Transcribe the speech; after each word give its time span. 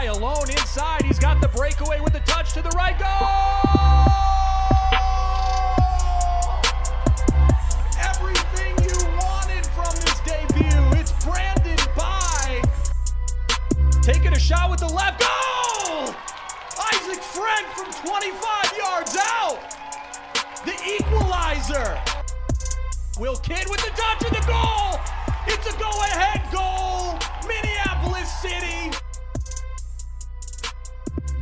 Bye 0.00 0.06
alone 0.06 0.48
inside. 0.48 1.02
He's 1.02 1.18
got 1.18 1.42
the 1.42 1.48
breakaway 1.48 2.00
with 2.00 2.14
the 2.14 2.20
touch 2.20 2.54
to 2.54 2.62
the 2.62 2.70
right. 2.70 2.98
Goal! 2.98 3.06
Everything 8.00 8.72
you 8.80 8.96
wanted 9.20 9.66
from 9.76 9.92
this 10.00 10.20
debut. 10.20 10.98
It's 10.98 11.12
Brandon 11.22 11.76
Bye. 11.94 12.62
Taking 14.00 14.32
a 14.32 14.38
shot 14.38 14.70
with 14.70 14.80
the 14.80 14.88
left. 14.88 15.20
Goal! 15.20 16.14
Isaac 16.94 17.22
Frank 17.22 17.66
from 17.76 17.92
25 17.92 18.72
yards 18.78 19.18
out. 19.20 19.60
The 20.64 20.80
equalizer. 20.96 22.00
Will 23.18 23.36
Kidd 23.36 23.68
with 23.68 23.84
the 23.84 23.90
touch 23.90 24.24
of 24.24 24.30
the 24.30 24.46
goal. 24.50 24.98
It's 25.46 25.66
a 25.68 25.78
go-ahead 25.78 26.40
goal. 26.50 27.18
Minneapolis 27.46 28.32
City. 28.40 28.96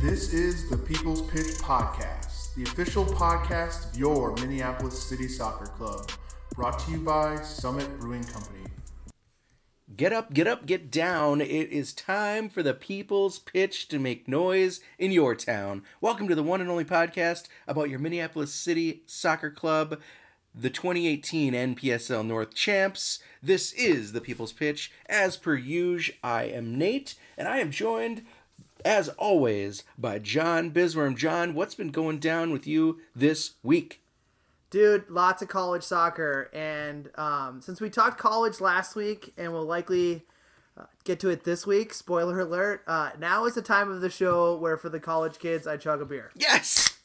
This 0.01 0.31
is 0.31 0.69
the 0.69 0.77
People's 0.77 1.23
Pitch 1.23 1.57
Podcast, 1.57 2.55
the 2.55 2.63
official 2.63 3.03
podcast 3.03 3.91
of 3.91 3.99
your 3.99 4.33
Minneapolis 4.37 4.97
City 4.97 5.27
Soccer 5.27 5.65
Club, 5.65 6.09
brought 6.55 6.79
to 6.79 6.91
you 6.91 6.99
by 6.99 7.35
Summit 7.41 7.99
Brewing 7.99 8.23
Company. 8.23 8.63
Get 9.97 10.13
up, 10.13 10.33
get 10.33 10.47
up, 10.47 10.65
get 10.65 10.89
down. 10.89 11.41
It 11.41 11.69
is 11.69 11.91
time 11.91 12.47
for 12.47 12.63
the 12.63 12.73
people's 12.73 13.39
pitch 13.39 13.89
to 13.89 13.99
make 13.99 14.25
noise 14.25 14.79
in 14.97 15.11
your 15.11 15.35
town. 15.35 15.83
Welcome 15.99 16.29
to 16.29 16.35
the 16.35 16.43
one 16.43 16.61
and 16.61 16.69
only 16.69 16.85
podcast 16.85 17.49
about 17.67 17.89
your 17.89 17.99
Minneapolis 17.99 18.53
City 18.53 19.03
Soccer 19.05 19.51
Club, 19.51 19.99
the 20.55 20.69
2018 20.69 21.51
NPSL 21.53 22.25
North 22.25 22.55
Champs. 22.55 23.19
This 23.43 23.73
is 23.73 24.13
the 24.13 24.21
people's 24.21 24.53
pitch. 24.53 24.93
As 25.07 25.35
per 25.35 25.55
usual, 25.55 26.15
I 26.23 26.43
am 26.43 26.77
Nate, 26.77 27.15
and 27.37 27.49
I 27.49 27.57
am 27.57 27.69
joined, 27.69 28.25
as 28.85 29.09
always, 29.09 29.83
by 29.97 30.19
John 30.19 30.71
Bisworm. 30.71 31.15
John, 31.15 31.53
what's 31.53 31.75
been 31.75 31.91
going 31.91 32.19
down 32.19 32.51
with 32.51 32.67
you 32.67 32.99
this 33.15 33.53
week? 33.63 34.01
Dude, 34.69 35.09
lots 35.09 35.41
of 35.41 35.47
college 35.47 35.81
soccer, 35.83 36.49
and 36.53 37.09
um, 37.17 37.59
since 37.61 37.81
we 37.81 37.89
talked 37.89 38.19
college 38.19 38.61
last 38.61 38.95
week, 38.95 39.33
and 39.35 39.51
we'll 39.51 39.65
likely 39.65 40.25
uh, 40.77 40.83
get 41.03 41.19
to 41.21 41.29
it 41.29 41.43
this 41.43 41.65
week. 41.65 41.91
Spoiler 41.91 42.39
alert! 42.39 42.83
Uh, 42.85 43.09
now 43.17 43.45
is 43.45 43.55
the 43.55 43.63
time 43.63 43.89
of 43.89 44.01
the 44.01 44.11
show 44.11 44.55
where, 44.57 44.77
for 44.77 44.89
the 44.89 44.99
college 44.99 45.39
kids, 45.39 45.65
I 45.65 45.77
chug 45.77 46.01
a 46.01 46.05
beer. 46.05 46.29
Yes! 46.35 46.99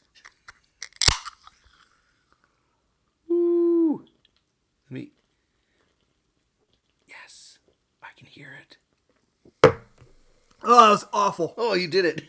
Woo! 3.27 4.05
Let 4.91 4.93
me. 4.93 5.13
Yes, 7.09 7.59
I 8.03 8.09
can 8.15 8.27
hear 8.27 8.59
it. 8.61 8.77
Oh, 10.65 10.85
that 10.85 10.91
was 10.91 11.07
awful. 11.13 11.55
Oh, 11.57 11.75
you 11.75 11.89
did 11.89 12.05
it. 12.05 12.23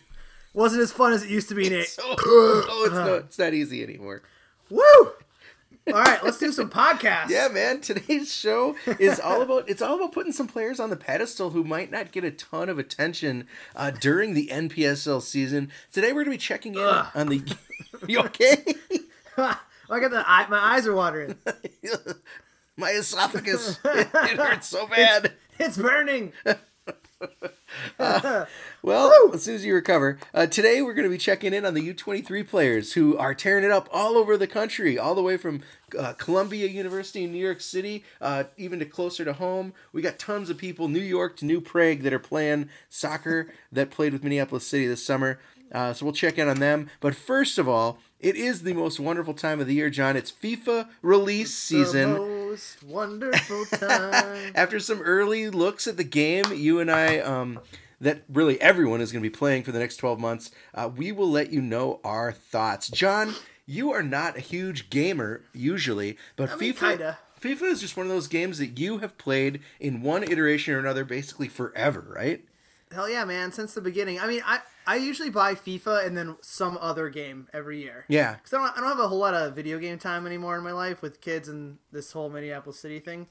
Wasn't 0.53 0.81
as 0.81 0.91
fun 0.91 1.14
as 1.14 1.23
it 1.23 1.30
used 1.30 1.50
to 1.50 1.55
be, 1.55 1.69
Nate. 1.69 1.88
So, 1.88 2.03
oh, 2.05 2.83
it's 2.86 2.94
not, 2.94 3.09
it's 3.09 3.39
not 3.39 3.53
easy 3.53 3.83
anymore. 3.83 4.22
Woo! 4.69 5.11
All 5.88 6.02
right, 6.02 6.23
let's 6.23 6.39
do 6.39 6.52
some 6.52 6.69
podcasts. 6.69 7.30
Yeah, 7.30 7.47
man. 7.47 7.80
Today's 7.81 8.33
show 8.33 8.75
is 9.00 9.19
all 9.19 9.44
about 9.44 9.69
it's 9.69 9.83
all 9.83 9.95
about 9.95 10.13
putting 10.13 10.31
some 10.31 10.47
players 10.47 10.80
on 10.80 10.89
the 10.89 10.95
pedestal 10.95 11.52
who 11.52 11.63
might 11.63 11.91
not 11.91 12.11
get 12.11 12.23
a 12.23 12.31
ton 12.31 12.69
of 12.69 12.80
attention 12.80 13.47
uh, 13.75 13.91
during 13.91 14.33
the 14.33 14.47
NPSL 14.52 15.22
season. 15.22 15.72
Today 15.91 16.11
we're 16.11 16.23
gonna 16.23 16.36
be 16.36 16.39
checking 16.39 16.73
in 16.73 16.80
Ugh. 16.81 17.08
on 17.13 17.28
the. 17.28 17.58
you 18.08 18.19
okay? 18.22 18.63
I 19.38 20.00
got 20.00 20.09
the 20.09 20.23
eye, 20.28 20.47
my 20.50 20.58
eyes 20.58 20.88
are 20.88 20.95
watering. 20.95 21.36
My 22.78 22.89
esophagus 22.89 23.80
it, 23.86 24.09
it 24.13 24.38
hurts 24.38 24.67
so 24.67 24.86
bad. 24.88 25.31
It's 25.58 25.78
burning. 25.78 26.33
Well, 28.86 29.32
as 29.34 29.42
soon 29.42 29.56
as 29.56 29.66
you 29.66 29.74
recover, 29.74 30.20
uh, 30.32 30.46
today 30.46 30.80
we're 30.84 30.94
going 30.94 31.08
to 31.08 31.12
be 31.12 31.18
checking 31.18 31.56
in 31.56 31.66
on 31.66 31.74
the 31.74 31.92
U23 31.92 32.48
players 32.48 32.94
who 32.94 33.18
are 33.18 33.34
tearing 33.34 33.64
it 33.64 33.72
up 33.72 33.90
all 33.92 34.16
over 34.16 34.38
the 34.38 34.46
country, 34.46 35.00
all 35.00 35.16
the 35.16 35.24
way 35.24 35.38
from 35.38 35.62
uh, 35.98 36.14
Columbia 36.14 36.68
University 36.68 37.24
in 37.24 37.31
New 37.31 37.44
York 37.44 37.62
City, 37.62 38.04
uh, 38.22 38.44
even 38.58 38.78
to 38.78 38.86
closer 38.86 39.25
to 39.25 39.34
home. 39.34 39.74
We 39.92 40.04
got 40.04 40.20
tons 40.20 40.52
of 40.52 40.59
people, 40.59 40.88
New 40.88 41.00
York 41.00 41.36
to 41.38 41.46
New 41.46 41.62
Prague, 41.62 42.02
that 42.02 42.14
are 42.14 42.20
playing 42.20 42.70
soccer 42.90 43.52
that 43.72 43.90
played 43.90 44.14
with 44.14 44.24
Minneapolis 44.24 44.68
City 44.68 44.86
this 44.86 45.04
summer. 45.04 45.40
Uh, 45.72 45.94
so 45.94 46.06
we'll 46.06 46.14
check 46.14 46.38
in 46.38 46.48
on 46.48 46.59
them. 46.59 46.92
But 47.00 47.16
first 47.16 47.58
of 47.58 47.68
all, 47.68 47.98
it 48.25 48.36
is 48.36 48.63
the 48.63 48.74
most 48.74 49.00
wonderful 49.00 49.36
time 49.36 49.59
of 49.59 49.68
the 49.68 49.75
year, 49.75 49.91
John. 49.91 50.18
It's 50.18 50.31
FIFA 50.31 50.88
release 51.03 51.53
season. 51.53 52.13
The 52.13 52.19
most 52.19 52.84
wonderful 52.84 53.66
time. 53.78 54.52
After 54.56 54.80
some 54.80 55.00
early 55.02 55.47
looks 55.52 55.86
at 55.86 55.97
the 55.97 56.03
game, 56.03 56.46
you 56.52 56.80
and 56.80 56.90
I, 56.90 57.19
um, 57.19 57.59
that 58.02 58.24
really 58.28 58.59
everyone 58.59 59.00
is 59.00 59.12
going 59.12 59.22
to 59.22 59.30
be 59.30 59.36
playing 59.36 59.62
for 59.62 59.72
the 59.72 59.78
next 59.78 59.97
12 59.97 60.19
months, 60.19 60.50
uh, 60.74 60.90
we 60.94 61.12
will 61.12 61.30
let 61.30 61.53
you 61.53 61.62
know 61.62 62.00
our 62.03 62.31
thoughts. 62.31 62.90
John, 62.90 63.36
you 63.68 63.91
are 63.91 64.02
not 64.02 64.38
a 64.38 64.42
huge 64.42 64.90
gamer 64.90 65.42
usually, 65.53 66.18
but 66.36 66.50
I 66.50 66.56
mean, 66.56 66.74
FIFA. 66.74 66.90
kinda. 66.90 67.18
FIFA 67.40 67.62
is 67.74 67.81
just 67.81 67.96
one 67.96 68.07
of 68.07 68.12
those 68.12 68.28
games 68.28 68.57
that 68.57 68.80
you 68.80 68.97
have 68.97 69.19
played 69.19 69.62
in 69.80 70.02
one 70.02 70.24
iteration 70.24 70.74
or 70.74 70.80
another 70.80 71.06
basically 71.06 71.47
forever, 71.47 72.03
right? 72.16 72.44
Hell 72.92 73.07
yeah, 73.07 73.24
man! 73.24 73.52
Since 73.52 73.75
the 73.75 73.81
beginning. 73.81 74.19
I 74.19 74.25
mean, 74.25 74.42
I 74.44 74.62
I 74.88 74.97
usually 74.97 75.29
buy 75.29 75.56
FIFA 75.56 76.06
and 76.06 76.18
then 76.18 76.35
some 76.41 76.78
other 76.79 77.09
game 77.09 77.47
every 77.53 77.81
year. 77.81 78.06
Yeah. 78.07 78.35
Because 78.35 78.53
I 78.53 78.57
don't, 78.57 78.78
I 78.78 78.81
don't 78.81 78.90
have 78.90 79.00
a 79.00 79.07
whole 79.07 79.19
lot 79.19 79.34
of 79.34 79.56
video 79.56 79.79
game 79.79 79.97
time 79.97 80.25
anymore 80.25 80.57
in 80.57 80.63
my 80.63 80.72
life 80.72 81.01
with 81.01 81.22
kids 81.22 81.47
and 81.47 81.78
this 81.91 82.12
whole 82.12 82.29
Minneapolis 82.29 82.79
City 82.79 83.00
thing. 83.00 83.28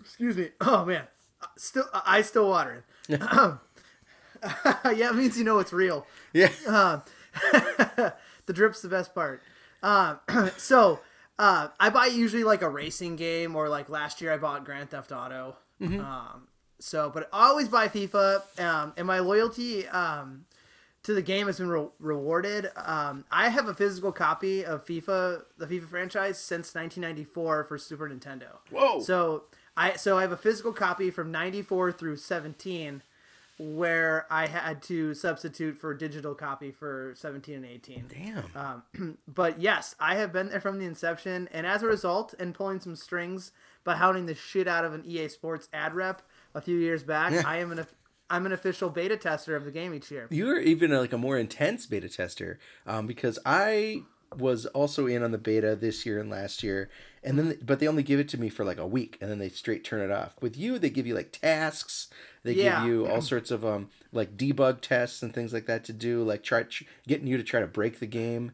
Excuse 0.00 0.36
me. 0.36 0.50
Oh 0.60 0.84
man, 0.84 1.04
still 1.56 1.84
I 1.92 2.22
still 2.22 2.48
watering. 2.48 2.82
yeah, 3.08 3.58
it 4.84 5.14
means 5.14 5.38
you 5.38 5.44
know 5.44 5.58
it's 5.58 5.72
real. 5.72 6.06
Yeah. 6.32 6.50
Uh, 6.66 7.00
the 8.46 8.52
drip's 8.52 8.82
the 8.82 8.88
best 8.88 9.14
part. 9.14 9.42
Um, 9.82 10.20
so 10.56 11.00
uh, 11.38 11.68
I 11.80 11.90
buy 11.90 12.06
usually 12.06 12.44
like 12.44 12.62
a 12.62 12.68
racing 12.68 13.16
game 13.16 13.56
or 13.56 13.68
like 13.68 13.88
last 13.88 14.20
year 14.20 14.32
I 14.32 14.36
bought 14.36 14.64
Grand 14.64 14.90
Theft 14.90 15.12
Auto. 15.12 15.56
Um, 15.80 16.48
so, 16.80 17.10
but 17.12 17.28
I 17.32 17.48
always 17.48 17.68
buy 17.68 17.88
FIFA, 17.88 18.60
um, 18.60 18.92
and 18.96 19.06
my 19.06 19.18
loyalty 19.20 19.86
um, 19.88 20.44
to 21.04 21.14
the 21.14 21.22
game 21.22 21.46
has 21.46 21.58
been 21.58 21.68
re- 21.68 21.88
rewarded. 21.98 22.70
Um, 22.76 23.24
I 23.30 23.48
have 23.48 23.68
a 23.68 23.74
physical 23.74 24.12
copy 24.12 24.64
of 24.64 24.84
FIFA, 24.84 25.42
the 25.56 25.66
FIFA 25.66 25.88
franchise, 25.88 26.38
since 26.38 26.74
1994 26.74 27.64
for 27.64 27.78
Super 27.78 28.08
Nintendo. 28.08 28.58
Whoa. 28.70 29.00
So 29.00 29.44
I 29.76 29.94
so 29.94 30.18
I 30.18 30.22
have 30.22 30.32
a 30.32 30.36
physical 30.36 30.72
copy 30.72 31.10
from 31.10 31.30
94 31.30 31.92
through 31.92 32.16
17 32.16 33.02
where 33.58 34.24
I 34.30 34.46
had 34.46 34.82
to 34.84 35.14
substitute 35.14 35.76
for 35.76 35.90
a 35.90 35.98
digital 35.98 36.34
copy 36.34 36.70
for 36.70 37.12
17 37.16 37.56
and 37.56 37.64
18. 37.64 38.04
Damn. 38.08 38.44
Um, 38.54 39.18
but 39.28 39.60
yes, 39.60 39.96
I 39.98 40.14
have 40.14 40.32
been 40.32 40.48
there 40.48 40.60
from 40.60 40.78
the 40.78 40.84
inception, 40.86 41.48
and 41.52 41.66
as 41.66 41.82
a 41.82 41.86
result, 41.86 42.34
and 42.38 42.54
pulling 42.54 42.78
some 42.78 42.94
strings 42.94 43.50
by 43.82 43.96
hounding 43.96 44.26
the 44.26 44.34
shit 44.34 44.68
out 44.68 44.84
of 44.84 44.94
an 44.94 45.04
EA 45.04 45.28
Sports 45.28 45.68
ad 45.72 45.94
rep 45.94 46.22
a 46.54 46.60
few 46.60 46.78
years 46.78 47.02
back, 47.02 47.44
I 47.44 47.58
am 47.58 47.72
an 47.72 47.84
I'm 48.30 48.46
an 48.46 48.52
official 48.52 48.90
beta 48.90 49.16
tester 49.16 49.56
of 49.56 49.64
the 49.64 49.70
game 49.70 49.94
each 49.94 50.10
year. 50.10 50.26
You're 50.30 50.60
even 50.60 50.90
like 50.90 51.12
a 51.12 51.18
more 51.18 51.38
intense 51.38 51.86
beta 51.86 52.08
tester 52.08 52.58
um, 52.86 53.06
because 53.06 53.38
I 53.46 54.02
was 54.36 54.66
also 54.66 55.06
in 55.06 55.22
on 55.22 55.30
the 55.30 55.38
beta 55.38 55.74
this 55.74 56.04
year 56.04 56.20
and 56.20 56.28
last 56.30 56.62
year, 56.62 56.90
and 57.24 57.38
then 57.38 57.58
but 57.64 57.78
they 57.80 57.88
only 57.88 58.02
give 58.02 58.20
it 58.20 58.28
to 58.30 58.38
me 58.38 58.50
for 58.50 58.64
like 58.64 58.76
a 58.78 58.86
week, 58.86 59.16
and 59.22 59.30
then 59.30 59.38
they 59.38 59.48
straight 59.48 59.84
turn 59.84 60.00
it 60.02 60.10
off. 60.12 60.34
With 60.42 60.56
you, 60.58 60.78
they 60.78 60.90
give 60.90 61.06
you 61.06 61.14
like 61.14 61.32
tasks. 61.32 62.08
They 62.42 62.52
Yeah. 62.52 62.80
give 62.80 62.88
you 62.90 63.06
all 63.06 63.22
sorts 63.22 63.50
of 63.50 63.64
um 63.64 63.88
like 64.12 64.36
debug 64.36 64.82
tests 64.82 65.22
and 65.22 65.32
things 65.32 65.52
like 65.54 65.64
that 65.66 65.84
to 65.84 65.92
do, 65.94 66.22
like 66.22 66.42
try 66.42 66.64
tr- 66.64 66.84
getting 67.06 67.26
you 67.26 67.38
to 67.38 67.42
try 67.42 67.60
to 67.60 67.66
break 67.66 67.98
the 68.00 68.06
game. 68.06 68.52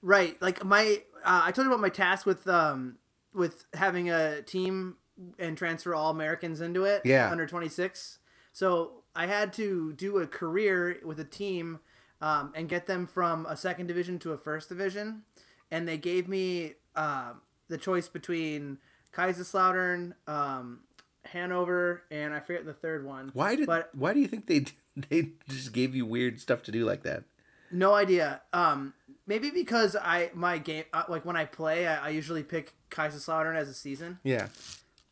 Right, 0.00 0.40
like 0.40 0.64
my 0.64 1.02
uh, 1.24 1.42
I 1.44 1.50
told 1.50 1.66
you 1.66 1.72
about 1.72 1.80
my 1.82 1.88
task 1.88 2.24
with 2.24 2.46
um 2.46 2.98
with 3.34 3.64
having 3.74 4.10
a 4.10 4.42
team 4.42 4.96
and 5.40 5.58
transfer 5.58 5.92
all 5.94 6.10
Americans 6.10 6.60
into 6.60 6.84
it. 6.84 7.02
Yeah. 7.04 7.28
under 7.30 7.46
26. 7.48 8.17
So 8.58 9.04
I 9.14 9.26
had 9.26 9.52
to 9.52 9.92
do 9.92 10.18
a 10.18 10.26
career 10.26 10.98
with 11.04 11.20
a 11.20 11.24
team 11.24 11.78
um, 12.20 12.52
and 12.56 12.68
get 12.68 12.88
them 12.88 13.06
from 13.06 13.46
a 13.46 13.56
second 13.56 13.86
division 13.86 14.18
to 14.18 14.32
a 14.32 14.36
first 14.36 14.68
division, 14.68 15.22
and 15.70 15.86
they 15.86 15.96
gave 15.96 16.26
me 16.26 16.72
uh, 16.96 17.34
the 17.68 17.78
choice 17.78 18.08
between 18.08 18.78
Kaiserslautern, 19.14 20.14
um, 20.26 20.80
Hanover, 21.26 22.02
and 22.10 22.34
I 22.34 22.40
forget 22.40 22.66
the 22.66 22.72
third 22.72 23.04
one. 23.06 23.30
Why 23.32 23.54
did 23.54 23.66
But 23.66 23.90
why 23.94 24.12
do 24.12 24.18
you 24.18 24.26
think 24.26 24.48
they 24.48 24.64
they 25.08 25.28
just 25.48 25.72
gave 25.72 25.94
you 25.94 26.04
weird 26.04 26.40
stuff 26.40 26.64
to 26.64 26.72
do 26.72 26.84
like 26.84 27.04
that? 27.04 27.22
No 27.70 27.94
idea. 27.94 28.40
Um, 28.52 28.92
maybe 29.28 29.50
because 29.52 29.94
I 29.94 30.32
my 30.34 30.58
game 30.58 30.82
uh, 30.92 31.04
like 31.08 31.24
when 31.24 31.36
I 31.36 31.44
play, 31.44 31.86
I, 31.86 32.06
I 32.06 32.08
usually 32.08 32.42
pick 32.42 32.74
Kaiserslautern 32.90 33.54
as 33.54 33.68
a 33.68 33.74
season, 33.74 34.18
Yeah. 34.24 34.48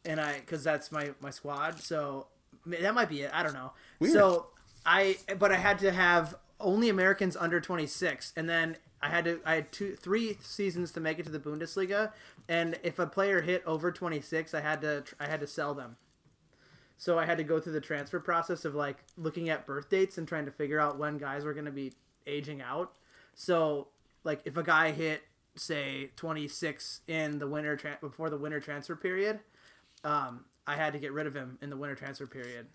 and 0.04 0.20
I 0.20 0.40
because 0.40 0.64
that's 0.64 0.90
my 0.90 1.10
my 1.20 1.30
squad. 1.30 1.78
So 1.78 2.26
that 2.66 2.94
might 2.94 3.08
be 3.08 3.22
it. 3.22 3.30
I 3.32 3.42
don't 3.42 3.54
know. 3.54 3.72
Weird. 4.00 4.14
So 4.14 4.46
I 4.84 5.16
but 5.38 5.52
I 5.52 5.56
had 5.56 5.78
to 5.80 5.92
have 5.92 6.34
only 6.60 6.88
Americans 6.88 7.36
under 7.36 7.60
twenty 7.60 7.86
six, 7.86 8.32
and 8.36 8.48
then 8.48 8.76
I 9.02 9.08
had 9.08 9.24
to 9.24 9.40
I 9.44 9.56
had 9.56 9.72
two 9.72 9.94
three 9.96 10.38
seasons 10.40 10.92
to 10.92 11.00
make 11.00 11.18
it 11.18 11.24
to 11.24 11.32
the 11.32 11.38
Bundesliga, 11.38 12.12
and 12.48 12.78
if 12.82 12.98
a 12.98 13.06
player 13.06 13.42
hit 13.42 13.62
over 13.66 13.92
twenty 13.92 14.20
six, 14.20 14.54
I 14.54 14.60
had 14.60 14.80
to 14.82 15.04
I 15.20 15.26
had 15.26 15.40
to 15.40 15.46
sell 15.46 15.74
them. 15.74 15.96
So 16.98 17.18
I 17.18 17.26
had 17.26 17.36
to 17.38 17.44
go 17.44 17.60
through 17.60 17.74
the 17.74 17.80
transfer 17.80 18.20
process 18.20 18.64
of 18.64 18.74
like 18.74 18.96
looking 19.18 19.50
at 19.50 19.66
birth 19.66 19.90
dates 19.90 20.16
and 20.16 20.26
trying 20.26 20.46
to 20.46 20.50
figure 20.50 20.80
out 20.80 20.98
when 20.98 21.18
guys 21.18 21.44
were 21.44 21.52
going 21.52 21.66
to 21.66 21.70
be 21.70 21.92
aging 22.26 22.62
out. 22.62 22.92
So 23.34 23.88
like 24.24 24.40
if 24.44 24.56
a 24.56 24.62
guy 24.62 24.92
hit 24.92 25.22
say 25.56 26.10
26 26.16 27.00
in 27.06 27.38
the 27.38 27.46
winter 27.46 27.76
tra- 27.76 27.98
before 28.00 28.30
the 28.30 28.38
winter 28.38 28.60
transfer 28.60 28.96
period, 28.96 29.40
um, 30.04 30.44
I 30.66 30.76
had 30.76 30.92
to 30.94 30.98
get 30.98 31.12
rid 31.12 31.26
of 31.26 31.34
him 31.34 31.58
in 31.62 31.70
the 31.70 31.76
winter 31.76 31.94
transfer 31.94 32.26
period. 32.26 32.66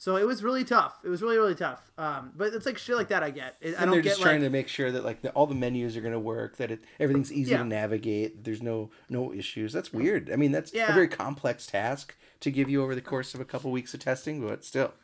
So 0.00 0.14
it 0.16 0.24
was 0.26 0.44
really 0.44 0.62
tough. 0.64 0.94
It 1.04 1.08
was 1.08 1.22
really 1.22 1.38
really 1.38 1.56
tough. 1.56 1.90
Um, 1.98 2.32
but 2.36 2.52
it's 2.54 2.66
like 2.66 2.78
shit 2.78 2.96
like 2.96 3.08
that 3.08 3.22
I 3.24 3.30
get. 3.30 3.56
It, 3.60 3.70
I 3.70 3.70
And 3.70 3.76
don't 3.78 3.90
they're 3.92 4.02
get 4.02 4.08
just 4.10 4.20
like 4.20 4.26
trying 4.30 4.40
to 4.42 4.50
make 4.50 4.68
sure 4.68 4.92
that 4.92 5.04
like 5.04 5.22
the, 5.22 5.30
all 5.30 5.46
the 5.46 5.56
menus 5.56 5.96
are 5.96 6.00
going 6.00 6.12
to 6.12 6.20
work, 6.20 6.56
that 6.58 6.70
it 6.70 6.84
everything's 7.00 7.32
easy 7.32 7.50
Yeah. 7.50 7.58
to 7.58 7.64
navigate. 7.64 8.44
There's 8.44 8.62
no 8.62 8.90
no 9.08 9.32
issues. 9.32 9.72
That's 9.72 9.92
weird. 9.92 10.30
I 10.30 10.36
mean, 10.36 10.52
that's 10.52 10.72
a 10.72 10.92
very 10.92 11.08
complex 11.08 11.66
task 11.66 12.14
to 12.40 12.50
give 12.52 12.68
you 12.70 12.82
over 12.82 12.94
the 12.94 13.00
course 13.00 13.34
of 13.34 13.40
a 13.40 13.44
couple 13.44 13.72
weeks 13.72 13.92
of 13.94 14.00
testing, 14.00 14.40
but 14.46 14.64
still. 14.64 14.94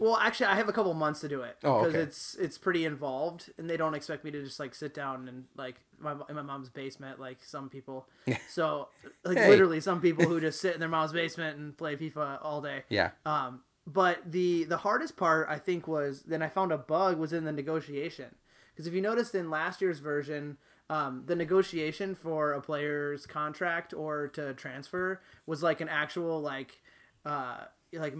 Well, 0.00 0.16
actually, 0.16 0.46
I 0.46 0.56
have 0.56 0.68
a 0.68 0.72
couple 0.72 0.92
months 0.94 1.20
to 1.20 1.28
do 1.28 1.42
it 1.42 1.56
Oh, 1.62 1.80
because 1.80 1.94
okay. 1.94 2.02
it's 2.02 2.34
it's 2.36 2.58
pretty 2.58 2.84
involved, 2.86 3.50
and 3.58 3.68
they 3.70 3.76
don't 3.76 3.94
expect 3.94 4.24
me 4.24 4.30
to 4.32 4.42
just 4.42 4.58
like 4.58 4.74
sit 4.74 4.94
down 4.94 5.28
and 5.28 5.44
like 5.56 5.76
my, 6.00 6.14
in 6.28 6.34
my 6.36 6.42
mom's 6.42 6.70
basement 6.70 7.20
like 7.20 7.38
some 7.44 7.68
people. 7.68 8.08
So 8.48 8.88
like 9.24 9.36
Hey. 9.36 9.48
literally 9.50 9.78
some 9.80 10.00
people 10.00 10.24
who 10.24 10.40
just 10.40 10.60
sit 10.64 10.72
in 10.74 10.80
their 10.80 10.88
mom's 10.88 11.12
basement 11.12 11.58
and 11.58 11.76
play 11.76 11.96
FIFA 11.96 12.38
all 12.42 12.60
day. 12.62 12.84
Yeah. 12.88 13.10
Um, 13.26 13.60
but 13.86 14.32
the 14.32 14.64
the 14.64 14.78
hardest 14.78 15.16
part 15.18 15.48
I 15.50 15.58
think 15.58 15.86
was 15.86 16.22
then 16.22 16.42
I 16.42 16.48
found 16.48 16.72
a 16.72 16.78
bug 16.78 17.18
was 17.18 17.32
in 17.34 17.44
the 17.44 17.52
negotiation 17.52 18.34
because 18.72 18.86
if 18.86 18.94
you 18.94 19.02
noticed 19.02 19.34
in 19.34 19.50
last 19.50 19.80
year's 19.80 20.00
version. 20.00 20.56
Um, 20.88 21.22
the 21.26 21.36
negotiation 21.36 22.16
for 22.16 22.52
a 22.52 22.60
player's 22.60 23.24
contract 23.24 23.94
or 23.94 24.26
to 24.30 24.54
transfer 24.54 25.20
was 25.46 25.62
like 25.62 25.80
an 25.80 25.88
actual 25.88 26.40
like 26.40 26.80
uh, 27.24 27.58
like 27.92 28.16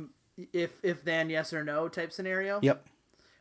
if 0.52 0.78
if 0.82 1.04
then 1.04 1.30
yes 1.30 1.52
or 1.52 1.64
no 1.64 1.88
type 1.88 2.12
scenario. 2.12 2.60
Yep. 2.62 2.86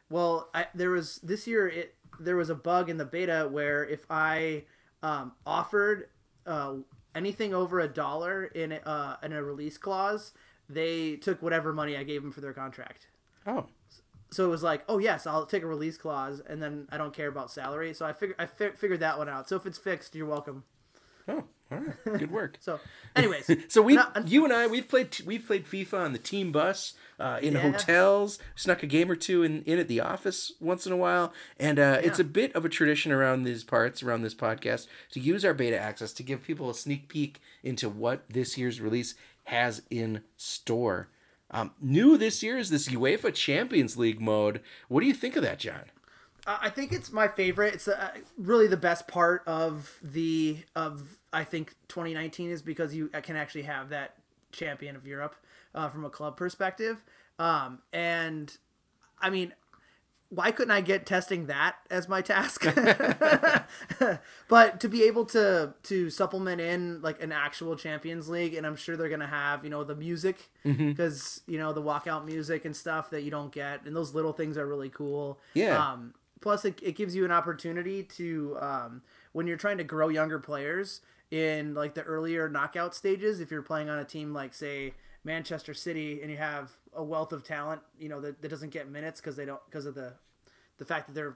Well, 0.10 0.50
I, 0.54 0.68
there 0.74 0.90
was 0.90 1.18
this 1.24 1.48
year. 1.48 1.68
It 1.68 1.96
there 2.20 2.36
was 2.36 2.50
a 2.50 2.56
bug 2.56 2.90
in 2.90 2.98
the 2.98 3.06
beta 3.06 3.48
where 3.50 3.86
if 3.86 4.06
I 4.10 4.64
um, 5.04 5.34
offered 5.46 6.10
uh, 6.46 6.76
anything 7.16 7.54
over 7.54 7.80
a 7.80 7.88
dollar 7.88 8.46
in 8.46 8.74
uh, 8.74 9.18
in 9.24 9.34
a 9.34 9.44
release 9.44 9.78
clause, 9.78 10.34
they 10.68 11.16
took 11.16 11.42
whatever 11.42 11.74
money 11.74 11.96
I 11.96 12.04
gave 12.04 12.22
them 12.22 12.32
for 12.32 12.42
their 12.42 12.54
contract. 12.54 13.08
Oh. 13.46 13.66
So 14.32 14.46
it 14.46 14.50
was 14.50 14.62
like, 14.62 14.84
oh 14.88 15.00
yes, 15.00 15.26
I'll 15.26 15.46
take 15.46 15.64
a 15.64 15.68
release 15.68 15.98
clause, 15.98 16.42
and 16.48 16.62
then 16.62 16.88
I 16.92 16.98
don't 16.98 17.14
care 17.14 17.28
about 17.28 17.52
salary. 17.52 17.94
So 17.94 18.06
I 18.06 18.14
figured 18.14 18.36
I 18.40 18.46
fi- 18.46 18.72
figured 18.72 19.00
that 19.00 19.18
one 19.18 19.30
out. 19.30 19.50
So 19.50 19.56
if 19.56 19.66
it's 19.66 19.78
fixed, 19.78 20.16
you're 20.16 20.28
welcome. 20.28 20.64
Oh. 21.28 21.46
All 21.72 21.78
right. 21.80 22.20
Good 22.20 22.32
work. 22.32 22.58
So, 22.62 22.80
anyways, 23.16 23.50
So 23.68 23.82
we, 23.82 24.00
you 24.26 24.44
and 24.44 24.54
I, 24.54 24.68
we've 24.68 24.88
played 24.88 25.16
we've 25.26 25.46
played 25.46 25.66
FIFA 25.66 25.94
on 26.06 26.14
the 26.14 26.20
team 26.20 26.52
bus, 26.52 26.94
uh, 27.20 27.40
in 27.42 27.54
Yeah. 27.54 27.60
hotels, 27.72 28.40
snuck 28.56 28.82
a 28.84 28.88
game 28.88 29.10
or 29.12 29.16
two 29.16 29.44
in, 29.44 29.64
in 29.64 29.78
at 29.80 29.88
the 29.88 30.00
office 30.02 30.54
once 30.60 30.86
in 30.86 30.92
a 30.92 30.98
while, 30.98 31.34
and 31.60 31.78
uh, 31.80 32.00
it's 32.02 32.20
a 32.20 32.24
bit 32.24 32.56
of 32.56 32.66
a 32.66 32.70
tradition 32.70 33.12
around 33.12 33.44
these 33.44 33.64
parts, 33.64 34.02
around 34.04 34.22
this 34.24 34.36
podcast, 34.36 34.88
to 35.12 35.20
use 35.20 35.44
our 35.46 35.54
beta 35.54 35.78
access 35.80 36.12
to 36.14 36.24
give 36.24 36.44
people 36.44 36.70
a 36.70 36.74
sneak 36.76 37.08
peek 37.08 37.40
into 37.64 37.88
what 37.90 38.24
this 38.30 38.58
year's 38.58 38.80
release 38.82 39.16
has 39.46 39.82
in 39.90 40.22
store. 40.38 41.08
Um, 41.52 41.72
new 41.82 42.16
this 42.18 42.44
year 42.44 42.58
is 42.58 42.70
this 42.70 42.88
UEFA 42.90 43.34
Champions 43.34 43.98
League 43.98 44.22
mode. 44.22 44.62
What 44.88 45.02
do 45.02 45.08
you 45.08 45.14
think 45.16 45.36
of 45.36 45.42
that, 45.44 45.58
John? 45.60 45.86
I 46.48 46.58
I 46.64 46.70
think 46.70 46.92
it's 46.92 47.12
my 47.12 47.28
favorite. 47.28 47.74
It's 47.76 47.88
uh, 47.88 48.12
really 48.38 48.68
the 48.68 48.78
best 48.78 49.08
part 49.08 49.44
of 49.48 49.98
the 50.02 50.58
of 50.76 51.18
I 51.32 51.44
think 51.44 51.76
2019 51.88 52.50
is 52.52 52.62
because 52.62 52.94
you 52.94 53.10
can 53.10 53.36
actually 53.36 53.64
have 53.64 53.90
that 53.90 54.16
champion 54.52 54.96
of 54.96 55.06
Europe 55.06 55.36
uh, 55.76 55.90
from 55.90 56.06
a 56.06 56.10
club 56.10 56.38
perspective. 56.38 57.04
Um, 57.38 57.80
and 57.94 58.56
I 59.22 59.30
mean, 59.30 59.54
why 60.30 60.52
couldn't 60.52 60.72
I 60.72 60.82
get 60.82 61.06
testing 61.06 61.48
that 61.48 61.76
as 61.90 62.08
my 62.10 62.22
task? 62.22 62.66
but 64.48 64.80
to 64.80 64.90
be 64.90 65.04
able 65.04 65.26
to 65.26 65.74
to 65.84 66.10
supplement 66.10 66.62
in 66.62 67.02
like 67.02 67.22
an 67.22 67.32
actual 67.32 67.76
Champions 67.76 68.30
League, 68.30 68.54
and 68.54 68.66
I'm 68.66 68.76
sure 68.76 68.98
they're 68.98 69.10
gonna 69.10 69.28
have 69.28 69.64
you 69.64 69.70
know 69.70 69.84
the 69.84 69.96
music 69.96 70.50
Mm-hmm. 70.66 70.90
because 70.90 71.42
you 71.48 71.58
know 71.58 71.72
the 71.72 71.82
walkout 71.82 72.26
music 72.26 72.66
and 72.66 72.76
stuff 72.76 73.10
that 73.12 73.22
you 73.24 73.32
don't 73.32 73.52
get, 73.52 73.86
and 73.86 73.96
those 73.96 74.14
little 74.14 74.34
things 74.34 74.58
are 74.58 74.68
really 74.68 74.90
cool. 74.90 75.40
Yeah. 75.54 75.82
Um, 75.82 76.14
plus, 76.42 76.66
it, 76.66 76.80
it 76.82 76.96
gives 76.96 77.16
you 77.16 77.26
an 77.26 77.32
opportunity 77.32 78.04
to 78.04 78.58
um, 78.60 79.02
when 79.34 79.48
you're 79.48 79.58
trying 79.58 79.78
to 79.78 79.84
grow 79.84 80.10
younger 80.10 80.40
players 80.40 81.02
in 81.32 81.74
like 81.74 81.94
the 81.94 82.04
earlier 82.04 82.50
knockout 82.50 82.96
stages. 82.96 83.40
If 83.40 83.52
you're 83.52 83.62
playing 83.62 83.90
on 83.90 84.00
a 84.00 84.06
team 84.06 84.34
like 84.34 84.54
say 84.54 84.94
Manchester 85.24 85.74
City 85.74 86.22
and 86.22 86.32
you 86.32 86.38
have 86.38 86.72
a 86.94 87.04
wealth 87.04 87.34
of 87.34 87.44
talent, 87.44 87.82
you 88.00 88.10
know 88.10 88.22
that, 88.22 88.42
that 88.42 88.50
doesn't 88.50 88.72
get 88.72 88.90
minutes 88.90 89.20
because 89.22 89.36
they 89.36 89.46
don't 89.46 89.64
because 89.66 89.86
of 89.86 89.96
the 89.96 90.14
the 90.78 90.86
fact 90.86 91.08
that 91.08 91.14
they're 91.14 91.36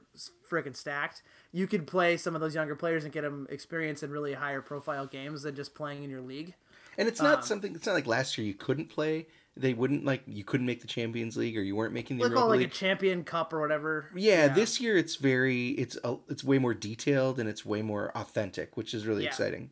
freaking 0.50 0.76
stacked, 0.76 1.22
you 1.52 1.68
could 1.68 1.86
play 1.86 2.16
some 2.16 2.34
of 2.34 2.40
those 2.40 2.56
younger 2.56 2.78
players 2.78 3.04
and 3.04 3.12
get 3.12 3.22
them 3.22 3.46
experience 3.50 4.02
in 4.02 4.10
really 4.10 4.34
higher 4.34 4.62
profile 4.62 5.06
games 5.06 5.44
than 5.44 5.54
just 5.54 5.76
playing 5.76 6.02
in 6.04 6.10
your 6.10 6.22
league. 6.22 6.54
And 6.98 7.10
it's 7.10 7.20
Um, 7.20 7.28
not 7.28 7.46
something. 7.46 7.76
It's 7.76 7.86
not 7.86 7.94
like 7.94 8.08
last 8.08 8.38
year 8.38 8.48
you 8.48 8.54
couldn't 8.54 8.90
play. 8.90 9.28
They 9.56 9.74
wouldn't 9.76 10.04
like 10.04 10.24
you 10.26 10.44
couldn't 10.44 10.66
make 10.66 10.82
the 10.82 10.88
Champions 10.88 11.38
League 11.38 11.56
or 11.58 11.62
you 11.62 11.76
weren't 11.76 11.94
making 11.94 12.18
the 12.18 12.24
Like 12.24 12.32
Europa 12.32 12.48
like 12.50 12.60
League. 12.60 12.68
a 12.70 12.72
champion 12.74 13.24
cup 13.24 13.54
or 13.54 13.62
whatever. 13.62 14.10
Yeah, 14.16 14.48
this 14.48 14.82
year 14.82 14.98
it's 14.98 15.16
very 15.18 15.70
it's 15.70 15.96
a, 16.04 16.16
it's 16.28 16.44
way 16.44 16.58
more 16.58 16.74
detailed 16.74 17.40
and 17.40 17.48
it's 17.48 17.64
way 17.66 17.82
more 17.84 18.12
authentic, 18.18 18.76
which 18.76 18.94
is 18.96 19.06
really 19.06 19.24
Yeah. 19.24 19.30
exciting. 19.30 19.70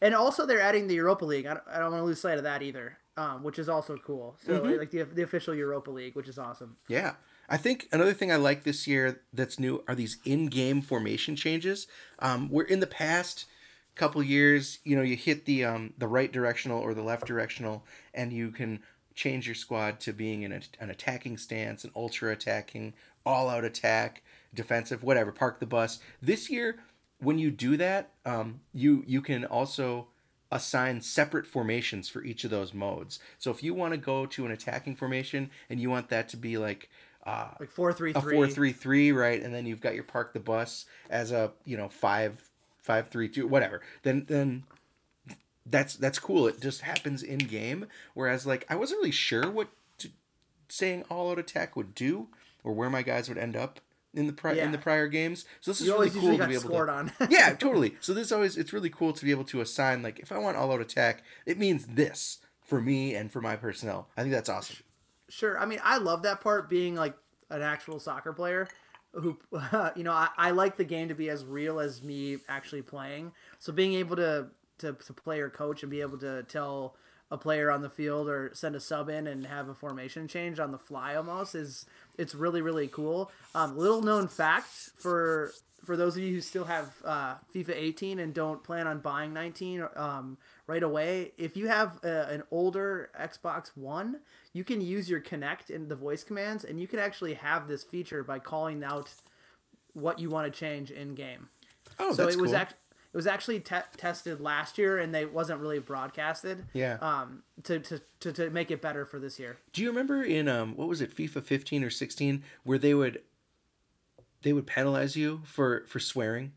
and 0.00 0.14
also 0.14 0.46
they're 0.46 0.60
adding 0.60 0.86
the 0.86 0.94
Europa 0.94 1.24
League. 1.26 1.44
I 1.44 1.54
don't, 1.54 1.64
I 1.70 1.78
don't 1.78 1.90
want 1.90 2.00
to 2.00 2.06
lose 2.06 2.20
sight 2.20 2.38
of 2.38 2.44
that 2.44 2.62
either, 2.62 2.96
um, 3.18 3.42
which 3.42 3.58
is 3.58 3.68
also 3.68 3.96
cool. 3.98 4.36
So 4.46 4.60
Mm-hmm. 4.60 4.78
like 4.78 4.90
the 4.92 5.02
the 5.04 5.22
official 5.22 5.54
Europa 5.54 5.90
League, 5.90 6.14
which 6.14 6.28
is 6.28 6.38
awesome. 6.38 6.76
Yeah. 6.88 7.14
I 7.50 7.56
think 7.58 7.88
another 7.92 8.12
thing 8.14 8.30
I 8.32 8.36
like 8.36 8.64
this 8.64 8.86
year 8.86 9.20
that's 9.32 9.58
new 9.58 9.82
are 9.88 9.94
these 9.94 10.18
in-game 10.24 10.80
formation 10.82 11.34
changes. 11.36 11.86
Um, 12.18 12.48
where 12.50 12.64
in 12.66 12.80
the 12.80 12.86
past 12.86 13.46
couple 13.94 14.22
years, 14.22 14.78
you 14.84 14.94
know, 14.96 15.02
you 15.02 15.16
hit 15.16 15.44
the 15.46 15.64
um, 15.64 15.92
the 15.98 16.06
right 16.06 16.30
directional 16.32 16.78
or 16.80 16.94
the 16.94 17.02
left 17.02 17.26
directional, 17.26 17.84
and 18.14 18.32
you 18.32 18.50
can 18.52 18.80
change 19.18 19.48
your 19.48 19.54
squad 19.56 19.98
to 19.98 20.12
being 20.12 20.42
in 20.42 20.52
a, 20.52 20.60
an 20.78 20.90
attacking 20.90 21.36
stance, 21.36 21.82
an 21.82 21.90
ultra 21.96 22.30
attacking, 22.30 22.94
all 23.26 23.48
out 23.48 23.64
attack, 23.64 24.22
defensive, 24.54 25.02
whatever. 25.02 25.32
Park 25.32 25.58
the 25.58 25.66
bus. 25.66 25.98
This 26.22 26.48
year, 26.48 26.78
when 27.18 27.36
you 27.36 27.50
do 27.50 27.76
that, 27.76 28.10
um, 28.24 28.60
you 28.72 29.02
you 29.08 29.20
can 29.20 29.44
also 29.44 30.06
assign 30.52 31.00
separate 31.00 31.46
formations 31.46 32.08
for 32.08 32.22
each 32.22 32.44
of 32.44 32.50
those 32.50 32.72
modes. 32.72 33.18
So 33.38 33.50
if 33.50 33.60
you 33.60 33.74
want 33.74 33.92
to 33.92 33.98
go 33.98 34.24
to 34.24 34.46
an 34.46 34.52
attacking 34.52 34.94
formation 34.94 35.50
and 35.68 35.80
you 35.80 35.90
want 35.90 36.08
that 36.10 36.28
to 36.30 36.36
be 36.36 36.56
like 36.56 36.88
uh, 37.26 37.48
Like 37.58 37.70
four 37.70 37.92
three 37.92 38.12
a 38.14 38.20
four 38.20 38.46
three 38.46 38.72
three, 38.72 39.10
right? 39.10 39.42
And 39.42 39.52
then 39.52 39.66
you've 39.66 39.80
got 39.80 39.96
your 39.96 40.04
park 40.04 40.32
the 40.32 40.40
bus 40.40 40.86
as 41.10 41.32
a 41.32 41.50
you 41.64 41.76
know 41.76 41.88
five 41.88 42.48
five 42.78 43.08
three 43.08 43.28
two, 43.28 43.48
whatever. 43.48 43.82
Then 44.04 44.26
then 44.28 44.62
that's 45.70 45.94
that's 45.94 46.18
cool. 46.18 46.46
It 46.46 46.60
just 46.60 46.82
happens 46.82 47.22
in 47.22 47.38
game. 47.38 47.86
Whereas 48.14 48.46
like 48.46 48.66
I 48.68 48.76
wasn't 48.76 48.98
really 48.98 49.10
sure 49.10 49.50
what 49.50 49.68
to, 49.98 50.10
saying 50.68 51.04
all 51.10 51.30
out 51.30 51.38
attack 51.38 51.76
would 51.76 51.94
do 51.94 52.28
or 52.64 52.72
where 52.72 52.90
my 52.90 53.02
guys 53.02 53.28
would 53.28 53.38
end 53.38 53.56
up 53.56 53.80
in 54.14 54.26
the 54.26 54.32
pri- 54.32 54.54
in 54.54 54.72
the 54.72 54.78
prior 54.78 55.06
games. 55.06 55.44
So 55.60 55.70
this 55.70 55.80
is 55.80 55.86
You 55.86 55.94
really 55.94 56.10
cool 56.10 56.38
to 56.38 56.46
be 56.46 56.54
able 56.54 56.70
to 56.70 56.90
on. 56.90 57.12
yeah, 57.30 57.54
totally. 57.58 57.96
So 58.00 58.14
this 58.14 58.32
always 58.32 58.56
it's 58.56 58.72
really 58.72 58.90
cool 58.90 59.12
to 59.12 59.24
be 59.24 59.30
able 59.30 59.44
to 59.44 59.60
assign 59.60 60.02
like 60.02 60.18
if 60.18 60.32
I 60.32 60.38
want 60.38 60.56
all 60.56 60.72
out 60.72 60.80
attack, 60.80 61.22
it 61.46 61.58
means 61.58 61.86
this 61.86 62.38
for 62.62 62.80
me 62.80 63.14
and 63.14 63.32
for 63.32 63.40
my 63.40 63.56
personnel. 63.56 64.08
I 64.16 64.22
think 64.22 64.32
that's 64.32 64.48
awesome. 64.48 64.76
Sure. 65.28 65.58
I 65.58 65.66
mean, 65.66 65.80
I 65.82 65.98
love 65.98 66.22
that 66.22 66.40
part 66.40 66.68
being 66.68 66.94
like 66.94 67.14
an 67.50 67.62
actual 67.62 68.00
soccer 68.00 68.32
player 68.32 68.68
who, 69.12 69.38
you 69.96 70.04
know, 70.04 70.12
I, 70.12 70.28
I 70.36 70.50
like 70.50 70.76
the 70.76 70.84
game 70.84 71.08
to 71.08 71.14
be 71.14 71.30
as 71.30 71.44
real 71.44 71.80
as 71.80 72.02
me 72.02 72.38
actually 72.48 72.82
playing. 72.82 73.32
So 73.58 73.72
being 73.72 73.94
able 73.94 74.16
to, 74.16 74.48
to, 74.78 74.92
to 74.92 75.12
play 75.12 75.40
or 75.40 75.50
coach 75.50 75.82
and 75.82 75.90
be 75.90 76.00
able 76.00 76.18
to 76.18 76.42
tell 76.44 76.96
a 77.30 77.36
player 77.36 77.70
on 77.70 77.82
the 77.82 77.90
field 77.90 78.28
or 78.28 78.50
send 78.54 78.74
a 78.74 78.80
sub 78.80 79.08
in 79.10 79.26
and 79.26 79.46
have 79.46 79.68
a 79.68 79.74
formation 79.74 80.26
change 80.26 80.58
on 80.58 80.72
the 80.72 80.78
fly 80.78 81.14
almost 81.14 81.54
is 81.54 81.84
it's 82.16 82.34
really 82.34 82.62
really 82.62 82.88
cool. 82.88 83.30
Um, 83.54 83.76
little 83.76 84.02
known 84.02 84.28
fact 84.28 84.68
for 84.96 85.52
for 85.84 85.96
those 85.96 86.16
of 86.16 86.22
you 86.22 86.34
who 86.34 86.40
still 86.40 86.64
have 86.64 86.92
uh, 87.04 87.36
FIFA 87.54 87.74
18 87.76 88.18
and 88.18 88.34
don't 88.34 88.64
plan 88.64 88.86
on 88.86 88.98
buying 88.98 89.32
19 89.32 89.86
um, 89.94 90.36
right 90.66 90.82
away, 90.82 91.32
if 91.38 91.56
you 91.56 91.68
have 91.68 91.98
uh 92.02 92.26
an 92.28 92.42
older 92.50 93.10
Xbox 93.18 93.76
One, 93.76 94.20
you 94.52 94.64
can 94.64 94.80
use 94.80 95.08
your 95.08 95.20
Kinect 95.20 95.74
and 95.74 95.88
the 95.88 95.96
voice 95.96 96.24
commands, 96.24 96.64
and 96.64 96.80
you 96.80 96.88
can 96.88 96.98
actually 96.98 97.34
have 97.34 97.68
this 97.68 97.84
feature 97.84 98.24
by 98.24 98.38
calling 98.38 98.82
out 98.82 99.12
what 99.92 100.18
you 100.18 100.30
want 100.30 100.52
to 100.52 100.58
change 100.58 100.90
in 100.90 101.14
game. 101.14 101.48
Oh, 101.98 102.12
so 102.12 102.24
that's 102.24 102.36
it 102.36 102.40
was 102.40 102.50
cool. 102.50 102.60
act- 102.60 102.74
it 103.12 103.16
was 103.16 103.26
actually 103.26 103.60
te- 103.60 103.76
tested 103.96 104.40
last 104.40 104.76
year, 104.78 104.98
and 104.98 105.14
they 105.14 105.24
wasn't 105.24 105.60
really 105.60 105.78
broadcasted. 105.78 106.66
Yeah. 106.74 106.98
Um, 107.00 107.42
to, 107.64 107.78
to, 107.80 108.00
to, 108.20 108.32
to 108.32 108.50
make 108.50 108.70
it 108.70 108.82
better 108.82 109.04
for 109.06 109.18
this 109.18 109.38
year. 109.38 109.58
Do 109.72 109.82
you 109.82 109.88
remember 109.88 110.22
in 110.22 110.46
um 110.48 110.76
what 110.76 110.88
was 110.88 111.00
it 111.00 111.14
FIFA 111.16 111.42
15 111.42 111.84
or 111.84 111.90
16 111.90 112.42
where 112.64 112.78
they 112.78 112.94
would 112.94 113.22
they 114.42 114.52
would 114.52 114.66
penalize 114.66 115.16
you 115.16 115.40
for 115.44 115.84
for 115.88 115.98
swearing? 115.98 116.52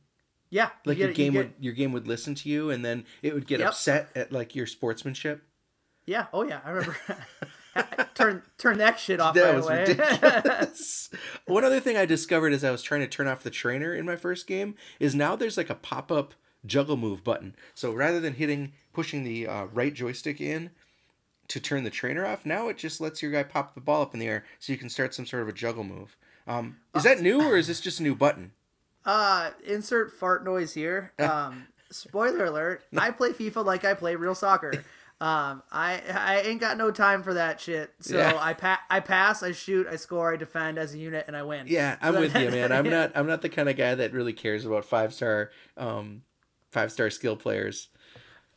Yeah. 0.49 0.69
you 0.85 0.89
Like 0.91 0.97
get 0.97 1.03
your 1.03 1.09
it- 1.11 1.17
you 1.17 1.23
game 1.25 1.33
get- 1.33 1.39
would 1.39 1.53
your 1.59 1.73
game 1.73 1.91
would 1.93 2.07
listen 2.07 2.35
to 2.35 2.49
you 2.49 2.69
and 2.69 2.83
then 2.83 3.05
it 3.21 3.33
would 3.33 3.47
get 3.47 3.59
Yep. 3.61 3.69
upset 3.69 4.09
at 4.15 4.31
like 4.31 4.55
your 4.55 4.67
sportsmanship. 4.67 5.43
Yeah. 6.05 6.25
Oh 6.33 6.43
yeah. 6.43 6.59
I 6.65 6.69
remember. 6.71 6.97
turn 8.15 8.43
turn 8.57 8.77
that 8.79 8.99
shit 8.99 9.21
off 9.21 9.33
That 9.33 9.43
right 9.45 9.55
was 9.55 9.65
away. 9.65 9.85
ridiculous. 9.87 11.09
One 11.45 11.63
other 11.63 11.79
thing 11.79 11.95
I 11.95 12.05
discovered 12.05 12.51
as 12.51 12.65
I 12.65 12.71
was 12.71 12.83
trying 12.83 12.99
to 12.99 13.07
turn 13.07 13.27
off 13.27 13.43
the 13.43 13.49
trainer 13.49 13.93
in 13.95 14.05
my 14.05 14.17
first 14.17 14.45
game 14.45 14.75
is 14.99 15.15
now 15.15 15.37
there's 15.37 15.55
like 15.55 15.69
a 15.69 15.75
pop 15.75 16.11
up 16.11 16.33
juggle 16.65 16.97
move 16.97 17.23
button. 17.23 17.55
So 17.73 17.91
rather 17.91 18.19
than 18.19 18.33
hitting 18.35 18.73
pushing 18.93 19.23
the 19.23 19.47
uh, 19.47 19.65
right 19.65 19.93
joystick 19.93 20.39
in 20.41 20.71
to 21.47 21.59
turn 21.59 21.83
the 21.83 21.89
trainer 21.89 22.25
off, 22.25 22.45
now 22.45 22.67
it 22.69 22.77
just 22.77 23.01
lets 23.01 23.21
your 23.21 23.31
guy 23.31 23.43
pop 23.43 23.75
the 23.75 23.81
ball 23.81 24.01
up 24.01 24.13
in 24.13 24.19
the 24.19 24.27
air 24.27 24.45
so 24.59 24.71
you 24.71 24.77
can 24.77 24.89
start 24.89 25.13
some 25.13 25.25
sort 25.25 25.43
of 25.43 25.49
a 25.49 25.53
juggle 25.53 25.83
move. 25.83 26.15
Um, 26.47 26.77
is 26.95 27.03
that 27.03 27.21
new 27.21 27.41
or 27.41 27.57
is 27.57 27.67
this 27.67 27.79
just 27.81 27.99
a 27.99 28.03
new 28.03 28.15
button? 28.15 28.51
Uh, 29.05 29.51
insert 29.65 30.11
fart 30.13 30.43
noise 30.43 30.73
here. 30.73 31.11
Um, 31.19 31.67
spoiler 31.89 32.45
alert: 32.45 32.83
I 32.97 33.11
play 33.11 33.31
FIFA 33.31 33.65
like 33.65 33.83
I 33.85 33.93
play 33.93 34.15
real 34.15 34.35
soccer. 34.35 34.73
Um, 35.19 35.61
I 35.71 36.01
I 36.11 36.41
ain't 36.41 36.59
got 36.59 36.77
no 36.77 36.89
time 36.89 37.21
for 37.21 37.33
that 37.35 37.59
shit. 37.61 37.91
So 37.99 38.17
Yeah. 38.17 38.37
I 38.39 38.53
pa- 38.53 38.81
I 38.89 38.99
pass, 39.01 39.43
I 39.43 39.51
shoot, 39.51 39.85
I 39.87 39.95
score, 39.97 40.33
I 40.33 40.37
defend 40.37 40.79
as 40.79 40.93
a 40.95 40.97
unit, 40.97 41.25
and 41.27 41.37
I 41.37 41.43
win. 41.43 41.65
Yeah, 41.67 41.97
I'm 42.01 42.13
So 42.15 42.19
with 42.21 42.35
you, 42.35 42.49
man. 42.49 42.71
I'm 42.71 42.89
not 42.89 43.11
I'm 43.13 43.27
not 43.27 43.41
the 43.43 43.49
kind 43.49 43.69
of 43.69 43.75
guy 43.77 43.93
that 43.93 44.13
really 44.13 44.33
cares 44.33 44.65
about 44.65 44.83
five 44.85 45.13
star 45.13 45.51
um 45.77 46.23
five 46.71 46.91
star 46.91 47.09
skill 47.09 47.35
players. 47.35 47.89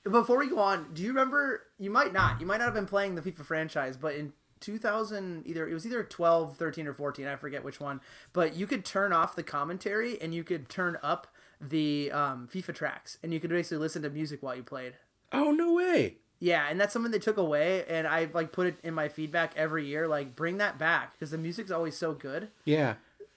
Before 0.04 0.38
we 0.38 0.48
go 0.48 0.58
on, 0.58 0.92
do 0.92 1.02
you 1.02 1.08
remember? 1.08 1.62
You 1.78 1.90
might 1.90 2.12
not. 2.12 2.40
You 2.40 2.46
might 2.46 2.58
not 2.58 2.66
have 2.66 2.74
been 2.74 2.86
playing 2.86 3.14
the 3.14 3.22
FIFA 3.22 3.44
franchise, 3.44 3.96
but 3.96 4.14
in 4.14 4.32
2000, 4.60 5.46
either 5.46 5.68
it 5.68 5.72
was 5.72 5.86
either 5.86 6.02
12, 6.04 6.56
13, 6.56 6.86
or 6.86 6.92
14. 6.92 7.26
I 7.26 7.36
forget 7.36 7.64
which 7.64 7.80
one. 7.80 8.00
But 8.32 8.54
you 8.54 8.66
could 8.66 8.84
turn 8.84 9.12
off 9.12 9.34
the 9.36 9.42
commentary 9.42 10.20
and 10.20 10.34
you 10.34 10.44
could 10.44 10.68
turn 10.68 10.98
up 11.02 11.26
the 11.60 12.10
um, 12.12 12.48
FIFA 12.52 12.74
tracks, 12.74 13.18
and 13.22 13.32
you 13.32 13.40
could 13.40 13.50
basically 13.50 13.78
listen 13.78 14.02
to 14.02 14.10
music 14.10 14.42
while 14.42 14.54
you 14.56 14.62
played. 14.62 14.94
Oh 15.32 15.50
no 15.52 15.72
way. 15.72 16.16
Yeah, 16.40 16.66
and 16.68 16.78
that's 16.78 16.92
something 16.92 17.10
they 17.12 17.18
took 17.18 17.38
away, 17.38 17.84
and 17.88 18.06
I 18.06 18.28
like 18.34 18.52
put 18.52 18.66
it 18.66 18.76
in 18.82 18.92
my 18.92 19.08
feedback 19.08 19.52
every 19.56 19.86
year. 19.86 20.06
Like, 20.06 20.36
bring 20.36 20.58
that 20.58 20.78
back 20.78 21.12
because 21.12 21.30
the 21.30 21.38
music's 21.38 21.70
always 21.70 21.96
so 21.96 22.12
good, 22.12 22.48
Yeah. 22.66 22.94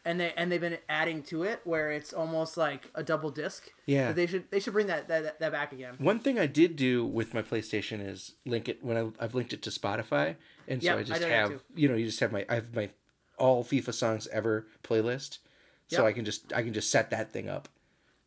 And 0.07 0.19
they 0.19 0.33
and 0.37 0.51
they've 0.51 0.61
been 0.61 0.77
adding 0.87 1.21
to 1.23 1.43
it 1.43 1.59
where 1.65 1.91
it's 1.91 2.13
almost 2.13 2.55
like 2.55 2.89
a 2.95 3.03
double 3.03 3.29
disc. 3.29 3.69
Yeah. 3.85 4.13
They 4.13 4.25
should 4.25 4.49
they 4.49 4.59
should 4.59 4.73
bring 4.73 4.87
that 4.87 5.07
that, 5.09 5.39
that 5.39 5.51
back 5.51 5.73
again. 5.73 5.95
One 5.97 6.19
thing 6.19 6.39
I 6.39 6.47
did 6.47 6.77
do 6.77 7.05
with 7.05 7.33
my 7.33 7.41
PlayStation 7.41 8.05
is 8.07 8.33
link 8.45 8.69
it 8.69 8.83
when 8.83 8.97
I, 8.97 9.23
I've 9.23 9.35
linked 9.35 9.53
it 9.53 9.61
to 9.63 9.69
Spotify, 9.69 10.35
and 10.67 10.81
so 10.81 10.89
Yep, 10.89 10.97
I 10.97 10.99
I 10.99 11.03
just 11.03 11.21
that 11.21 11.29
have 11.29 11.63
you 11.75 11.89
know 11.89 11.95
you 11.95 12.05
just 12.05 12.21
have 12.21 12.31
my 12.31 12.45
I 12.47 12.55
have 12.55 12.73
my 12.73 12.89
all 13.37 13.63
FIFA 13.63 13.93
songs 13.93 14.27
ever 14.27 14.65
playlist, 14.83 15.39
so 15.87 16.03
Yep. 16.03 16.05
I 16.05 16.13
can 16.13 16.25
just 16.25 16.53
I 16.53 16.63
can 16.63 16.73
just 16.73 16.89
set 16.89 17.11
that 17.11 17.31
thing 17.31 17.49
up 17.49 17.67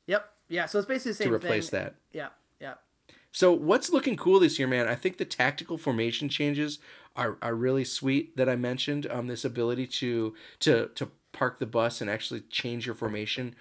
Yep. 0.06 0.28
Yeah. 0.48 0.66
So 0.66 0.78
it's 0.78 0.88
basically 0.88 1.12
the 1.12 1.16
same 1.16 1.28
to 1.28 1.34
replace 1.34 1.70
thing. 1.70 1.80
that. 1.84 1.94
Yeah. 2.12 2.28
Yeah. 2.60 2.74
So 3.32 3.52
what's 3.52 3.90
looking 3.90 4.16
cool 4.16 4.40
this 4.40 4.58
year, 4.58 4.66
man? 4.66 4.88
I 4.88 4.96
think 4.96 5.18
the 5.18 5.24
tactical 5.24 5.78
formation 5.78 6.28
changes 6.28 6.80
are, 7.14 7.38
are 7.40 7.54
really 7.54 7.84
sweet 7.84 8.36
that 8.36 8.48
I 8.48 8.56
mentioned. 8.56 9.06
Um, 9.08 9.28
this 9.28 9.44
ability 9.44 9.86
to 9.86 10.34
to 10.60 10.88
to 10.96 11.10
park 11.40 11.58
the 11.58 11.64
bus 11.64 12.02
and 12.02 12.10
actually 12.10 12.42
change 12.50 12.84
your 12.84 12.94
formation 12.94 13.56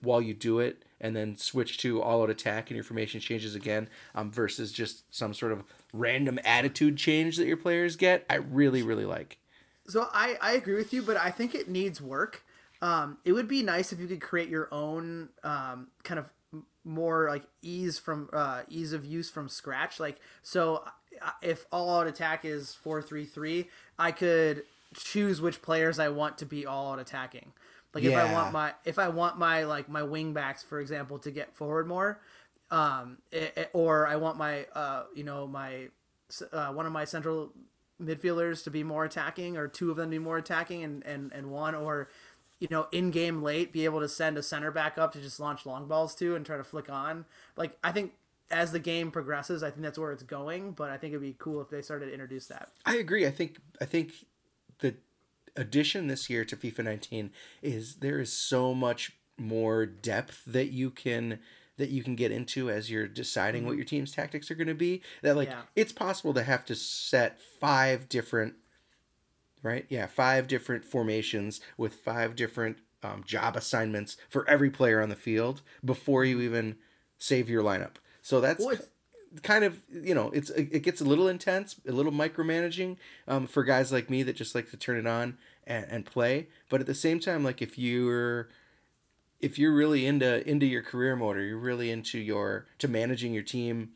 while 0.00 0.20
you 0.20 0.34
do 0.34 0.58
it, 0.58 0.82
and 1.00 1.14
then 1.14 1.36
switch 1.36 1.78
to 1.78 2.02
all 2.02 2.24
out 2.24 2.30
attack, 2.30 2.68
and 2.68 2.74
your 2.76 2.82
formation 2.82 3.20
changes 3.20 3.54
again. 3.54 3.88
Um, 4.16 4.32
versus 4.32 4.72
just 4.72 5.04
some 5.14 5.32
sort 5.32 5.52
of 5.52 5.62
random 5.92 6.40
attitude 6.44 6.96
change 6.96 7.36
that 7.36 7.46
your 7.46 7.56
players 7.56 7.94
get. 7.94 8.26
I 8.28 8.34
really 8.34 8.82
really 8.82 9.04
like. 9.04 9.38
So 9.86 10.08
I, 10.12 10.36
I 10.40 10.52
agree 10.52 10.74
with 10.74 10.92
you, 10.92 11.02
but 11.02 11.16
I 11.16 11.30
think 11.30 11.54
it 11.54 11.68
needs 11.68 12.00
work. 12.00 12.44
Um, 12.80 13.18
it 13.24 13.32
would 13.32 13.46
be 13.46 13.62
nice 13.62 13.92
if 13.92 14.00
you 14.00 14.08
could 14.08 14.20
create 14.20 14.48
your 14.48 14.68
own 14.72 15.28
um, 15.44 15.88
kind 16.02 16.18
of 16.18 16.26
more 16.84 17.28
like 17.28 17.44
ease 17.62 18.00
from 18.00 18.28
uh, 18.32 18.62
ease 18.68 18.92
of 18.92 19.04
use 19.04 19.30
from 19.30 19.48
scratch. 19.48 20.00
Like 20.00 20.18
so, 20.42 20.82
uh, 21.24 21.30
if 21.40 21.66
all 21.70 22.00
out 22.00 22.08
attack 22.08 22.44
is 22.44 22.74
four 22.74 23.00
three 23.00 23.24
three, 23.24 23.68
I 23.96 24.10
could 24.10 24.64
choose 24.94 25.40
which 25.40 25.62
players 25.62 25.98
I 25.98 26.08
want 26.08 26.38
to 26.38 26.46
be 26.46 26.66
all 26.66 26.92
out 26.92 26.98
attacking. 26.98 27.52
Like 27.94 28.04
if 28.04 28.16
I 28.16 28.32
want 28.32 28.52
my 28.52 28.72
if 28.84 28.98
I 28.98 29.08
want 29.08 29.38
my 29.38 29.64
like 29.64 29.88
my 29.88 30.02
wing 30.02 30.32
backs 30.32 30.62
for 30.62 30.80
example 30.80 31.18
to 31.20 31.30
get 31.30 31.54
forward 31.54 31.86
more, 31.86 32.20
um, 32.70 33.18
i- 33.32 33.52
i- 33.56 33.68
or 33.72 34.06
I 34.06 34.16
want 34.16 34.38
my 34.38 34.64
uh, 34.74 35.04
you 35.14 35.24
know 35.24 35.46
my 35.46 35.88
uh, 36.52 36.72
one 36.72 36.86
of 36.86 36.92
my 36.92 37.04
central 37.04 37.52
midfielders 38.02 38.64
to 38.64 38.70
be 38.70 38.82
more 38.82 39.04
attacking 39.04 39.56
or 39.56 39.68
two 39.68 39.90
of 39.90 39.96
them 39.96 40.06
to 40.06 40.10
be 40.12 40.18
more 40.18 40.38
attacking 40.38 40.82
and, 40.82 41.04
and, 41.06 41.32
and 41.32 41.50
one 41.50 41.74
or 41.74 42.08
you 42.58 42.66
know 42.70 42.88
in 42.90 43.10
game 43.10 43.42
late 43.42 43.72
be 43.72 43.84
able 43.84 44.00
to 44.00 44.08
send 44.08 44.36
a 44.38 44.42
center 44.42 44.70
back 44.70 44.98
up 44.98 45.12
to 45.12 45.20
just 45.20 45.38
launch 45.38 45.66
long 45.66 45.86
balls 45.86 46.14
to 46.16 46.34
and 46.34 46.44
try 46.46 46.56
to 46.56 46.64
flick 46.64 46.90
on 46.90 47.24
like 47.56 47.76
i 47.84 47.92
think 47.92 48.12
as 48.50 48.72
the 48.72 48.78
game 48.80 49.10
progresses 49.12 49.62
i 49.62 49.70
think 49.70 49.82
that's 49.82 49.98
where 49.98 50.10
it's 50.10 50.22
going 50.24 50.72
but 50.72 50.90
i 50.90 50.96
think 50.96 51.12
it'd 51.12 51.22
be 51.22 51.36
cool 51.38 51.60
if 51.60 51.68
they 51.70 51.80
started 51.82 52.06
to 52.06 52.12
introduce 52.12 52.46
that 52.46 52.70
I 52.86 52.96
agree. 52.96 53.24
I 53.26 53.30
think 53.30 53.58
I 53.80 53.84
think 53.84 54.12
the 54.82 54.94
addition 55.56 56.06
this 56.06 56.28
year 56.30 56.44
to 56.44 56.56
FIFA 56.56 56.84
19 56.84 57.30
is 57.62 57.96
there 57.96 58.20
is 58.20 58.32
so 58.32 58.74
much 58.74 59.12
more 59.38 59.84
depth 59.86 60.42
that 60.46 60.66
you 60.70 60.90
can 60.90 61.38
that 61.78 61.88
you 61.88 62.02
can 62.02 62.14
get 62.14 62.30
into 62.30 62.70
as 62.70 62.90
you're 62.90 63.08
deciding 63.08 63.64
what 63.66 63.76
your 63.76 63.84
team's 63.84 64.12
tactics 64.12 64.50
are 64.50 64.54
going 64.54 64.68
to 64.68 64.74
be 64.74 65.00
that 65.22 65.34
like 65.36 65.48
Yeah. 65.48 65.62
it's 65.74 65.92
possible 65.92 66.34
to 66.34 66.42
have 66.42 66.64
to 66.66 66.74
set 66.74 67.38
five 67.60 68.08
different 68.08 68.54
right? 69.62 69.86
Yeah 69.88 70.06
five 70.06 70.46
different 70.48 70.84
formations 70.84 71.60
with 71.76 71.94
five 71.94 72.36
different 72.36 72.78
um, 73.02 73.24
job 73.26 73.56
assignments 73.56 74.16
for 74.28 74.48
every 74.48 74.70
player 74.70 75.00
on 75.02 75.08
the 75.08 75.16
field 75.16 75.62
before 75.84 76.24
you 76.24 76.40
even 76.40 76.76
save 77.18 77.48
your 77.48 77.62
lineup. 77.62 77.96
So 78.20 78.40
that's 78.40 78.60
Well, 78.60 78.70
it's- 78.74 78.88
kind 79.42 79.64
of 79.64 79.80
you 79.90 80.14
know 80.14 80.30
it's 80.30 80.50
it 80.50 80.82
gets 80.82 81.00
a 81.00 81.04
little 81.04 81.28
intense 81.28 81.76
a 81.86 81.92
little 81.92 82.12
micromanaging 82.12 82.96
um, 83.26 83.46
for 83.46 83.64
guys 83.64 83.90
like 83.92 84.10
me 84.10 84.22
that 84.22 84.36
just 84.36 84.54
like 84.54 84.70
to 84.70 84.76
turn 84.76 84.98
it 84.98 85.06
on 85.06 85.38
and, 85.66 85.86
and 85.88 86.06
play. 86.06 86.48
But 86.68 86.80
at 86.80 86.86
the 86.86 86.94
same 86.94 87.20
time 87.20 87.42
like 87.42 87.62
if 87.62 87.78
you're 87.78 88.48
if 89.40 89.58
you're 89.58 89.74
really 89.74 90.06
into 90.06 90.48
into 90.48 90.66
your 90.66 90.82
career 90.82 91.16
mode 91.16 91.36
or 91.36 91.42
you're 91.42 91.58
really 91.58 91.90
into 91.90 92.18
your 92.18 92.66
to 92.78 92.88
managing 92.88 93.34
your 93.34 93.42
team 93.42 93.90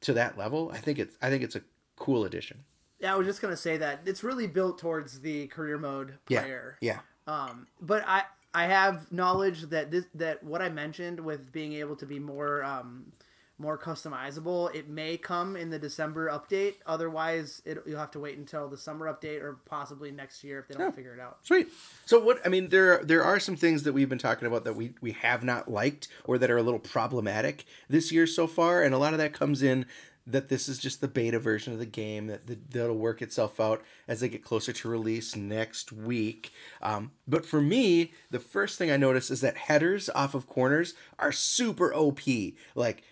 to 0.00 0.12
that 0.14 0.36
level 0.38 0.70
i 0.72 0.78
think 0.78 0.98
it's 0.98 1.16
i 1.20 1.28
think 1.28 1.42
it's 1.42 1.54
a 1.54 1.62
cool 1.96 2.24
addition. 2.24 2.64
Yeah 2.98 3.14
i 3.14 3.16
was 3.16 3.26
just 3.26 3.40
going 3.40 3.52
to 3.52 3.60
say 3.60 3.76
that 3.76 4.00
it's 4.06 4.24
really 4.24 4.46
built 4.46 4.78
towards 4.78 5.20
the 5.20 5.46
career 5.48 5.78
mode 5.78 6.14
yeah 6.28 6.40
player. 6.42 6.76
yeah. 6.80 7.00
Um, 7.26 7.68
but 7.80 8.02
I 8.06 8.24
I 8.52 8.64
have 8.64 9.12
knowledge 9.12 9.62
that 9.64 9.90
this 9.90 10.06
that 10.14 10.42
what 10.42 10.60
I 10.60 10.68
mentioned 10.68 11.20
with 11.20 11.52
being 11.52 11.74
able 11.74 11.94
to 11.96 12.06
be 12.06 12.18
more 12.18 12.64
um, 12.64 13.12
more 13.60 13.76
customizable, 13.78 14.74
it 14.74 14.88
may 14.88 15.16
come 15.16 15.56
in 15.56 15.70
the 15.70 15.78
December 15.78 16.30
update. 16.30 16.74
Otherwise, 16.86 17.62
it, 17.64 17.78
you'll 17.86 17.98
have 17.98 18.10
to 18.12 18.20
wait 18.20 18.38
until 18.38 18.68
the 18.68 18.76
summer 18.76 19.12
update 19.12 19.42
or 19.42 19.58
possibly 19.66 20.10
next 20.10 20.42
year 20.42 20.58
if 20.58 20.68
they 20.68 20.74
don't 20.74 20.84
Yeah. 20.88 20.90
figure 20.90 21.14
it 21.14 21.20
out. 21.20 21.38
Sweet. 21.42 21.68
So 22.06 22.18
what 22.18 22.40
I 22.44 22.48
mean, 22.48 22.70
there 22.70 23.04
there 23.04 23.22
are 23.22 23.38
some 23.38 23.56
things 23.56 23.82
that 23.84 23.92
we've 23.92 24.08
been 24.08 24.18
talking 24.18 24.46
about 24.48 24.64
that 24.64 24.74
we 24.76 24.94
we 25.00 25.12
have 25.12 25.44
not 25.44 25.70
liked 25.70 26.08
or 26.24 26.38
that 26.38 26.50
are 26.50 26.58
a 26.58 26.62
little 26.62 26.80
problematic 26.80 27.64
this 27.88 28.10
year 28.10 28.26
so 28.26 28.46
far, 28.46 28.82
and 28.82 28.94
a 28.94 28.98
lot 28.98 29.12
of 29.12 29.18
that 29.18 29.32
comes 29.32 29.62
in 29.62 29.86
that 30.26 30.48
this 30.48 30.68
is 30.68 30.78
just 30.78 31.00
the 31.00 31.08
beta 31.08 31.38
version 31.40 31.72
of 31.72 31.78
the 31.78 31.86
game 31.86 32.26
that 32.28 32.46
that- 32.46 32.70
that'll 32.70 32.96
work 32.98 33.20
itself 33.22 33.58
out 33.58 33.82
as 34.06 34.20
they 34.20 34.28
get 34.28 34.44
closer 34.44 34.72
to 34.72 34.88
release 34.88 35.34
next 35.34 35.92
week. 35.92 36.52
Um, 36.82 37.12
but 37.26 37.44
for 37.46 37.60
me, 37.60 38.12
the 38.30 38.38
first 38.38 38.78
thing 38.78 38.90
I 38.90 38.96
notice 38.96 39.30
is 39.30 39.40
that 39.40 39.56
headers 39.56 40.08
off 40.14 40.34
of 40.34 40.46
corners 40.46 40.94
are 41.18 41.32
super 41.32 41.92
OP. 41.94 42.54
Like 42.74 43.02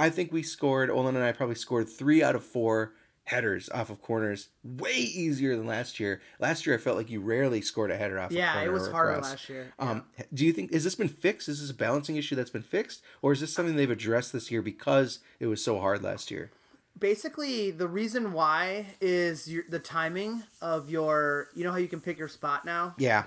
I 0.00 0.08
think 0.08 0.32
we 0.32 0.42
scored. 0.42 0.90
Olin 0.90 1.14
and 1.14 1.24
I 1.24 1.32
probably 1.32 1.56
scored 1.56 1.86
three 1.86 2.22
out 2.22 2.34
of 2.34 2.42
four 2.42 2.94
headers 3.24 3.68
off 3.68 3.90
of 3.90 4.00
corners 4.00 4.48
way 4.64 4.94
easier 4.94 5.54
than 5.56 5.66
last 5.66 6.00
year. 6.00 6.22
Last 6.38 6.64
year 6.64 6.74
I 6.74 6.78
felt 6.78 6.96
like 6.96 7.10
you 7.10 7.20
rarely 7.20 7.60
scored 7.60 7.90
a 7.90 7.98
header 7.98 8.18
off. 8.18 8.30
a 8.30 8.34
Yeah, 8.34 8.62
it 8.62 8.72
was 8.72 8.88
harder 8.88 9.20
last 9.20 9.48
year. 9.50 9.74
Um, 9.78 10.04
do 10.32 10.46
you 10.46 10.54
think 10.54 10.72
has 10.72 10.84
this 10.84 10.94
been 10.94 11.08
fixed? 11.08 11.50
Is 11.50 11.60
this 11.60 11.70
a 11.70 11.74
balancing 11.74 12.16
issue 12.16 12.34
that's 12.34 12.50
been 12.50 12.62
fixed, 12.62 13.02
or 13.20 13.32
is 13.32 13.40
this 13.40 13.52
something 13.52 13.76
they've 13.76 13.90
addressed 13.90 14.32
this 14.32 14.50
year 14.50 14.62
because 14.62 15.18
it 15.38 15.46
was 15.48 15.62
so 15.62 15.78
hard 15.78 16.02
last 16.02 16.30
year? 16.30 16.50
Basically, 16.98 17.70
the 17.70 17.86
reason 17.86 18.32
why 18.32 18.86
is 19.02 19.48
your, 19.48 19.64
the 19.68 19.78
timing 19.78 20.44
of 20.62 20.88
your. 20.90 21.48
You 21.54 21.64
know 21.64 21.72
how 21.72 21.78
you 21.78 21.88
can 21.88 22.00
pick 22.00 22.18
your 22.18 22.28
spot 22.28 22.64
now. 22.64 22.94
Yeah, 22.96 23.24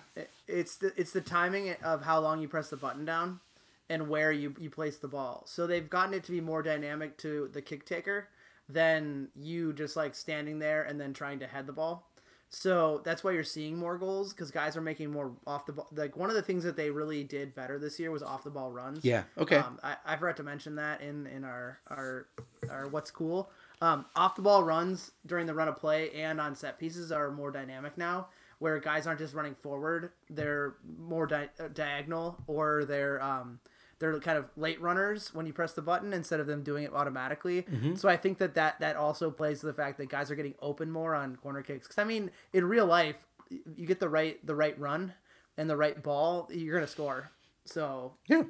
it's 0.48 0.77
the 0.77 0.92
it's 0.98 1.12
the 1.12 1.22
timing 1.22 1.75
of 1.84 2.03
how 2.03 2.20
long 2.20 2.42
you 2.42 2.48
press 2.48 2.72
the 2.72 2.77
button 2.77 3.06
down 3.06 3.39
and 3.90 4.08
where 4.08 4.32
you 4.32 4.56
you 4.60 4.70
place 4.70 4.98
the 4.98 5.08
ball. 5.08 5.44
So 5.46 5.68
they've 5.68 5.90
gotten 5.90 6.13
it 6.13 6.24
to 6.25 6.32
be 6.32 6.42
more 6.42 6.62
dynamic 6.63 7.18
to 7.20 7.50
the 7.52 7.62
kick 7.62 7.86
taker 7.86 8.30
than 8.70 9.30
you 9.36 9.74
just 9.74 9.96
like 9.96 10.16
standing 10.16 10.60
there 10.60 10.84
and 10.84 11.00
then 11.00 11.13
trying 11.13 11.40
to 11.40 11.48
head 11.48 11.68
the 11.68 11.74
ball. 11.74 12.10
So 12.56 13.02
that's 13.04 13.24
why 13.24 13.32
you're 13.32 13.44
seeing 13.44 13.78
more 13.78 13.98
goals 13.98 14.32
because 14.32 14.52
guys 14.52 14.78
are 14.78 14.82
making 14.82 15.10
more 15.10 15.32
off 15.48 15.66
the 15.66 15.74
ball. 15.74 15.88
Like 15.92 16.16
one 16.16 16.30
of 16.30 16.36
the 16.36 16.42
things 16.44 16.63
that 16.66 16.75
they 16.75 16.92
really 16.92 17.24
did 17.24 17.56
better 17.56 17.80
this 17.80 18.00
year 18.00 18.12
was 18.12 18.22
off 18.22 18.44
the 18.44 18.52
ball 18.52 18.72
runs. 18.72 19.04
Yeah, 19.04 19.24
okay. 19.40 19.56
Um, 19.56 19.80
I, 19.84 19.96
I 20.06 20.16
forgot 20.18 20.38
to 20.38 20.44
mention 20.44 20.75
that 20.75 21.02
in 21.02 21.25
in 21.25 21.44
our 21.44 21.80
our 21.88 22.28
our 22.70 22.88
what's 22.88 23.10
cool. 23.10 23.50
Um, 23.82 24.06
off 24.16 24.36
the 24.36 24.44
ball 24.44 24.63
runs 24.63 25.12
during 25.25 25.48
the 25.48 25.54
run 25.56 25.68
of 25.68 25.78
play 25.78 26.12
and 26.12 26.40
on 26.40 26.56
set 26.56 26.78
pieces 26.78 27.12
are 27.12 27.32
more 27.32 27.50
dynamic 27.50 27.98
now, 27.98 28.28
where 28.60 28.80
guys 28.80 29.08
aren't 29.08 29.20
just 29.20 29.34
running 29.34 29.56
forward; 29.56 30.12
they're 30.30 30.75
more 31.00 31.25
di- 31.25 31.50
uh, 31.60 31.70
diagonal 31.74 32.38
or 32.46 32.86
they're 32.86 33.22
um, 33.22 33.60
they're 34.03 34.19
kind 34.19 34.38
of 34.38 34.50
late 34.57 34.81
runners 34.81 35.33
when 35.33 35.45
you 35.45 35.53
press 35.53 35.72
the 35.72 35.81
button 35.81 36.12
instead 36.12 36.41
of 36.41 36.45
them 36.45 36.62
doing 36.62 36.83
it 36.83 36.93
automatically. 36.93 37.62
Mm-hmm. 37.62 37.95
So 37.95 38.10
I 38.10 38.17
think 38.17 38.38
that, 38.39 38.53
that 38.55 38.77
that 38.81 38.98
also 38.98 39.31
plays 39.31 39.62
to 39.62 39.65
the 39.65 39.74
fact 39.74 39.98
that 40.00 40.10
guys 40.10 40.29
are 40.29 40.36
getting 40.36 40.55
open 40.62 40.91
more 40.91 41.15
on 41.15 41.38
corner 41.38 41.62
kicks. 41.62 41.88
Because 41.88 42.01
I 42.01 42.03
mean, 42.03 42.29
in 42.51 42.65
real 42.65 42.86
life, 42.86 43.15
you 43.50 43.88
get 43.88 44.01
the 44.01 44.10
right 44.10 44.45
the 44.45 44.55
right 44.55 44.77
run 44.77 45.13
and 45.57 45.69
the 45.69 45.77
right 45.77 46.03
ball, 46.03 46.50
you're 46.51 46.75
gonna 46.75 46.86
score. 46.86 47.31
So 47.63 48.15
Yeah. 48.27 48.43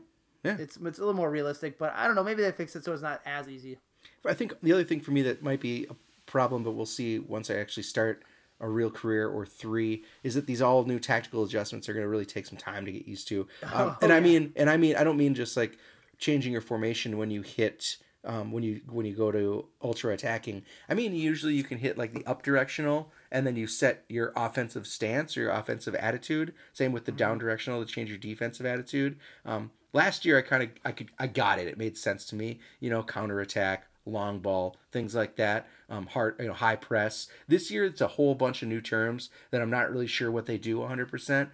Yeah. 0.43 0.57
it's 0.57 0.77
it's 0.77 0.98
a 0.98 1.01
little 1.01 1.13
more 1.13 1.29
realistic. 1.29 1.77
But 1.77 1.93
I 1.95 2.07
don't 2.07 2.15
know, 2.15 2.24
maybe 2.24 2.41
they 2.41 2.51
fix 2.51 2.75
it 2.75 2.83
so 2.83 2.91
it's 2.91 3.03
not 3.03 3.22
as 3.24 3.48
easy. 3.48 3.77
I 4.25 4.33
think 4.33 4.55
the 4.63 4.74
other 4.74 4.83
thing 4.83 5.01
for 5.01 5.12
me 5.12 5.22
that 5.22 5.43
might 5.43 5.60
be 5.60 5.86
a 5.88 5.95
problem, 6.25 6.63
but 6.63 6.72
we'll 6.72 6.88
see 6.88 7.19
once 7.19 7.51
I 7.51 7.57
actually 7.57 7.83
start 7.83 8.24
a 8.63 8.70
real 8.70 8.89
career 8.89 9.27
or 9.27 9.46
three, 9.46 10.03
is 10.24 10.34
that 10.36 10.48
these 10.48 10.62
all 10.62 10.86
new 10.86 11.00
tactical 11.00 11.43
adjustments 11.43 11.88
are 11.89 11.93
going 11.93 12.05
to 12.05 12.10
really 12.10 12.25
take 12.25 12.46
some 12.48 12.58
time 12.58 12.86
to 12.86 12.91
get 12.91 13.08
used 13.08 13.27
to. 13.27 13.48
Um, 13.63 13.70
Oh, 13.75 13.98
and 14.01 14.13
I 14.13 14.20
mean, 14.20 14.53
and 14.55 14.70
I 14.70 14.77
mean, 14.77 14.96
I 14.96 15.03
don't 15.03 15.17
mean 15.17 15.34
just 15.36 15.58
like 15.58 15.77
changing 16.17 16.53
your 16.53 16.62
formation 16.62 17.17
when 17.17 17.29
you 17.29 17.41
hit. 17.41 17.98
Um, 18.25 18.53
when 18.53 18.63
you 18.63 18.79
when 18.89 19.05
you 19.05 19.13
go 19.13 19.34
to 19.34 19.65
ultra 19.82 20.13
attacking, 20.13 20.63
I 20.88 20.93
mean 20.93 21.13
usually 21.13 21.55
you 21.55 21.63
can 21.65 21.77
hit 21.77 21.98
like 21.98 22.13
the 22.13 22.25
up 22.25 22.41
directional, 22.41 23.12
and 23.32 23.46
then 23.46 23.58
you 23.58 23.67
set 23.67 24.05
your 24.08 24.32
offensive 24.38 24.88
stance 24.88 25.36
or 25.36 25.41
your 25.41 25.51
offensive 25.51 25.93
attitude. 25.96 26.53
Same 26.72 26.93
with 26.93 27.03
the 27.03 27.12
down 27.12 27.38
directional 27.38 27.84
to 27.84 27.91
change 27.91 28.08
your 28.10 28.17
defensive 28.17 28.65
attitude. 28.65 29.17
Um, 29.46 29.72
last 29.91 30.24
year 30.24 30.38
I 30.38 30.41
kind 30.41 30.63
of 30.63 30.70
I 30.86 30.93
could 30.93 31.12
I 31.20 31.27
got 31.27 31.60
it. 31.60 31.67
It 31.67 31.77
made 31.77 31.98
sense 31.98 32.25
to 32.27 32.36
me. 32.36 32.60
You 32.79 32.89
know, 32.89 33.03
counter 33.03 33.41
attack, 33.41 33.88
long 34.05 34.39
ball, 34.39 34.77
things 34.91 35.15
like 35.15 35.36
that. 35.38 35.67
Um, 35.89 36.07
hard, 36.07 36.36
you 36.39 36.48
know, 36.48 36.53
high 36.53 36.75
press. 36.75 37.27
This 37.48 37.72
year 37.72 37.86
it's 37.86 38.01
a 38.01 38.07
whole 38.07 38.36
bunch 38.36 38.62
of 38.62 38.67
new 38.67 38.81
terms 38.81 39.29
that 39.51 39.62
I'm 39.62 39.69
not 39.69 39.91
really 39.91 40.07
sure 40.07 40.31
what 40.31 40.45
they 40.45 40.57
do 40.57 40.79
100. 40.79 41.10
percent 41.10 41.50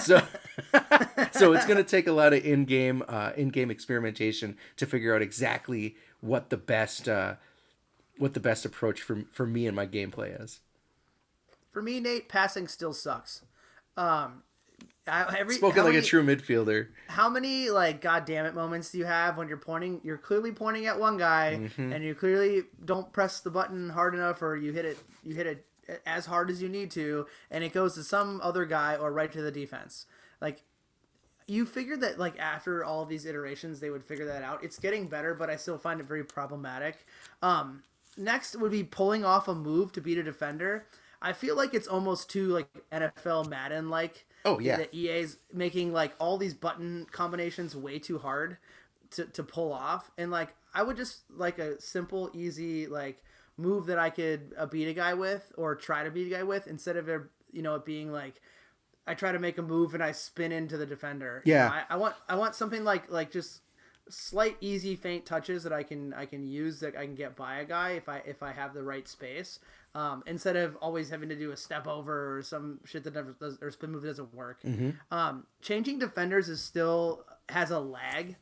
So, 0.00 0.22
so 1.32 1.52
it's 1.52 1.66
gonna 1.66 1.82
take 1.82 2.06
a 2.06 2.12
lot 2.12 2.32
of 2.32 2.44
in-game, 2.44 3.02
uh, 3.08 3.32
in-game 3.36 3.70
experimentation 3.70 4.56
to 4.76 4.86
figure 4.86 5.14
out 5.14 5.22
exactly 5.22 5.96
what 6.20 6.50
the 6.50 6.56
best, 6.56 7.08
uh, 7.08 7.34
what 8.18 8.34
the 8.34 8.40
best 8.40 8.64
approach 8.64 9.00
for 9.00 9.24
for 9.32 9.46
me 9.46 9.66
and 9.66 9.74
my 9.74 9.86
gameplay 9.86 10.40
is. 10.40 10.60
For 11.72 11.82
me, 11.82 12.00
Nate, 12.00 12.28
passing 12.28 12.68
still 12.68 12.92
sucks. 12.92 13.42
Um, 13.96 14.42
I, 15.10 15.36
every 15.38 15.56
Spoken 15.56 15.84
like 15.84 15.92
many- 15.94 15.98
a 15.98 16.06
true 16.06 16.22
midfielder. 16.24 16.88
how 17.08 17.28
many 17.28 17.70
like 17.70 18.00
goddamn 18.00 18.46
it 18.46 18.54
moments 18.54 18.90
do 18.92 18.98
you 18.98 19.04
have 19.06 19.36
when 19.36 19.48
you're 19.48 19.56
pointing 19.56 20.00
you're 20.04 20.18
clearly 20.18 20.52
pointing 20.52 20.86
at 20.86 20.98
one 20.98 21.16
guy 21.16 21.58
Mm-hmm. 21.62 21.92
and 21.92 22.04
you 22.04 22.14
clearly 22.14 22.62
don't 22.84 23.12
press 23.12 23.40
the 23.40 23.50
button 23.50 23.90
hard 23.90 24.14
enough 24.14 24.40
or 24.42 24.56
you 24.56 24.72
hit 24.72 24.84
it 24.84 24.98
you 25.24 25.34
hit 25.34 25.46
it 25.46 25.66
as 26.06 26.26
hard 26.26 26.50
as 26.50 26.62
you 26.62 26.68
need 26.68 26.90
to 26.92 27.26
and 27.50 27.64
it 27.64 27.72
goes 27.72 27.94
to 27.94 28.04
some 28.04 28.40
other 28.42 28.64
guy 28.64 28.94
or 28.96 29.12
right 29.12 29.32
to 29.32 29.42
the 29.42 29.50
defense 29.50 30.06
like 30.40 30.62
you 31.48 31.66
figured 31.66 32.00
that 32.00 32.16
like 32.18 32.38
after 32.38 32.84
all 32.84 33.04
these 33.04 33.26
iterations 33.26 33.80
they 33.80 33.90
would 33.90 34.04
figure 34.04 34.26
that 34.26 34.42
out 34.44 34.62
it's 34.62 34.78
getting 34.78 35.08
better 35.08 35.34
but 35.34 35.50
i 35.50 35.56
still 35.56 35.76
find 35.78 35.98
it 36.00 36.06
very 36.06 36.22
problematic 36.24 37.04
um 37.42 37.82
next 38.16 38.54
would 38.54 38.70
be 38.70 38.84
pulling 38.84 39.24
off 39.24 39.48
a 39.48 39.54
move 39.54 39.90
to 39.92 40.00
beat 40.00 40.16
a 40.18 40.22
defender 40.22 40.86
i 41.20 41.32
feel 41.32 41.56
like 41.56 41.74
it's 41.74 41.88
almost 41.88 42.30
too 42.30 42.46
like 42.48 42.68
nfl 42.92 43.48
madden 43.48 43.88
like 43.90 44.26
Oh, 44.44 44.58
yeah. 44.58 44.76
that 44.76 44.94
EA's 44.94 45.38
making 45.52 45.92
like 45.92 46.14
all 46.18 46.38
these 46.38 46.54
button 46.54 47.06
combinations 47.10 47.76
way 47.76 47.98
too 47.98 48.18
hard 48.18 48.58
to, 49.12 49.24
to 49.26 49.42
pull 49.42 49.72
off. 49.72 50.10
And 50.18 50.30
like 50.30 50.54
I 50.74 50.82
would 50.82 50.96
just 50.96 51.22
like 51.30 51.58
a 51.58 51.80
simple, 51.80 52.30
easy 52.34 52.86
like 52.86 53.22
move 53.56 53.86
that 53.86 53.98
I 53.98 54.10
could 54.10 54.54
uh, 54.56 54.66
beat 54.66 54.88
a 54.88 54.94
guy 54.94 55.14
with 55.14 55.52
or 55.56 55.74
try 55.74 56.04
to 56.04 56.10
beat 56.10 56.26
a 56.32 56.36
guy 56.36 56.42
with 56.42 56.66
instead 56.66 56.96
of 56.96 57.08
it, 57.08 57.22
you 57.52 57.62
know 57.62 57.74
it 57.74 57.84
being 57.84 58.12
like 58.12 58.40
I 59.06 59.14
try 59.14 59.32
to 59.32 59.38
make 59.38 59.58
a 59.58 59.62
move 59.62 59.94
and 59.94 60.02
I 60.02 60.12
spin 60.12 60.52
into 60.52 60.76
the 60.76 60.86
defender. 60.86 61.42
You 61.46 61.52
Yeah. 61.52 61.64
know, 61.66 61.72
I, 61.72 61.82
I 61.90 61.96
want 61.96 62.14
I 62.28 62.36
want 62.36 62.54
something 62.54 62.84
like 62.84 63.10
like 63.10 63.30
just 63.30 63.60
slight 64.10 64.56
easy 64.60 64.96
faint 64.96 65.24
touches 65.24 65.62
that 65.62 65.72
I 65.72 65.82
can 65.82 66.12
I 66.14 66.26
can 66.26 66.46
use 66.46 66.80
that 66.80 66.96
I 66.96 67.06
can 67.06 67.14
get 67.14 67.36
by 67.36 67.56
a 67.56 67.64
guy 67.64 67.90
if 67.90 68.08
I 68.08 68.22
if 68.26 68.42
I 68.42 68.52
have 68.52 68.74
the 68.74 68.82
right 68.82 69.08
space. 69.08 69.58
Um, 69.94 70.22
instead 70.26 70.54
of 70.54 70.76
always 70.76 71.10
having 71.10 71.28
to 71.30 71.34
do 71.34 71.50
a 71.50 71.56
step 71.56 71.88
over 71.88 72.36
or 72.36 72.42
some 72.42 72.78
shit 72.84 73.02
that 73.04 73.14
never 73.14 73.32
does 73.32 73.58
or 73.60 73.72
spin 73.72 73.90
move 73.90 74.02
that 74.02 74.08
doesn't 74.08 74.32
work. 74.34 74.60
Um, 75.10 75.46
changing 75.62 75.98
defenders 75.98 76.48
is 76.48 76.60
still 76.60 77.24
has 77.48 77.72
a 77.72 77.80
lag, 77.80 78.36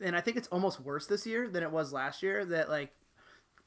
and 0.00 0.16
I 0.16 0.20
think 0.20 0.36
it's 0.36 0.48
almost 0.48 0.80
worse 0.80 1.06
this 1.06 1.24
year 1.26 1.48
than 1.48 1.62
it 1.62 1.70
was 1.70 1.92
last 1.92 2.22
year. 2.22 2.44
That 2.44 2.68
like, 2.68 2.92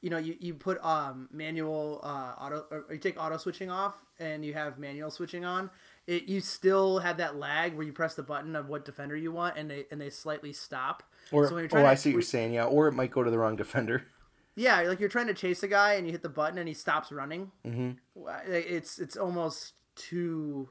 you 0.01 0.09
know, 0.09 0.17
you, 0.17 0.35
you 0.41 0.53
put 0.55 0.83
um, 0.83 1.29
manual 1.31 2.01
uh, 2.03 2.33
auto 2.37 2.65
or 2.69 2.85
you 2.91 2.97
take 2.97 3.17
auto 3.17 3.37
switching 3.37 3.71
off 3.71 3.95
and 4.19 4.43
you 4.43 4.53
have 4.53 4.77
manual 4.77 5.09
switching 5.09 5.45
on. 5.45 5.69
It 6.05 6.27
you 6.27 6.41
still 6.41 6.99
have 6.99 7.17
that 7.17 7.37
lag 7.37 7.75
where 7.75 7.85
you 7.85 7.93
press 7.93 8.15
the 8.15 8.23
button 8.23 8.55
of 8.55 8.67
what 8.67 8.83
defender 8.83 9.15
you 9.15 9.31
want 9.31 9.57
and 9.57 9.69
they 9.69 9.85
and 9.91 10.01
they 10.01 10.09
slightly 10.09 10.51
stop. 10.53 11.03
Or 11.31 11.47
So 11.47 11.55
when 11.55 11.63
you're 11.63 11.67
oh, 11.67 11.81
trying 11.81 11.85
I 11.85 11.95
see 11.95 12.09
what 12.09 12.15
you're 12.15 12.21
saying. 12.23 12.53
Yeah, 12.53 12.65
or 12.65 12.87
it 12.87 12.93
might 12.93 13.11
go 13.11 13.23
to 13.23 13.31
the 13.31 13.37
wrong 13.37 13.55
defender. 13.55 14.05
Yeah, 14.55 14.81
like 14.81 14.99
you're 14.99 15.09
trying 15.09 15.27
to 15.27 15.33
chase 15.33 15.63
a 15.63 15.67
guy 15.67 15.93
and 15.93 16.05
you 16.05 16.11
hit 16.11 16.21
the 16.21 16.29
button 16.29 16.57
and 16.59 16.67
he 16.67 16.73
stops 16.73 17.11
running. 17.11 17.51
Mm-hmm. 17.65 17.91
It's 18.47 18.99
it's 18.99 19.17
almost 19.17 19.73
too 19.95 20.69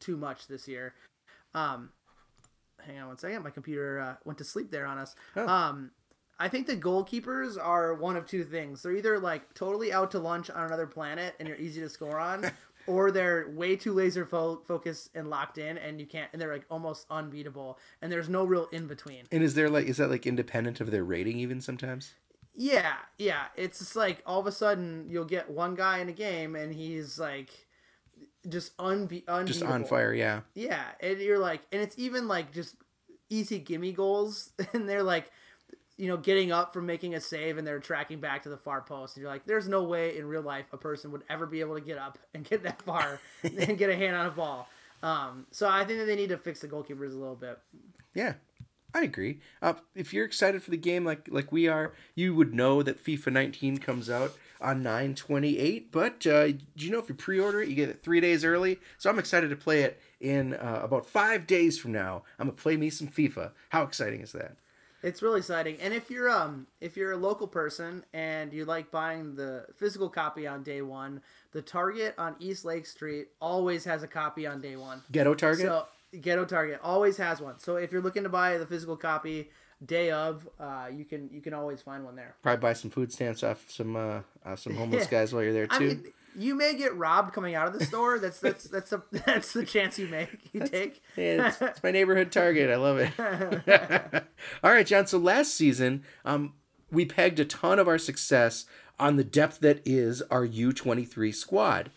too 0.00 0.16
much 0.16 0.48
this 0.48 0.68
year. 0.68 0.94
Um, 1.54 1.90
hang 2.84 2.98
on 2.98 3.08
one 3.08 3.18
second. 3.18 3.42
My 3.42 3.50
computer 3.50 4.00
uh, 4.00 4.14
went 4.24 4.38
to 4.38 4.44
sleep 4.44 4.70
there 4.70 4.86
on 4.86 4.98
us. 4.98 5.14
Um, 5.36 5.92
I 6.38 6.48
think 6.48 6.66
the 6.66 6.76
goalkeepers 6.76 7.56
are 7.62 7.94
one 7.94 8.16
of 8.16 8.26
two 8.26 8.44
things. 8.44 8.82
They're 8.82 8.96
either 8.96 9.18
like 9.18 9.54
totally 9.54 9.92
out 9.92 10.10
to 10.12 10.18
lunch 10.18 10.50
on 10.50 10.66
another 10.66 10.86
planet 10.86 11.34
and 11.38 11.48
you're 11.48 11.56
easy 11.56 11.80
to 11.80 11.88
score 11.88 12.18
on, 12.18 12.50
or 12.86 13.10
they're 13.10 13.48
way 13.50 13.76
too 13.76 13.92
laser 13.92 14.24
fo- 14.24 14.62
focused 14.66 15.10
and 15.14 15.28
locked 15.30 15.58
in 15.58 15.78
and 15.78 16.00
you 16.00 16.06
can't 16.06 16.28
and 16.32 16.40
they're 16.40 16.52
like 16.52 16.66
almost 16.70 17.06
unbeatable 17.10 17.78
and 18.02 18.10
there's 18.10 18.28
no 18.28 18.44
real 18.44 18.66
in 18.72 18.86
between. 18.86 19.24
And 19.32 19.42
is 19.42 19.54
there 19.54 19.68
like 19.68 19.86
is 19.86 19.96
that 19.98 20.10
like 20.10 20.26
independent 20.26 20.80
of 20.80 20.90
their 20.90 21.04
rating 21.04 21.38
even 21.38 21.60
sometimes? 21.60 22.14
Yeah, 22.54 22.94
yeah. 23.18 23.46
It's 23.56 23.80
just 23.80 23.96
like 23.96 24.22
all 24.26 24.40
of 24.40 24.46
a 24.46 24.52
sudden 24.52 25.06
you'll 25.08 25.24
get 25.24 25.50
one 25.50 25.74
guy 25.74 25.98
in 25.98 26.08
a 26.08 26.12
game 26.12 26.54
and 26.54 26.74
he's 26.74 27.18
like 27.18 27.66
just 28.48 28.76
unbe- 28.76 29.26
unbeatable. 29.26 29.44
Just 29.44 29.62
on 29.62 29.84
fire, 29.84 30.12
yeah. 30.12 30.40
Yeah, 30.54 30.84
and 31.00 31.18
you're 31.18 31.38
like, 31.38 31.62
and 31.72 31.80
it's 31.80 31.98
even 31.98 32.28
like 32.28 32.52
just 32.52 32.76
easy 33.30 33.58
gimme 33.58 33.92
goals, 33.92 34.52
and 34.72 34.88
they're 34.88 35.02
like, 35.02 35.30
you 35.96 36.08
know, 36.08 36.16
getting 36.16 36.50
up 36.50 36.72
from 36.72 36.86
making 36.86 37.14
a 37.14 37.20
save 37.20 37.56
and 37.56 37.66
they're 37.66 37.78
tracking 37.78 38.18
back 38.20 38.42
to 38.42 38.48
the 38.48 38.56
far 38.56 38.80
post. 38.80 39.16
And 39.16 39.22
you're 39.22 39.30
like, 39.30 39.46
there's 39.46 39.68
no 39.68 39.82
way 39.84 40.18
in 40.18 40.26
real 40.26 40.42
life 40.42 40.66
a 40.72 40.76
person 40.76 41.12
would 41.12 41.22
ever 41.28 41.46
be 41.46 41.60
able 41.60 41.74
to 41.74 41.80
get 41.80 41.98
up 41.98 42.18
and 42.34 42.44
get 42.44 42.62
that 42.64 42.82
far 42.82 43.20
and 43.42 43.78
get 43.78 43.90
a 43.90 43.96
hand 43.96 44.16
on 44.16 44.26
a 44.26 44.30
ball. 44.30 44.68
Um, 45.02 45.46
so 45.50 45.68
I 45.68 45.84
think 45.84 45.98
that 46.00 46.06
they 46.06 46.16
need 46.16 46.30
to 46.30 46.38
fix 46.38 46.60
the 46.60 46.68
goalkeepers 46.68 47.12
a 47.12 47.18
little 47.18 47.36
bit. 47.36 47.58
Yeah, 48.14 48.34
I 48.94 49.02
agree. 49.02 49.40
Uh, 49.60 49.74
if 49.94 50.14
you're 50.14 50.24
excited 50.24 50.62
for 50.62 50.70
the 50.70 50.76
game 50.76 51.04
like 51.04 51.28
like 51.30 51.52
we 51.52 51.68
are, 51.68 51.92
you 52.14 52.34
would 52.34 52.54
know 52.54 52.82
that 52.82 53.04
FIFA 53.04 53.32
19 53.32 53.78
comes 53.78 54.08
out 54.08 54.32
on 54.60 54.82
9/28. 54.82 55.86
But 55.90 56.26
uh, 56.26 56.46
do 56.46 56.58
you 56.76 56.90
know 56.90 57.00
if 57.00 57.08
you 57.08 57.14
pre-order 57.14 57.60
it, 57.60 57.68
you 57.68 57.74
get 57.74 57.88
it 57.88 58.02
three 58.02 58.20
days 58.20 58.44
early? 58.44 58.78
So 58.96 59.10
I'm 59.10 59.18
excited 59.18 59.50
to 59.50 59.56
play 59.56 59.82
it 59.82 60.00
in 60.20 60.54
uh, 60.54 60.80
about 60.82 61.06
five 61.06 61.46
days 61.46 61.78
from 61.78 61.92
now. 61.92 62.22
I'm 62.38 62.46
gonna 62.46 62.56
play 62.56 62.76
me 62.76 62.88
some 62.88 63.08
FIFA. 63.08 63.50
How 63.70 63.82
exciting 63.82 64.20
is 64.22 64.32
that? 64.32 64.56
It's 65.04 65.20
really 65.20 65.40
exciting. 65.40 65.76
And 65.82 65.92
if 65.92 66.10
you're 66.10 66.30
um 66.30 66.66
if 66.80 66.96
you're 66.96 67.12
a 67.12 67.16
local 67.16 67.46
person 67.46 68.04
and 68.14 68.54
you 68.54 68.64
like 68.64 68.90
buying 68.90 69.36
the 69.36 69.66
physical 69.76 70.08
copy 70.08 70.46
on 70.46 70.62
day 70.62 70.80
one, 70.80 71.20
the 71.52 71.60
Target 71.60 72.14
on 72.16 72.36
East 72.40 72.64
Lake 72.64 72.86
Street 72.86 73.28
always 73.38 73.84
has 73.84 74.02
a 74.02 74.08
copy 74.08 74.46
on 74.46 74.62
day 74.62 74.76
one. 74.76 75.02
Ghetto 75.12 75.34
Target. 75.34 75.66
So 75.66 75.86
Ghetto 76.22 76.46
Target 76.46 76.80
always 76.82 77.18
has 77.18 77.42
one. 77.42 77.58
So 77.58 77.76
if 77.76 77.92
you're 77.92 78.00
looking 78.00 78.22
to 78.22 78.30
buy 78.30 78.56
the 78.56 78.64
physical 78.64 78.96
copy 78.96 79.50
day 79.84 80.10
of, 80.10 80.48
uh, 80.58 80.86
you 80.90 81.04
can 81.04 81.28
you 81.30 81.42
can 81.42 81.52
always 81.52 81.82
find 81.82 82.02
one 82.02 82.16
there. 82.16 82.36
Probably 82.42 82.62
buy 82.62 82.72
some 82.72 82.90
food 82.90 83.12
stamps 83.12 83.42
off 83.42 83.70
some 83.70 83.96
uh, 83.96 84.20
off 84.46 84.60
some 84.60 84.74
homeless 84.74 85.06
guys 85.08 85.34
while 85.34 85.42
you're 85.42 85.52
there 85.52 85.66
too. 85.66 85.74
I 85.76 85.80
mean, 85.80 86.04
you 86.36 86.54
may 86.54 86.74
get 86.74 86.94
robbed 86.96 87.32
coming 87.32 87.54
out 87.54 87.66
of 87.66 87.78
the 87.78 87.84
store. 87.84 88.18
That's 88.18 88.40
that's 88.40 88.64
that's 88.70 88.92
a 88.92 89.02
that's 89.10 89.52
the 89.52 89.64
chance 89.64 89.98
you 89.98 90.08
make. 90.08 90.50
You 90.52 90.60
take. 90.66 91.02
Yeah, 91.16 91.48
it's, 91.48 91.62
it's 91.62 91.82
my 91.82 91.90
neighborhood 91.90 92.32
Target. 92.32 92.70
I 92.70 92.76
love 92.76 92.98
it. 92.98 94.24
All 94.62 94.72
right, 94.72 94.86
John. 94.86 95.06
So 95.06 95.18
last 95.18 95.54
season, 95.54 96.04
um, 96.24 96.54
we 96.90 97.04
pegged 97.04 97.40
a 97.40 97.44
ton 97.44 97.78
of 97.78 97.88
our 97.88 97.98
success 97.98 98.66
on 98.98 99.16
the 99.16 99.24
depth 99.24 99.60
that 99.60 99.80
is 99.84 100.22
our 100.22 100.46
U23 100.46 101.34
squad. 101.34 101.90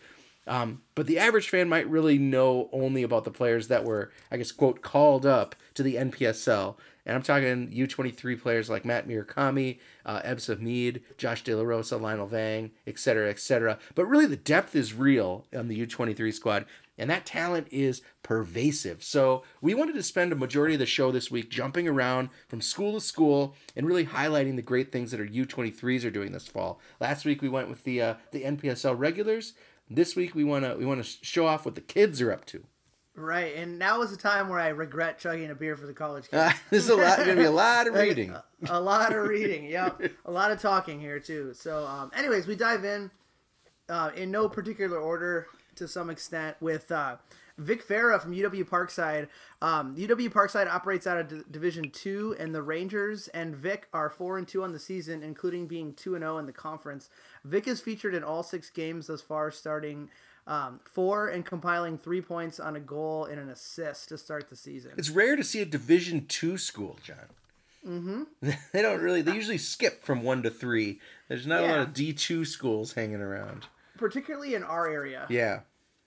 Um, 0.46 0.82
but 0.94 1.06
the 1.06 1.18
average 1.18 1.50
fan 1.50 1.68
might 1.68 1.88
really 1.88 2.18
know 2.18 2.70
only 2.72 3.02
about 3.02 3.24
the 3.24 3.30
players 3.30 3.68
that 3.68 3.84
were, 3.84 4.10
I 4.30 4.38
guess, 4.38 4.50
quote, 4.50 4.80
called 4.80 5.26
up 5.26 5.54
to 5.74 5.82
the 5.82 5.96
NPSL. 5.96 6.76
And 7.08 7.16
I'm 7.16 7.22
talking 7.22 7.70
U23 7.70 8.38
players 8.38 8.68
like 8.68 8.84
Matt 8.84 9.08
Murakami, 9.08 9.78
uh, 10.04 10.20
Ebsa 10.20 10.60
Mead, 10.60 11.02
Josh 11.16 11.42
De 11.42 11.54
La 11.56 11.62
Rosa, 11.62 11.96
Lionel 11.96 12.26
Vang, 12.26 12.70
etc., 12.86 12.98
cetera, 12.98 13.30
et 13.30 13.38
cetera. 13.40 13.78
But 13.94 14.04
really, 14.04 14.26
the 14.26 14.36
depth 14.36 14.76
is 14.76 14.92
real 14.92 15.46
on 15.56 15.68
the 15.68 15.86
U23 15.86 16.34
squad, 16.34 16.66
and 16.98 17.08
that 17.08 17.24
talent 17.24 17.68
is 17.70 18.02
pervasive. 18.22 19.02
So 19.02 19.42
we 19.62 19.72
wanted 19.72 19.94
to 19.94 20.02
spend 20.02 20.32
a 20.32 20.36
majority 20.36 20.74
of 20.74 20.80
the 20.80 20.86
show 20.86 21.10
this 21.10 21.30
week 21.30 21.48
jumping 21.48 21.88
around 21.88 22.28
from 22.46 22.60
school 22.60 22.92
to 22.92 23.00
school 23.00 23.56
and 23.74 23.86
really 23.86 24.04
highlighting 24.04 24.56
the 24.56 24.62
great 24.62 24.92
things 24.92 25.10
that 25.10 25.20
our 25.20 25.26
U23s 25.26 26.04
are 26.04 26.10
doing 26.10 26.32
this 26.32 26.46
fall. 26.46 26.78
Last 27.00 27.24
week 27.24 27.40
we 27.40 27.48
went 27.48 27.70
with 27.70 27.84
the 27.84 28.02
uh, 28.02 28.14
the 28.32 28.42
NPSL 28.42 28.98
regulars. 28.98 29.54
This 29.88 30.14
week 30.14 30.34
we 30.34 30.44
want 30.44 30.66
to 30.66 30.76
we 30.76 30.84
want 30.84 31.02
to 31.02 31.10
show 31.24 31.46
off 31.46 31.64
what 31.64 31.74
the 31.74 31.80
kids 31.80 32.20
are 32.20 32.32
up 32.32 32.44
to. 32.46 32.64
Right, 33.18 33.56
and 33.56 33.78
now 33.80 34.02
is 34.02 34.10
the 34.12 34.16
time 34.16 34.48
where 34.48 34.60
I 34.60 34.68
regret 34.68 35.18
chugging 35.18 35.50
a 35.50 35.54
beer 35.54 35.76
for 35.76 35.86
the 35.86 35.92
college 35.92 36.24
kids. 36.30 36.34
Uh, 36.34 36.52
this 36.70 36.84
is 36.84 36.90
a 36.90 36.94
lot. 36.96 37.16
Going 37.18 37.30
to 37.30 37.36
be 37.36 37.44
a 37.44 37.50
lot 37.50 37.88
of 37.88 37.94
reading. 37.96 38.30
a, 38.30 38.44
a 38.68 38.80
lot 38.80 39.12
of 39.14 39.26
reading. 39.26 39.64
Yep, 39.66 40.02
a 40.24 40.30
lot 40.30 40.52
of 40.52 40.60
talking 40.60 41.00
here 41.00 41.18
too. 41.18 41.52
So, 41.54 41.84
um, 41.86 42.12
anyways, 42.16 42.46
we 42.46 42.54
dive 42.54 42.84
in 42.84 43.10
uh, 43.88 44.10
in 44.14 44.30
no 44.30 44.48
particular 44.48 44.98
order 44.98 45.48
to 45.74 45.88
some 45.88 46.10
extent 46.10 46.56
with 46.60 46.92
uh, 46.92 47.16
Vic 47.58 47.86
Farah 47.86 48.20
from 48.22 48.32
UW 48.32 48.64
Parkside. 48.64 49.26
Um, 49.60 49.96
UW 49.96 50.30
Parkside 50.30 50.68
operates 50.68 51.06
out 51.06 51.18
of 51.18 51.28
D- 51.28 51.42
Division 51.50 51.90
Two, 51.90 52.36
and 52.38 52.54
the 52.54 52.62
Rangers 52.62 53.26
and 53.28 53.56
Vic 53.56 53.88
are 53.92 54.10
four 54.10 54.38
and 54.38 54.46
two 54.46 54.62
on 54.62 54.72
the 54.72 54.78
season, 54.78 55.24
including 55.24 55.66
being 55.66 55.92
two 55.92 56.14
and 56.14 56.22
zero 56.22 56.38
in 56.38 56.46
the 56.46 56.52
conference. 56.52 57.10
Vic 57.44 57.66
is 57.66 57.80
featured 57.80 58.14
in 58.14 58.22
all 58.22 58.44
six 58.44 58.70
games 58.70 59.08
thus 59.08 59.20
far, 59.22 59.50
starting. 59.50 60.08
Um, 60.48 60.80
four 60.84 61.28
and 61.28 61.44
compiling 61.44 61.98
three 61.98 62.22
points 62.22 62.58
on 62.58 62.74
a 62.74 62.80
goal 62.80 63.26
and 63.26 63.38
an 63.38 63.50
assist 63.50 64.08
to 64.08 64.16
start 64.16 64.48
the 64.48 64.56
season. 64.56 64.92
It's 64.96 65.10
rare 65.10 65.36
to 65.36 65.44
see 65.44 65.60
a 65.60 65.66
Division 65.66 66.24
two 66.26 66.56
school, 66.56 66.98
John. 67.04 67.16
Mm-hmm. 67.86 68.22
they 68.72 68.80
don't 68.82 69.00
really. 69.02 69.20
They 69.20 69.34
usually 69.34 69.58
skip 69.58 70.02
from 70.02 70.22
one 70.22 70.42
to 70.44 70.50
three. 70.50 71.00
There's 71.28 71.46
not 71.46 71.62
a 71.62 71.66
lot 71.66 71.80
of 71.80 71.92
D 71.92 72.14
two 72.14 72.46
schools 72.46 72.94
hanging 72.94 73.20
around. 73.20 73.66
particularly 73.98 74.54
in 74.54 74.62
our 74.64 74.88
area. 74.88 75.26
Yeah. 75.28 75.60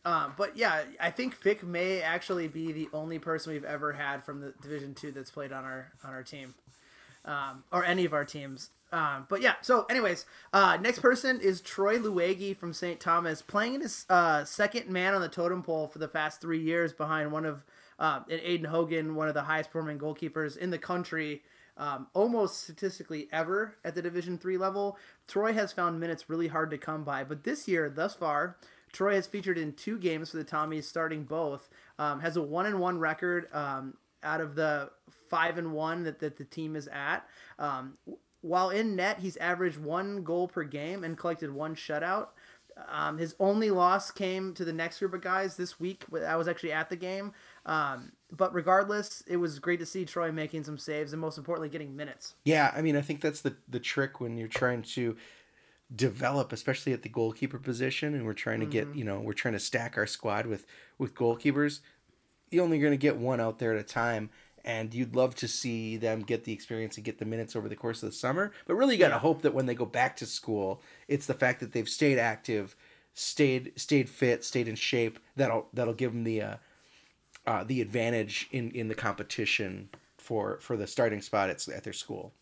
Um, 0.06 0.34
but 0.36 0.58
yeah, 0.58 0.82
I 0.99 1.12
think 1.12 1.36
Vic 1.36 1.63
may 1.63 2.01
actually 2.01 2.47
be 2.47 2.71
the 2.71 2.89
only 2.93 3.19
person 3.19 3.54
we've 3.54 3.63
ever 3.63 3.93
had 3.93 4.23
from 4.23 4.41
the 4.41 4.56
Division 4.60 4.95
Two 4.95 5.12
that's 5.12 5.30
played 5.30 5.51
on 5.51 5.63
our 5.63 5.91
on 6.04 6.12
our 6.13 6.23
team, 6.23 6.56
um, 7.25 7.63
or 7.71 7.86
any 7.86 8.06
of 8.06 8.13
our 8.13 8.25
teams. 8.25 8.71
Um, 8.91 9.25
but 9.30 9.41
yeah, 9.41 9.56
so 9.62 9.86
anyways, 9.89 10.25
uh, 10.51 10.77
next 10.82 10.99
person 10.99 11.39
is 11.39 11.62
Troy 11.62 11.97
Luegi 11.97 12.56
from 12.56 12.73
St. 12.73 12.99
Thomas, 12.99 13.41
playing 13.41 13.75
in 13.75 13.82
his 13.82 14.06
uh, 14.10 14.43
second 14.43 14.89
man 14.89 15.13
on 15.13 15.21
the 15.21 15.30
totem 15.30 15.63
pole 15.63 15.88
for 15.88 15.99
the 15.99 16.08
past 16.08 16.41
three 16.41 16.60
years 16.60 16.91
behind 16.91 17.32
one 17.32 17.45
of 17.45 17.63
uh, 17.99 18.21
Aiden 18.25 18.65
Hogan, 18.65 19.15
one 19.15 19.27
of 19.27 19.34
the 19.34 19.43
highest 19.43 19.71
performing 19.71 19.99
goalkeepers 19.99 20.58
in 20.58 20.71
the 20.71 20.77
country. 20.77 21.41
Um, 21.77 22.08
almost 22.13 22.63
statistically 22.63 23.30
ever 23.32 23.77
at 23.86 23.95
the 23.95 24.01
Division 24.01 24.38
three 24.38 24.58
level, 24.58 24.97
Troy 25.27 25.54
has 25.54 25.71
found 25.71 25.99
minutes 25.99 26.30
really 26.30 26.49
hard 26.49 26.69
to 26.71 26.77
come 26.77 27.04
by. 27.04 27.23
But 27.23 27.43
this 27.43 27.67
year, 27.67 27.89
thus 27.89 28.13
far, 28.13 28.58
Troy 28.91 29.15
has 29.15 29.25
featured 29.25 29.58
in 29.58 29.73
two 29.73 29.97
games 29.97 30.32
for 30.32 30.38
the 30.38 30.43
Tommies, 30.43 30.84
starting 30.84 31.23
both. 31.23 31.69
Um, 31.97 32.19
has 32.19 32.36
a 32.36 32.41
one 32.41 32.65
and 32.65 32.80
one 32.80 32.99
record 32.99 33.47
um, 33.54 33.95
out 34.21 34.41
of 34.41 34.56
the 34.56 34.91
five 35.30 35.58
and 35.58 35.71
one 35.71 36.04
that, 36.04 36.19
that 36.19 36.38
the 36.38 36.43
team 36.43 36.75
is 36.75 36.88
at. 36.91 37.25
Um, 37.58 37.97
while 38.41 38.69
in 38.69 38.95
net, 38.95 39.19
he's 39.19 39.38
averaged 39.38 39.77
one 39.77 40.23
goal 40.23 40.47
per 40.47 40.63
game 40.63 41.04
and 41.04 41.17
collected 41.17 41.51
one 41.51 41.75
shutout. 41.75 42.30
Um, 42.89 43.17
his 43.17 43.36
only 43.39 43.69
loss 43.69 44.12
came 44.12 44.54
to 44.54 44.65
the 44.65 44.73
next 44.73 44.99
group 44.99 45.13
of 45.13 45.21
guys 45.21 45.58
this 45.58 45.80
week. 45.80 46.06
I 46.25 46.36
was 46.36 46.47
actually 46.47 46.71
at 46.71 46.89
the 46.89 46.95
game. 46.95 47.34
Um, 47.65 48.13
but 48.32 48.54
regardless, 48.54 49.23
it 49.27 49.38
was 49.38 49.60
great 49.60 49.80
to 49.80 49.86
see 49.86 50.06
Troy 50.06 50.32
making 50.32 50.63
some 50.63 50.77
saves 50.77 51.12
and 51.12 51.21
most 51.21 51.38
importantly, 51.38 51.69
getting 51.69 51.95
minutes. 51.95 52.36
Yeah, 52.45 52.71
I 52.75 52.82
mean, 52.82 52.95
I 52.95 53.01
think 53.01 53.21
that's 53.21 53.41
the 53.41 53.56
the 53.67 53.80
trick 53.80 54.19
when 54.19 54.38
you're 54.38 54.47
trying 54.47 54.84
to 54.84 55.17
develop, 55.93 56.54
especially 56.54 56.93
at 56.93 57.01
the 57.01 57.10
goalkeeper 57.10 57.60
position, 57.60 58.15
and 58.15 58.25
we're 58.25 58.34
trying 58.34 58.62
to 58.62 58.65
get, 58.65 58.95
you 58.95 59.04
know, 59.04 59.19
we're 59.19 59.34
trying 59.34 59.54
to 59.54 59.60
stack 59.60 59.97
our 59.97 60.08
squad 60.08 60.45
with 60.45 60.65
with 60.97 61.13
goalkeepers. 61.13 61.82
You're 62.49 62.63
only 62.63 62.80
going 62.80 62.91
to 62.91 62.97
get 62.97 63.17
one 63.17 63.39
out 63.39 63.60
there 63.60 63.73
at 63.73 63.80
a 63.80 63.84
time, 63.84 64.30
and 64.65 64.93
you'd 64.93 65.15
love 65.15 65.36
to 65.36 65.47
see 65.47 65.97
them 65.97 66.21
get 66.21 66.43
the 66.43 66.54
experience 66.54 66.95
and 66.97 67.04
get 67.06 67.19
the 67.19 67.26
minutes 67.26 67.56
over 67.56 67.67
the 67.69 67.76
course 67.76 68.02
of 68.04 68.10
the 68.10 68.15
summer. 68.15 68.52
But 68.67 68.76
really, 68.76 68.95
you 68.95 69.00
got 69.00 69.10
to 69.10 69.15
Yeah. 69.15 69.19
hope 69.19 69.41
that 69.41 69.54
when 69.54 69.65
they 69.65 69.76
go 69.76 69.86
back 69.86 70.15
to 70.17 70.26
school, 70.26 70.82
it's 71.08 71.26
the 71.26 71.34
fact 71.34 71.60
that 71.60 71.71
they've 71.71 71.89
stayed 71.89 72.17
active, 72.19 72.76
stayed 73.13 73.74
stayed 73.76 74.10
fit, 74.10 74.43
stayed 74.43 74.67
in 74.67 74.76
shape. 74.76 75.19
That'll 75.36 75.67
that'll 75.74 75.93
give 75.93 76.13
them 76.13 76.24
the 76.24 76.41
uh, 76.41 76.56
uh, 77.45 77.63
the 77.63 77.82
advantage 77.82 78.47
in 78.52 78.71
in 78.71 78.88
the 78.88 78.95
competition 78.95 79.89
for 80.17 80.60
for 80.60 80.78
the 80.78 80.88
starting 80.88 81.21
spot 81.21 81.50
at, 81.50 81.67
at 81.69 81.84
their 81.84 81.93
school. 81.93 82.34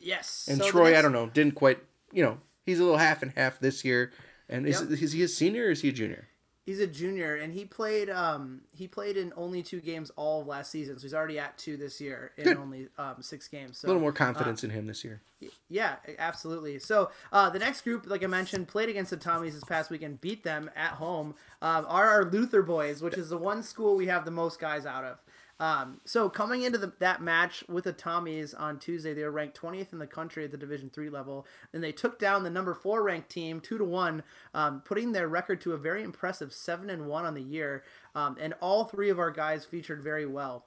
Yes. 0.00 0.46
And 0.50 0.58
So 0.58 0.70
Troy, 0.70 0.98
I 0.98 1.02
don't 1.02 1.12
know, 1.12 1.28
didn't 1.28 1.54
quite, 1.54 1.78
you 2.12 2.22
know, 2.22 2.38
he's 2.66 2.78
a 2.78 2.82
little 2.82 2.98
half 2.98 3.22
and 3.22 3.32
half 3.36 3.58
this 3.58 3.84
year. 3.84 4.12
And 4.50 4.66
is, 4.66 4.82
Yep. 4.82 4.90
is 4.90 5.12
he 5.12 5.22
a 5.22 5.28
senior 5.28 5.64
or 5.66 5.70
is 5.70 5.80
he 5.80 5.88
a 5.88 5.92
junior? 5.92 6.28
He's 6.64 6.80
a 6.80 6.86
junior, 6.86 7.34
and 7.34 7.52
he 7.52 7.66
played. 7.66 8.08
Um, 8.08 8.62
he 8.74 8.88
played 8.88 9.18
in 9.18 9.34
only 9.36 9.62
two 9.62 9.80
games 9.80 10.10
all 10.16 10.40
of 10.40 10.46
last 10.46 10.70
season, 10.70 10.98
so 10.98 11.02
he's 11.02 11.12
already 11.12 11.38
at 11.38 11.58
two 11.58 11.76
this 11.76 12.00
year 12.00 12.32
in 12.38 12.44
Good. 12.44 12.56
only 12.56 12.88
um, 12.96 13.16
six 13.20 13.48
games. 13.48 13.78
So 13.78 13.86
A 13.86 13.88
little 13.88 14.00
more 14.00 14.12
confidence 14.12 14.64
in 14.64 14.70
him 14.70 14.86
this 14.86 15.04
year. 15.04 15.20
Yeah, 15.68 15.96
absolutely. 16.18 16.78
So 16.78 17.10
uh, 17.32 17.50
the 17.50 17.58
next 17.58 17.82
group, 17.82 18.04
like 18.06 18.22
I 18.24 18.28
mentioned, 18.28 18.68
played 18.68 18.88
against 18.88 19.10
the 19.10 19.16
Tommies 19.16 19.52
this 19.52 19.64
past 19.64 19.90
weekend, 19.90 20.20
beat 20.20 20.42
them 20.42 20.70
at 20.74 20.92
home. 20.92 21.34
Um, 21.60 21.84
are 21.88 22.08
our 22.08 22.24
Luther 22.24 22.62
boys, 22.62 23.02
which 23.02 23.18
is 23.18 23.28
the 23.28 23.38
one 23.38 23.62
school 23.62 23.96
we 23.96 24.06
have 24.06 24.24
the 24.24 24.30
most 24.30 24.60
guys 24.60 24.86
out 24.86 25.04
of. 25.04 25.22
Um, 25.60 26.00
so 26.04 26.28
coming 26.28 26.62
into 26.62 26.78
the, 26.78 26.92
that 26.98 27.22
match 27.22 27.62
with 27.68 27.84
the 27.84 27.92
Tommies 27.92 28.54
on 28.58 28.78
Tuesday, 28.78 29.14
they 29.14 29.22
were 29.22 29.30
ranked 29.30 29.60
20th 29.60 29.92
in 29.92 29.98
the 30.00 30.06
country 30.06 30.44
at 30.44 30.50
the 30.50 30.56
Division 30.56 30.90
three 30.90 31.08
level, 31.08 31.46
and 31.72 31.82
they 31.82 31.92
took 31.92 32.18
down 32.18 32.42
the 32.42 32.50
number 32.50 32.74
four 32.74 33.02
ranked 33.02 33.30
team 33.30 33.60
two 33.60 33.78
to 33.78 33.84
one, 33.84 34.24
um, 34.52 34.82
putting 34.84 35.12
their 35.12 35.28
record 35.28 35.60
to 35.62 35.72
a 35.72 35.78
very 35.78 36.02
impressive 36.02 36.52
seven 36.52 36.90
and 36.90 37.06
one 37.06 37.24
on 37.24 37.34
the 37.34 37.42
year. 37.42 37.84
Um, 38.14 38.36
and 38.40 38.54
all 38.60 38.84
three 38.84 39.10
of 39.10 39.18
our 39.18 39.30
guys 39.30 39.64
featured 39.64 40.02
very 40.02 40.26
well. 40.26 40.64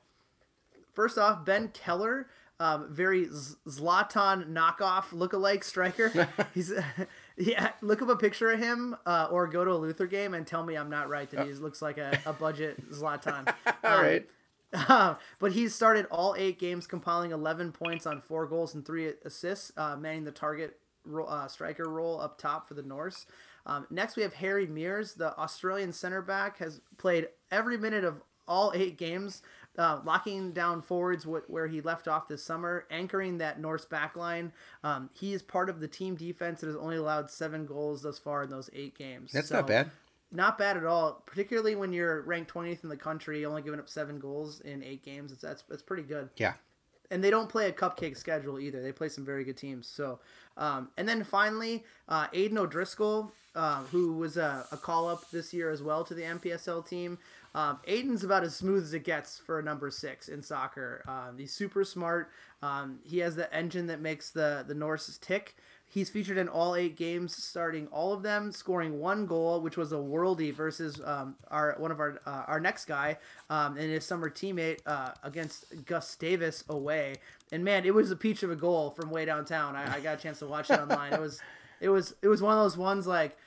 First 0.93 1.17
off, 1.17 1.45
Ben 1.45 1.67
Keller, 1.69 2.27
um, 2.59 2.87
very 2.89 3.27
Zlatan 3.27 4.51
knockoff 4.51 5.09
lookalike 5.11 5.63
striker. 5.63 6.27
He's 6.55 6.73
yeah. 7.37 7.71
Look 7.81 8.01
up 8.01 8.09
a 8.09 8.15
picture 8.15 8.49
of 8.51 8.59
him, 8.59 8.95
uh, 9.05 9.27
or 9.29 9.47
go 9.47 9.63
to 9.63 9.71
a 9.71 9.75
Luther 9.77 10.07
game 10.07 10.33
and 10.33 10.47
tell 10.47 10.63
me 10.63 10.75
I'm 10.75 10.89
not 10.89 11.07
right 11.09 11.29
that 11.31 11.45
he 11.45 11.53
looks 11.53 11.81
like 11.81 11.97
a, 11.97 12.17
a 12.25 12.33
budget 12.33 12.89
Zlatan. 12.91 13.47
All 13.83 13.97
Um, 13.97 14.01
right. 14.03 14.27
Uh, 14.73 15.15
but 15.39 15.51
he's 15.53 15.73
started 15.73 16.05
all 16.11 16.35
eight 16.37 16.59
games, 16.59 16.87
compiling 16.87 17.31
11 17.31 17.71
points 17.71 18.05
on 18.05 18.21
four 18.21 18.45
goals 18.45 18.73
and 18.75 18.85
three 18.85 19.13
assists, 19.25 19.71
uh, 19.77 19.95
manning 19.95 20.23
the 20.23 20.31
target 20.31 20.77
uh, 21.27 21.47
striker 21.47 21.89
role 21.89 22.19
up 22.19 22.37
top 22.37 22.67
for 22.67 22.73
the 22.73 22.81
Norse. 22.83 23.25
Um, 23.65 23.85
next, 23.89 24.15
we 24.15 24.23
have 24.23 24.33
Harry 24.33 24.67
Mears, 24.67 25.13
the 25.13 25.37
Australian 25.37 25.91
center 25.93 26.21
back, 26.21 26.57
has 26.59 26.81
played 26.97 27.27
every 27.51 27.77
minute 27.77 28.03
of 28.03 28.21
all 28.47 28.71
eight 28.73 28.97
games, 28.97 29.41
uh, 29.77 29.99
locking 30.05 30.53
down 30.53 30.81
forwards 30.81 31.25
wh- 31.25 31.49
where 31.49 31.67
he 31.67 31.81
left 31.81 32.07
off 32.07 32.29
this 32.29 32.41
summer, 32.41 32.85
anchoring 32.89 33.37
that 33.39 33.59
Norse 33.59 33.85
backline. 33.85 34.51
Um, 34.85 35.09
he 35.13 35.33
is 35.33 35.41
part 35.43 35.69
of 35.69 35.81
the 35.81 35.87
team 35.87 36.15
defense 36.15 36.61
that 36.61 36.67
has 36.67 36.77
only 36.77 36.95
allowed 36.95 37.29
seven 37.29 37.65
goals 37.65 38.03
thus 38.03 38.17
far 38.17 38.43
in 38.43 38.49
those 38.49 38.69
eight 38.73 38.97
games. 38.97 39.31
That's 39.33 39.49
So- 39.49 39.55
not 39.55 39.67
bad. 39.67 39.91
Not 40.31 40.57
bad 40.57 40.77
at 40.77 40.85
all. 40.85 41.23
Particularly 41.25 41.75
when 41.75 41.93
you're 41.93 42.21
ranked 42.21 42.53
20th 42.53 42.83
in 42.83 42.89
the 42.89 42.97
country, 42.97 43.45
only 43.45 43.61
giving 43.61 43.79
up 43.79 43.89
seven 43.89 44.19
goals 44.19 44.59
in 44.61 44.83
eight 44.83 45.03
games. 45.03 45.31
It's, 45.31 45.41
that's 45.41 45.63
that's 45.63 45.83
pretty 45.83 46.03
good. 46.03 46.29
Yeah. 46.37 46.53
And 47.09 47.23
they 47.23 47.29
don't 47.29 47.47
play 47.47 47.69
a 47.69 47.71
cupcake 47.71 48.17
schedule 48.17 48.59
either. 48.59 48.81
They 48.81 48.91
play 48.91 49.07
some 49.07 49.23
very 49.23 49.45
good 49.45 49.55
teams. 49.55 49.87
So, 49.87 50.19
um, 50.57 50.89
and 50.97 51.07
then 51.07 51.23
finally, 51.23 51.85
uh, 52.09 52.27
Aiden 52.33 52.57
O'Driscoll, 52.57 53.31
uh, 53.55 53.83
who 53.85 54.11
was 54.11 54.35
a, 54.35 54.65
a 54.73 54.77
call 54.77 55.07
up 55.07 55.31
this 55.31 55.53
year 55.53 55.71
as 55.71 55.81
well 55.81 56.03
to 56.03 56.13
the 56.13 56.23
NPSL 56.23 56.87
team. 56.87 57.17
Um, 57.55 57.79
Aiden's 57.87 58.23
about 58.23 58.43
as 58.43 58.55
smooth 58.55 58.83
as 58.83 58.93
it 58.93 59.03
gets 59.03 59.39
for 59.39 59.57
a 59.57 59.63
number 59.63 59.89
six 59.89 60.27
in 60.27 60.43
soccer. 60.43 61.03
Um, 61.07 61.37
he's 61.39 61.53
super 61.53 61.83
smart. 61.83 62.29
Um, 62.61 62.99
he 63.03 63.19
has 63.19 63.35
the 63.35 63.51
engine 63.55 63.87
that 63.87 64.01
makes 64.01 64.29
the 64.29 64.65
the 64.67 64.75
Norses 64.75 65.19
tick. 65.19 65.55
He's 65.89 66.09
featured 66.09 66.37
in 66.37 66.49
all 66.49 66.75
eight 66.75 66.95
games, 66.95 67.35
starting 67.35 67.87
all 67.87 68.13
of 68.13 68.21
them, 68.21 68.51
scoring 68.51 68.99
one 68.99 69.25
goal, 69.25 69.61
which 69.61 69.77
was 69.77 69.91
a 69.91 69.95
worldie 69.95 70.53
versus 70.53 71.01
um, 71.03 71.35
our 71.49 71.75
one 71.77 71.91
of 71.91 71.99
our 71.99 72.19
uh, 72.25 72.43
our 72.47 72.59
next 72.59 72.85
guy 72.85 73.17
um, 73.49 73.77
and 73.77 73.89
his 73.91 74.05
summer 74.05 74.29
teammate 74.29 74.79
uh, 74.85 75.11
against 75.23 75.85
Gustavus 75.85 76.63
away. 76.69 77.15
And 77.51 77.63
man, 77.63 77.85
it 77.85 77.93
was 77.93 78.11
a 78.11 78.15
peach 78.15 78.43
of 78.43 78.51
a 78.51 78.55
goal 78.55 78.91
from 78.91 79.09
way 79.09 79.25
downtown. 79.25 79.75
I, 79.75 79.95
I 79.95 79.99
got 80.01 80.19
a 80.19 80.21
chance 80.21 80.39
to 80.39 80.47
watch 80.47 80.69
it 80.69 80.79
online. 80.79 81.13
It 81.13 81.21
was 81.21 81.41
it 81.79 81.89
was 81.89 82.15
it 82.21 82.27
was 82.27 82.41
one 82.41 82.57
of 82.57 82.63
those 82.63 82.77
ones 82.77 83.07
like 83.07 83.37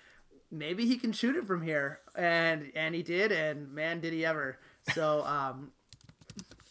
maybe 0.50 0.87
he 0.87 0.96
can 0.96 1.12
shoot 1.12 1.37
it 1.37 1.46
from 1.46 1.62
here, 1.62 2.00
and 2.14 2.72
and 2.74 2.94
he 2.94 3.03
did, 3.03 3.33
and 3.33 3.72
man, 3.72 4.00
did 4.00 4.12
he 4.12 4.24
ever! 4.24 4.59
So 4.94 5.22
um, 5.24 5.72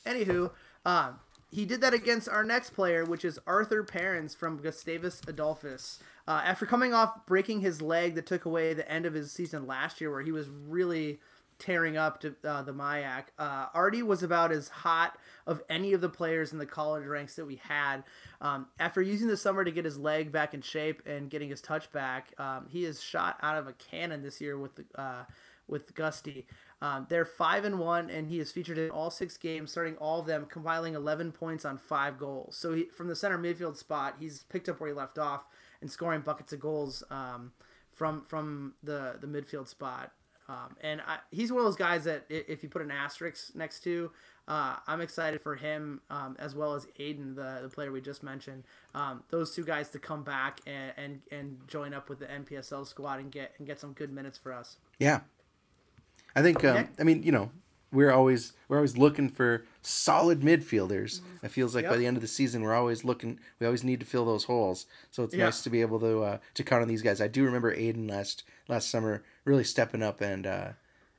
Anywho, 0.05 0.51
um, 0.85 1.19
he 1.51 1.65
did 1.65 1.81
that 1.81 1.93
against 1.93 2.29
our 2.29 2.43
next 2.43 2.71
player, 2.71 3.03
which 3.03 3.25
is 3.25 3.39
Arthur 3.47 3.83
Perrins 3.83 4.35
from 4.35 4.57
Gustavus 4.57 5.21
Adolphus. 5.27 5.99
Uh, 6.27 6.41
after 6.45 6.65
coming 6.65 6.93
off 6.93 7.25
breaking 7.25 7.61
his 7.61 7.81
leg 7.81 8.13
that 8.15 8.27
took 8.27 8.45
away 8.45 8.73
the 8.73 8.89
end 8.89 9.05
of 9.05 9.13
his 9.13 9.31
season 9.31 9.65
last 9.65 9.99
year, 9.99 10.11
where 10.11 10.21
he 10.21 10.31
was 10.31 10.47
really 10.49 11.19
tearing 11.57 11.97
up 11.97 12.21
to 12.21 12.35
uh, 12.43 12.61
the 12.61 12.71
MIAC, 12.71 13.23
uh, 13.39 13.65
Artie 13.73 14.03
was 14.03 14.21
about 14.21 14.51
as 14.51 14.69
hot 14.69 15.17
of 15.47 15.63
any 15.69 15.93
of 15.93 16.01
the 16.01 16.09
players 16.09 16.53
in 16.53 16.59
the 16.59 16.65
college 16.67 17.05
ranks 17.05 17.35
that 17.35 17.45
we 17.45 17.55
had. 17.55 18.03
Um, 18.41 18.67
after 18.79 19.01
using 19.01 19.27
the 19.27 19.35
summer 19.35 19.63
to 19.63 19.71
get 19.71 19.85
his 19.85 19.97
leg 19.97 20.31
back 20.31 20.53
in 20.53 20.61
shape 20.61 21.01
and 21.07 21.31
getting 21.31 21.49
his 21.49 21.61
touch 21.61 21.91
back, 21.91 22.31
um, 22.37 22.67
he 22.69 22.85
is 22.85 23.01
shot 23.01 23.37
out 23.41 23.57
of 23.57 23.67
a 23.67 23.73
cannon 23.73 24.21
this 24.21 24.39
year 24.39 24.57
with 24.57 24.75
the. 24.75 25.25
With 25.69 25.93
Gusty. 25.95 26.45
Um, 26.81 27.07
they're 27.09 27.25
five 27.25 27.65
and 27.65 27.77
one, 27.77 28.09
and 28.09 28.27
he 28.27 28.39
is 28.39 28.51
featured 28.51 28.77
in 28.77 28.89
all 28.89 29.11
six 29.11 29.37
games, 29.37 29.71
starting 29.71 29.97
all 29.97 30.21
of 30.21 30.25
them, 30.25 30.45
compiling 30.45 30.95
11 30.95 31.33
points 31.33 31.65
on 31.65 31.77
five 31.77 32.17
goals. 32.17 32.55
So 32.55 32.73
he, 32.73 32.85
from 32.85 33.07
the 33.07 33.15
center 33.15 33.37
midfield 33.37 33.75
spot, 33.75 34.15
he's 34.19 34.43
picked 34.43 34.69
up 34.69 34.79
where 34.79 34.89
he 34.89 34.95
left 34.95 35.17
off 35.17 35.45
and 35.81 35.91
scoring 35.91 36.21
buckets 36.21 36.53
of 36.53 36.59
goals 36.59 37.03
um, 37.09 37.51
from 37.91 38.23
from 38.23 38.73
the 38.83 39.17
the 39.19 39.27
midfield 39.27 39.67
spot. 39.67 40.11
Um, 40.49 40.75
and 40.81 41.01
I, 41.01 41.19
he's 41.29 41.51
one 41.51 41.59
of 41.59 41.65
those 41.65 41.75
guys 41.75 42.05
that 42.05 42.25
if 42.27 42.63
you 42.63 42.69
put 42.69 42.81
an 42.81 42.89
asterisk 42.89 43.55
next 43.55 43.81
to, 43.81 44.11
uh, 44.47 44.77
I'm 44.87 44.99
excited 44.99 45.41
for 45.41 45.55
him 45.55 46.01
um, 46.09 46.35
as 46.39 46.55
well 46.55 46.73
as 46.73 46.87
Aiden, 46.99 47.35
the, 47.35 47.59
the 47.61 47.69
player 47.69 47.91
we 47.91 48.01
just 48.01 48.23
mentioned. 48.23 48.63
Um, 48.95 49.23
those 49.29 49.53
two 49.53 49.63
guys 49.63 49.89
to 49.89 49.99
come 49.99 50.23
back 50.23 50.59
and, 50.65 50.91
and, 50.97 51.21
and 51.31 51.59
join 51.67 51.93
up 51.93 52.09
with 52.09 52.17
the 52.17 52.25
NPSL 52.25 52.87
squad 52.87 53.19
and 53.19 53.31
get 53.31 53.53
and 53.59 53.67
get 53.67 53.79
some 53.79 53.93
good 53.93 54.11
minutes 54.11 54.39
for 54.39 54.51
us. 54.51 54.77
Yeah. 54.97 55.19
I 56.35 56.41
think 56.41 56.63
um, 56.65 56.87
I 56.99 57.03
mean, 57.03 57.23
you 57.23 57.31
know, 57.31 57.51
we're 57.91 58.11
always 58.11 58.53
we're 58.67 58.77
always 58.77 58.97
looking 58.97 59.29
for 59.29 59.65
solid 59.81 60.41
midfielders. 60.41 61.21
It 61.41 61.49
feels 61.49 61.73
like 61.75 61.87
by 61.87 61.97
the 61.97 62.05
end 62.05 62.17
of 62.17 62.21
the 62.21 62.27
season 62.27 62.61
we're 62.61 62.75
always 62.75 63.03
looking 63.03 63.39
we 63.59 63.65
always 63.65 63.83
need 63.83 63.99
to 64.01 64.05
fill 64.05 64.25
those 64.25 64.43
holes. 64.43 64.85
So 65.11 65.23
it's 65.23 65.33
Yeah. 65.33 65.45
nice 65.45 65.61
to 65.63 65.69
be 65.69 65.81
able 65.81 65.99
to 66.01 66.21
uh, 66.23 66.37
to 66.53 66.63
count 66.63 66.81
on 66.83 66.87
these 66.87 67.01
guys. 67.01 67.19
I 67.21 67.27
do 67.27 67.43
remember 67.43 67.75
Aiden 67.75 68.09
last 68.09 68.43
last 68.67 68.89
summer 68.89 69.23
really 69.45 69.63
stepping 69.63 70.03
up 70.03 70.21
and 70.21 70.45
uh, 70.45 70.69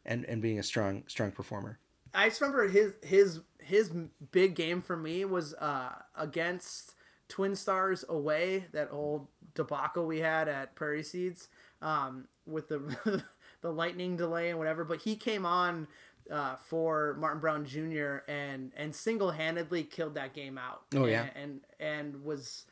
and 0.04 0.24
and 0.26 0.40
being 0.40 0.58
a 0.58 0.62
strong 0.62 1.02
strong 1.08 1.32
performer. 1.32 1.78
I 2.14 2.28
just 2.28 2.40
remember 2.40 2.68
his 2.68 2.92
his 3.02 3.40
his 3.58 3.90
big 4.32 4.54
game 4.54 4.80
for 4.82 4.96
me 4.96 5.24
was 5.24 5.54
uh, 5.54 5.90
against 6.16 6.94
Twin 7.28 7.54
Stars 7.56 8.04
away. 8.08 8.66
That 8.72 8.88
old 8.92 9.26
debacle 9.54 10.06
we 10.06 10.18
had 10.20 10.48
at 10.48 10.74
Prairie 10.76 11.02
Seeds 11.02 11.48
um, 11.82 12.26
with 12.46 12.68
the 12.68 13.22
the 13.62 13.72
lightning 13.72 14.16
delay 14.16 14.50
and 14.50 14.58
whatever. 14.58 14.84
But 14.84 15.02
he 15.02 15.16
came 15.16 15.44
on 15.44 15.88
uh, 16.30 16.56
for 16.56 17.16
Martin 17.18 17.40
Brown 17.40 17.64
Jr. 17.64 18.18
and 18.28 18.72
and 18.76 18.94
single 18.94 19.32
handedly 19.32 19.82
killed 19.82 20.14
that 20.14 20.34
game 20.34 20.58
out. 20.58 20.82
Oh, 20.94 21.06
yeah. 21.06 21.26
and 21.34 21.60
and, 21.78 22.14
and 22.14 22.24
was 22.24 22.66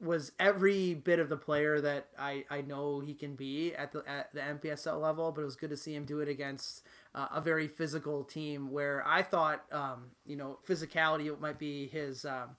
was 0.00 0.32
every 0.38 0.94
bit 0.94 1.18
of 1.18 1.28
the 1.28 1.36
player 1.36 1.80
that 1.80 2.08
I, 2.18 2.44
I 2.50 2.62
know 2.62 3.00
he 3.00 3.12
can 3.12 3.34
be 3.34 3.74
at 3.74 3.92
the 3.92 4.02
at 4.08 4.32
the 4.32 4.40
NPSL 4.40 5.00
level, 5.00 5.30
but 5.30 5.42
it 5.42 5.44
was 5.44 5.56
good 5.56 5.70
to 5.70 5.76
see 5.76 5.94
him 5.94 6.04
do 6.04 6.20
it 6.20 6.28
against 6.28 6.82
uh, 7.14 7.28
a 7.34 7.40
very 7.40 7.68
physical 7.68 8.24
team 8.24 8.70
where 8.70 9.06
I 9.06 9.22
thought 9.22 9.64
um, 9.72 10.10
you 10.24 10.36
know 10.36 10.58
physicality 10.66 11.38
might 11.38 11.58
be 11.58 11.86
his 11.86 12.24
um, 12.24 12.56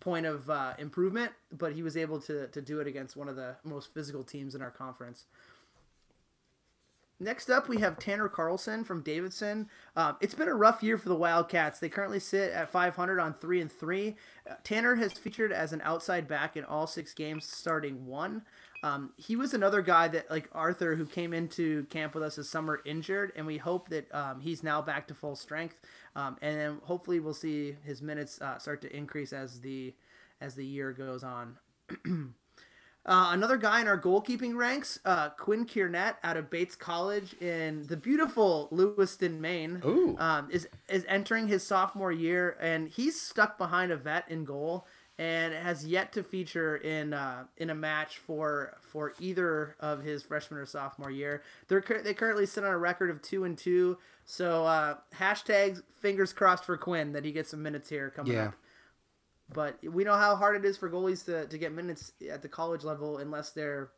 point 0.00 0.26
of 0.26 0.50
uh, 0.50 0.74
improvement, 0.78 1.32
but 1.50 1.72
he 1.72 1.82
was 1.82 1.96
able 1.96 2.20
to 2.22 2.48
to 2.48 2.60
do 2.60 2.80
it 2.80 2.86
against 2.86 3.16
one 3.16 3.28
of 3.28 3.36
the 3.36 3.56
most 3.64 3.94
physical 3.94 4.22
teams 4.22 4.54
in 4.54 4.60
our 4.60 4.70
conference. 4.70 5.24
Next 7.22 7.50
up, 7.50 7.68
we 7.68 7.78
have 7.78 8.00
Tanner 8.00 8.28
Carlson 8.28 8.82
from 8.82 9.00
Davidson. 9.00 9.68
Um, 9.94 10.16
it's 10.20 10.34
been 10.34 10.48
a 10.48 10.54
rough 10.54 10.82
year 10.82 10.98
for 10.98 11.08
the 11.08 11.14
Wildcats. 11.14 11.78
They 11.78 11.88
currently 11.88 12.18
sit 12.18 12.50
at 12.52 12.68
500 12.68 13.20
on 13.20 13.32
three 13.32 13.60
and 13.60 13.70
three. 13.70 14.16
Uh, 14.50 14.54
Tanner 14.64 14.96
has 14.96 15.12
featured 15.12 15.52
as 15.52 15.72
an 15.72 15.80
outside 15.84 16.26
back 16.26 16.56
in 16.56 16.64
all 16.64 16.88
six 16.88 17.14
games, 17.14 17.46
starting 17.46 18.06
one. 18.06 18.42
Um, 18.82 19.12
he 19.16 19.36
was 19.36 19.54
another 19.54 19.82
guy 19.82 20.08
that, 20.08 20.32
like 20.32 20.48
Arthur, 20.50 20.96
who 20.96 21.06
came 21.06 21.32
into 21.32 21.84
camp 21.84 22.14
with 22.14 22.24
us 22.24 22.34
this 22.34 22.50
summer 22.50 22.80
injured, 22.84 23.30
and 23.36 23.46
we 23.46 23.58
hope 23.58 23.88
that 23.90 24.12
um, 24.12 24.40
he's 24.40 24.64
now 24.64 24.82
back 24.82 25.06
to 25.06 25.14
full 25.14 25.36
strength. 25.36 25.76
Um, 26.16 26.38
and 26.42 26.58
then 26.58 26.80
hopefully 26.82 27.20
we'll 27.20 27.34
see 27.34 27.76
his 27.84 28.02
minutes 28.02 28.40
uh, 28.40 28.58
start 28.58 28.82
to 28.82 28.96
increase 28.96 29.32
as 29.32 29.60
the 29.60 29.94
as 30.40 30.56
the 30.56 30.66
year 30.66 30.90
goes 30.92 31.22
on. 31.22 31.56
Uh, 33.04 33.30
another 33.32 33.56
guy 33.56 33.80
in 33.80 33.88
our 33.88 34.00
goalkeeping 34.00 34.54
ranks, 34.54 35.00
uh, 35.04 35.30
Quinn 35.30 35.66
Kiernett 35.66 36.14
out 36.22 36.36
of 36.36 36.50
Bates 36.50 36.76
College 36.76 37.34
in 37.40 37.84
the 37.88 37.96
beautiful 37.96 38.68
Lewiston, 38.70 39.40
Maine, 39.40 39.82
Ooh. 39.84 40.16
um, 40.18 40.48
is 40.52 40.68
is 40.88 41.04
entering 41.08 41.48
his 41.48 41.66
sophomore 41.66 42.12
year, 42.12 42.56
and 42.60 42.88
he's 42.88 43.20
stuck 43.20 43.58
behind 43.58 43.90
a 43.90 43.96
vet 43.96 44.24
in 44.30 44.44
goal 44.44 44.86
and 45.18 45.52
has 45.52 45.84
yet 45.84 46.12
to 46.12 46.22
feature 46.22 46.76
in 46.76 47.12
uh, 47.12 47.44
in 47.56 47.70
a 47.70 47.74
match 47.74 48.18
for 48.18 48.78
for 48.80 49.14
either 49.18 49.74
of 49.80 50.02
his 50.04 50.22
freshman 50.22 50.60
or 50.60 50.64
sophomore 50.66 51.10
year. 51.10 51.42
They're 51.66 51.84
they 52.04 52.14
currently 52.14 52.46
sit 52.46 52.62
on 52.62 52.70
a 52.70 52.78
record 52.78 53.10
of 53.10 53.20
two 53.20 53.42
and 53.42 53.58
two. 53.58 53.98
So 54.24 54.64
uh, 54.64 54.98
hashtags 55.18 55.82
fingers 56.00 56.32
crossed 56.32 56.64
for 56.64 56.76
Quinn 56.76 57.12
that 57.14 57.24
he 57.24 57.32
gets 57.32 57.50
some 57.50 57.64
minutes 57.64 57.88
here 57.88 58.10
coming 58.10 58.34
Yeah. 58.34 58.46
up. 58.48 58.54
But 59.52 59.78
we 59.82 60.04
know 60.04 60.16
how 60.16 60.36
hard 60.36 60.56
it 60.56 60.64
is 60.64 60.76
for 60.76 60.90
goalies 60.90 61.24
to, 61.26 61.46
to 61.46 61.58
get 61.58 61.72
minutes 61.72 62.12
at 62.30 62.42
the 62.42 62.48
college 62.48 62.84
level 62.84 63.18
unless 63.18 63.50
they're 63.50 63.90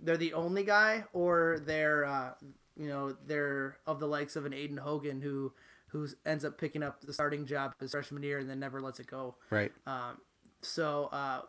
they're 0.00 0.16
the 0.16 0.34
only 0.34 0.62
guy 0.62 1.04
or 1.12 1.60
they're 1.64 2.04
uh, 2.04 2.32
you 2.76 2.88
know 2.88 3.16
they're 3.26 3.78
of 3.86 4.00
the 4.00 4.06
likes 4.06 4.36
of 4.36 4.46
an 4.46 4.52
Aiden 4.52 4.78
Hogan 4.78 5.20
who 5.20 5.52
who 5.88 6.08
ends 6.26 6.44
up 6.44 6.58
picking 6.58 6.82
up 6.82 7.00
the 7.00 7.12
starting 7.12 7.46
job 7.46 7.72
his 7.80 7.92
freshman 7.92 8.22
year 8.22 8.38
and 8.38 8.50
then 8.50 8.60
never 8.60 8.80
lets 8.80 9.00
it 9.00 9.06
go. 9.06 9.36
Right. 9.50 9.72
So 10.62 11.08
uh, 11.12 11.42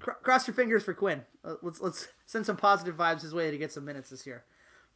cr- 0.00 0.12
cross 0.22 0.46
your 0.46 0.54
fingers 0.54 0.82
for 0.82 0.94
Quinn. 0.94 1.22
Uh, 1.44 1.54
let's 1.62 1.80
let's 1.80 2.08
send 2.26 2.46
some 2.46 2.56
positive 2.56 2.96
vibes 2.96 3.22
his 3.22 3.34
way 3.34 3.50
to 3.50 3.58
get 3.58 3.72
some 3.72 3.84
minutes 3.84 4.10
this 4.10 4.26
year. 4.26 4.44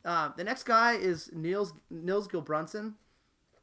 Uh, 0.04 0.30
the 0.37 0.44
next 0.44 0.64
guy 0.64 0.94
is 0.94 1.30
Niels 1.33 1.72
Nils 1.90 2.28
Gilbrunson 2.28 2.94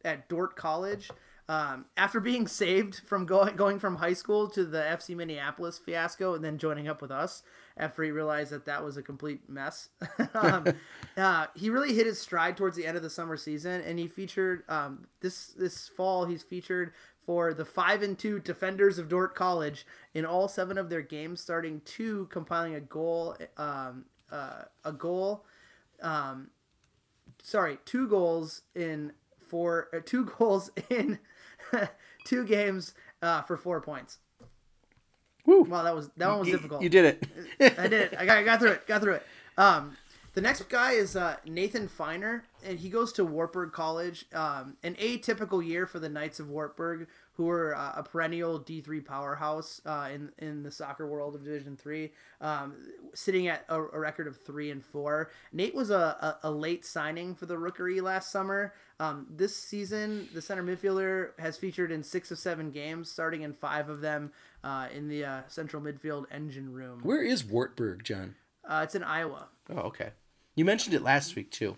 at 0.03 0.29
Dordt 0.29 0.55
College. 0.55 1.09
Um, 1.51 1.87
after 1.97 2.21
being 2.21 2.47
saved 2.47 3.01
from 3.05 3.25
going 3.25 3.57
going 3.57 3.77
from 3.77 3.97
high 3.97 4.13
school 4.13 4.47
to 4.51 4.63
the 4.63 4.77
FC 4.77 5.17
Minneapolis 5.17 5.77
fiasco 5.77 6.33
and 6.33 6.45
then 6.45 6.57
joining 6.57 6.87
up 6.87 7.01
with 7.01 7.11
us 7.11 7.43
after 7.75 8.03
he 8.03 8.11
realized 8.11 8.51
that 8.51 8.63
that 8.67 8.85
was 8.85 8.95
a 8.95 9.03
complete 9.03 9.49
mess, 9.49 9.89
um, 10.33 10.65
uh, 11.17 11.47
he 11.53 11.69
really 11.69 11.93
hit 11.93 12.05
his 12.05 12.21
stride 12.21 12.55
towards 12.55 12.77
the 12.77 12.85
end 12.85 12.95
of 12.95 13.03
the 13.03 13.09
summer 13.09 13.35
season, 13.35 13.81
and 13.81 13.99
he 13.99 14.07
featured 14.07 14.63
um, 14.69 15.07
this 15.19 15.47
this 15.47 15.89
fall. 15.89 16.23
He's 16.23 16.41
featured 16.41 16.93
for 17.25 17.53
the 17.53 17.65
five 17.65 18.01
and 18.01 18.17
two 18.17 18.39
defenders 18.39 18.97
of 18.97 19.09
Dordt 19.09 19.35
College 19.35 19.85
in 20.13 20.25
all 20.25 20.47
seven 20.47 20.77
of 20.77 20.89
their 20.89 21.01
games, 21.01 21.41
starting 21.41 21.81
two, 21.83 22.27
compiling 22.31 22.75
a 22.75 22.79
goal, 22.79 23.35
um, 23.57 24.05
uh, 24.31 24.63
a 24.85 24.93
goal 24.93 25.43
sorry, 27.43 27.77
two 27.83 28.07
goals 28.07 28.61
in 28.73 29.11
four, 29.51 29.89
uh, 29.93 29.99
two 30.03 30.25
goals 30.37 30.71
in 30.89 31.19
two 32.25 32.45
games 32.45 32.93
uh, 33.21 33.41
for 33.41 33.57
four 33.57 33.81
points. 33.81 34.19
Woo. 35.45 35.63
Wow, 35.63 35.83
that 35.83 35.95
was 35.95 36.09
that 36.17 36.29
one 36.29 36.39
was 36.39 36.49
difficult. 36.49 36.81
You 36.81 36.89
did 36.89 37.05
it. 37.05 37.77
I 37.77 37.87
did 37.87 38.13
it. 38.13 38.15
I 38.17 38.25
got, 38.25 38.37
I 38.37 38.43
got 38.43 38.59
through 38.59 38.71
it. 38.71 38.87
Got 38.87 39.01
through 39.01 39.15
it. 39.15 39.25
Um, 39.57 39.97
the 40.33 40.41
next 40.41 40.67
guy 40.69 40.93
is 40.93 41.15
uh, 41.15 41.35
Nathan 41.45 41.87
Feiner, 41.87 42.45
and 42.65 42.79
he 42.79 42.89
goes 42.89 43.11
to 43.13 43.25
Wartburg 43.25 43.71
College. 43.71 44.25
Um, 44.33 44.77
an 44.83 44.95
atypical 44.95 45.65
year 45.65 45.85
for 45.85 45.99
the 45.99 46.09
Knights 46.09 46.39
of 46.39 46.49
Wartburg, 46.49 47.07
who 47.33 47.49
are 47.49 47.75
uh, 47.75 47.93
a 47.97 48.03
perennial 48.03 48.59
D 48.59 48.81
three 48.81 49.01
powerhouse 49.01 49.81
uh, 49.85 50.09
in 50.13 50.31
in 50.37 50.63
the 50.63 50.71
soccer 50.71 51.07
world 51.07 51.35
of 51.35 51.43
Division 51.43 51.75
three, 51.75 52.11
um, 52.39 52.75
sitting 53.13 53.47
at 53.47 53.65
a, 53.67 53.75
a 53.75 53.99
record 53.99 54.27
of 54.27 54.37
three 54.37 54.71
and 54.71 54.83
four. 54.83 55.31
Nate 55.51 55.75
was 55.75 55.89
a, 55.89 55.95
a, 55.95 56.39
a 56.43 56.51
late 56.51 56.85
signing 56.85 57.35
for 57.35 57.45
the 57.45 57.57
Rookery 57.57 58.01
last 58.01 58.31
summer. 58.31 58.73
Um, 58.99 59.27
this 59.29 59.55
season, 59.55 60.29
the 60.33 60.41
center 60.41 60.63
midfielder 60.63 61.31
has 61.39 61.57
featured 61.57 61.91
in 61.91 62.03
six 62.03 62.29
of 62.31 62.37
seven 62.37 62.69
games, 62.69 63.09
starting 63.09 63.41
in 63.41 63.53
five 63.53 63.89
of 63.89 64.01
them 64.01 64.31
uh, 64.63 64.87
in 64.93 65.07
the 65.07 65.25
uh, 65.25 65.41
central 65.47 65.81
midfield 65.81 66.25
engine 66.31 66.71
room. 66.71 66.99
Where 67.01 67.23
is 67.23 67.43
Wartburg, 67.43 68.03
John? 68.03 68.35
Uh, 68.63 68.81
it's 68.83 68.93
in 68.93 69.03
Iowa. 69.03 69.47
Oh, 69.71 69.79
okay. 69.79 70.11
You 70.61 70.65
mentioned 70.65 70.93
it 70.93 71.01
last 71.01 71.35
week 71.35 71.49
too. 71.49 71.75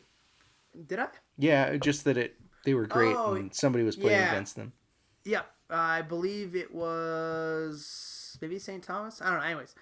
Did 0.87 0.99
I? 0.99 1.07
Yeah, 1.37 1.77
just 1.77 2.03
that 2.03 2.17
it 2.17 2.35
they 2.65 2.73
were 2.73 2.85
great 2.85 3.15
Oh, 3.17 3.35
and 3.35 3.55
somebody 3.55 3.85
was 3.85 3.95
playing 3.95 4.19
yeah. 4.19 4.31
against 4.33 4.57
them. 4.57 4.73
Yeah, 5.23 5.43
I 5.69 6.01
believe 6.01 6.53
it 6.53 6.75
was 6.75 8.37
maybe 8.41 8.59
St. 8.59 8.83
Thomas. 8.83 9.21
I 9.21 9.29
don't 9.29 9.39
know. 9.39 9.45
Anyways, 9.45 9.73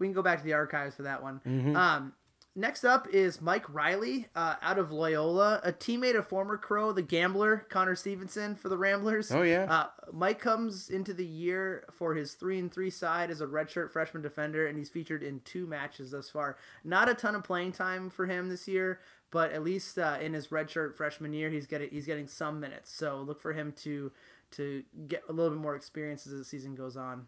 we 0.00 0.08
can 0.08 0.14
go 0.14 0.22
back 0.22 0.38
to 0.38 0.44
the 0.44 0.54
archives 0.54 0.96
for 0.96 1.04
that 1.04 1.22
one. 1.22 1.42
Um, 1.76 2.12
next 2.54 2.84
up 2.84 3.08
is 3.12 3.40
Mike 3.40 3.72
Riley 3.72 4.28
uh, 4.34 4.56
out 4.62 4.78
of 4.78 4.90
Loyola, 4.90 5.60
a 5.62 5.72
teammate 5.72 6.16
of 6.16 6.26
former 6.26 6.56
Crow, 6.56 6.92
the 6.92 7.02
gambler 7.02 7.66
Connor 7.68 7.94
Stevenson 7.94 8.54
for 8.54 8.68
the 8.68 8.78
Ramblers. 8.78 9.30
Oh, 9.32 9.42
yeah. 9.42 9.66
Uh, 9.68 9.86
Mike 10.12 10.38
comes 10.38 10.88
into 10.90 11.12
the 11.12 11.26
year 11.26 11.84
for 11.90 12.14
his 12.14 12.34
three 12.34 12.58
and 12.58 12.72
three 12.72 12.90
side 12.90 13.30
as 13.30 13.40
a 13.40 13.46
redshirt 13.46 13.90
freshman 13.90 14.22
defender, 14.22 14.66
and 14.66 14.78
he's 14.78 14.90
featured 14.90 15.22
in 15.22 15.40
two 15.44 15.66
matches 15.66 16.12
thus 16.12 16.30
far. 16.30 16.56
Not 16.84 17.08
a 17.08 17.14
ton 17.14 17.34
of 17.34 17.44
playing 17.44 17.72
time 17.72 18.10
for 18.10 18.26
him 18.26 18.48
this 18.48 18.68
year, 18.68 19.00
but 19.30 19.52
at 19.52 19.64
least 19.64 19.98
uh, 19.98 20.18
in 20.20 20.32
his 20.34 20.48
redshirt 20.48 20.96
freshman 20.96 21.32
year, 21.32 21.50
he's 21.50 21.66
getting 21.66 21.90
he's 21.90 22.06
getting 22.06 22.28
some 22.28 22.60
minutes. 22.60 22.92
So 22.92 23.20
look 23.20 23.40
for 23.40 23.52
him 23.52 23.72
to 23.82 24.12
to 24.52 24.84
get 25.08 25.24
a 25.28 25.32
little 25.32 25.50
bit 25.50 25.60
more 25.60 25.74
experience 25.74 26.26
as 26.26 26.32
the 26.32 26.44
season 26.44 26.74
goes 26.74 26.96
on. 26.96 27.26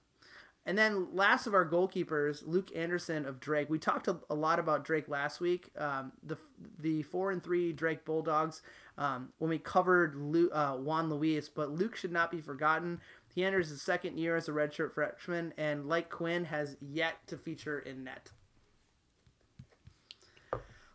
And 0.67 0.77
then 0.77 1.15
last 1.15 1.47
of 1.47 1.55
our 1.55 1.65
goalkeepers, 1.65 2.43
Luke 2.45 2.71
Anderson 2.75 3.25
of 3.25 3.39
Drake. 3.39 3.71
We 3.71 3.79
talked 3.79 4.09
a, 4.09 4.17
a 4.29 4.35
lot 4.35 4.59
about 4.59 4.85
Drake 4.85 5.09
last 5.09 5.41
week. 5.41 5.71
Um, 5.79 6.11
the 6.25 6.37
the 6.81 7.03
four 7.05 7.31
and 7.31 7.43
three 7.43 7.73
Drake 7.73 8.05
Bulldogs 8.05 8.63
um, 8.99 9.29
when 9.39 9.49
we 9.49 9.59
covered 9.59 10.17
Lu, 10.17 10.51
uh, 10.51 10.73
Juan 10.77 11.09
Luis, 11.09 11.49
but 11.49 11.71
Luke 11.71 11.95
should 11.95 12.13
not 12.13 12.33
be 12.33 12.41
forgotten. 12.41 13.01
He 13.33 13.45
enters 13.45 13.69
his 13.69 13.81
second 13.81 14.19
year 14.19 14.35
as 14.35 14.49
a 14.49 14.53
redshirt 14.53 14.93
freshman, 14.93 15.55
and 15.57 15.87
like 15.87 16.11
Quinn, 16.11 16.47
has 16.47 16.77
yet 16.81 17.27
to 17.29 17.37
feature 17.37 17.79
in 17.79 18.03
net. 18.03 18.33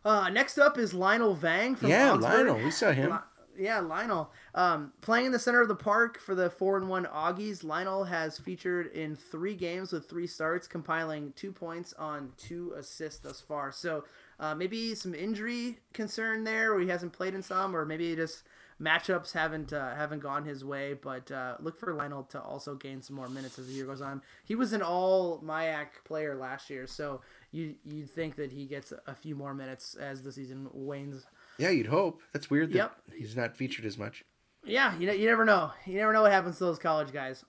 Uh, 0.04 0.28
next 0.28 0.58
up 0.58 0.76
is 0.76 0.92
Lionel 0.92 1.34
Vang 1.34 1.76
from 1.76 1.88
Yeah, 1.88 2.12
Augsburg. 2.12 2.46
Lionel, 2.46 2.56
we 2.64 2.70
saw 2.72 2.90
him. 2.90 3.18
Yeah, 3.58 3.80
Lionel. 3.80 4.30
Um, 4.54 4.92
playing 5.02 5.26
in 5.26 5.32
the 5.32 5.38
center 5.38 5.60
of 5.60 5.68
the 5.68 5.74
park 5.74 6.18
for 6.18 6.34
the 6.34 6.48
4 6.48 6.78
and 6.78 6.88
1 6.88 7.04
Augies, 7.04 7.62
Lionel 7.62 8.04
has 8.04 8.38
featured 8.38 8.86
in 8.86 9.14
three 9.14 9.54
games 9.54 9.92
with 9.92 10.08
three 10.08 10.26
starts, 10.26 10.66
compiling 10.66 11.34
two 11.36 11.52
points 11.52 11.92
on 11.94 12.32
two 12.38 12.72
assists 12.76 13.20
thus 13.20 13.40
far. 13.40 13.70
So 13.72 14.04
Uh, 14.40 14.56
maybe 14.56 14.92
some 14.96 15.14
injury 15.14 15.78
concern 15.92 16.42
there, 16.42 16.72
where 16.72 16.80
he 16.80 16.88
hasn't 16.88 17.12
played 17.12 17.32
in 17.32 17.42
some, 17.42 17.76
or 17.76 17.84
maybe 17.84 18.16
just 18.16 18.42
matchups 18.80 19.32
haven't 19.34 19.72
uh, 19.72 19.94
haven't 19.94 20.18
gone 20.18 20.44
his 20.44 20.64
way. 20.64 20.94
But 20.94 21.30
uh, 21.30 21.56
look 21.60 21.78
for 21.78 21.94
Lionel 21.94 22.24
to 22.24 22.40
also 22.40 22.74
gain 22.74 23.02
some 23.02 23.14
more 23.14 23.28
minutes 23.28 23.56
as 23.60 23.68
the 23.68 23.72
year 23.72 23.86
goes 23.86 24.00
on. 24.00 24.20
He 24.44 24.56
was 24.56 24.72
an 24.72 24.82
all 24.82 25.40
MIAC 25.44 26.02
player 26.04 26.34
last 26.34 26.70
year, 26.70 26.88
so 26.88 27.20
you 27.52 27.76
you'd 27.84 28.10
think 28.10 28.34
that 28.36 28.50
he 28.50 28.66
gets 28.66 28.92
a 29.06 29.14
few 29.14 29.36
more 29.36 29.54
minutes 29.54 29.94
as 29.94 30.22
the 30.22 30.32
season 30.32 30.68
wanes. 30.72 31.24
Yeah, 31.58 31.70
you'd 31.70 31.86
hope. 31.86 32.20
That's 32.32 32.50
weird 32.50 32.70
that 32.70 32.76
Yep. 32.76 32.96
he's 33.16 33.36
not 33.36 33.56
featured 33.56 33.84
as 33.84 33.98
much. 33.98 34.24
Yeah, 34.64 34.96
you, 34.98 35.06
know, 35.06 35.12
you 35.12 35.26
never 35.26 35.44
know. 35.44 35.72
You 35.86 35.96
never 35.96 36.12
know 36.12 36.22
what 36.22 36.32
happens 36.32 36.58
to 36.58 36.64
those 36.64 36.78
college 36.78 37.12
guys. 37.12 37.44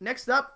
Next 0.00 0.28
up, 0.28 0.54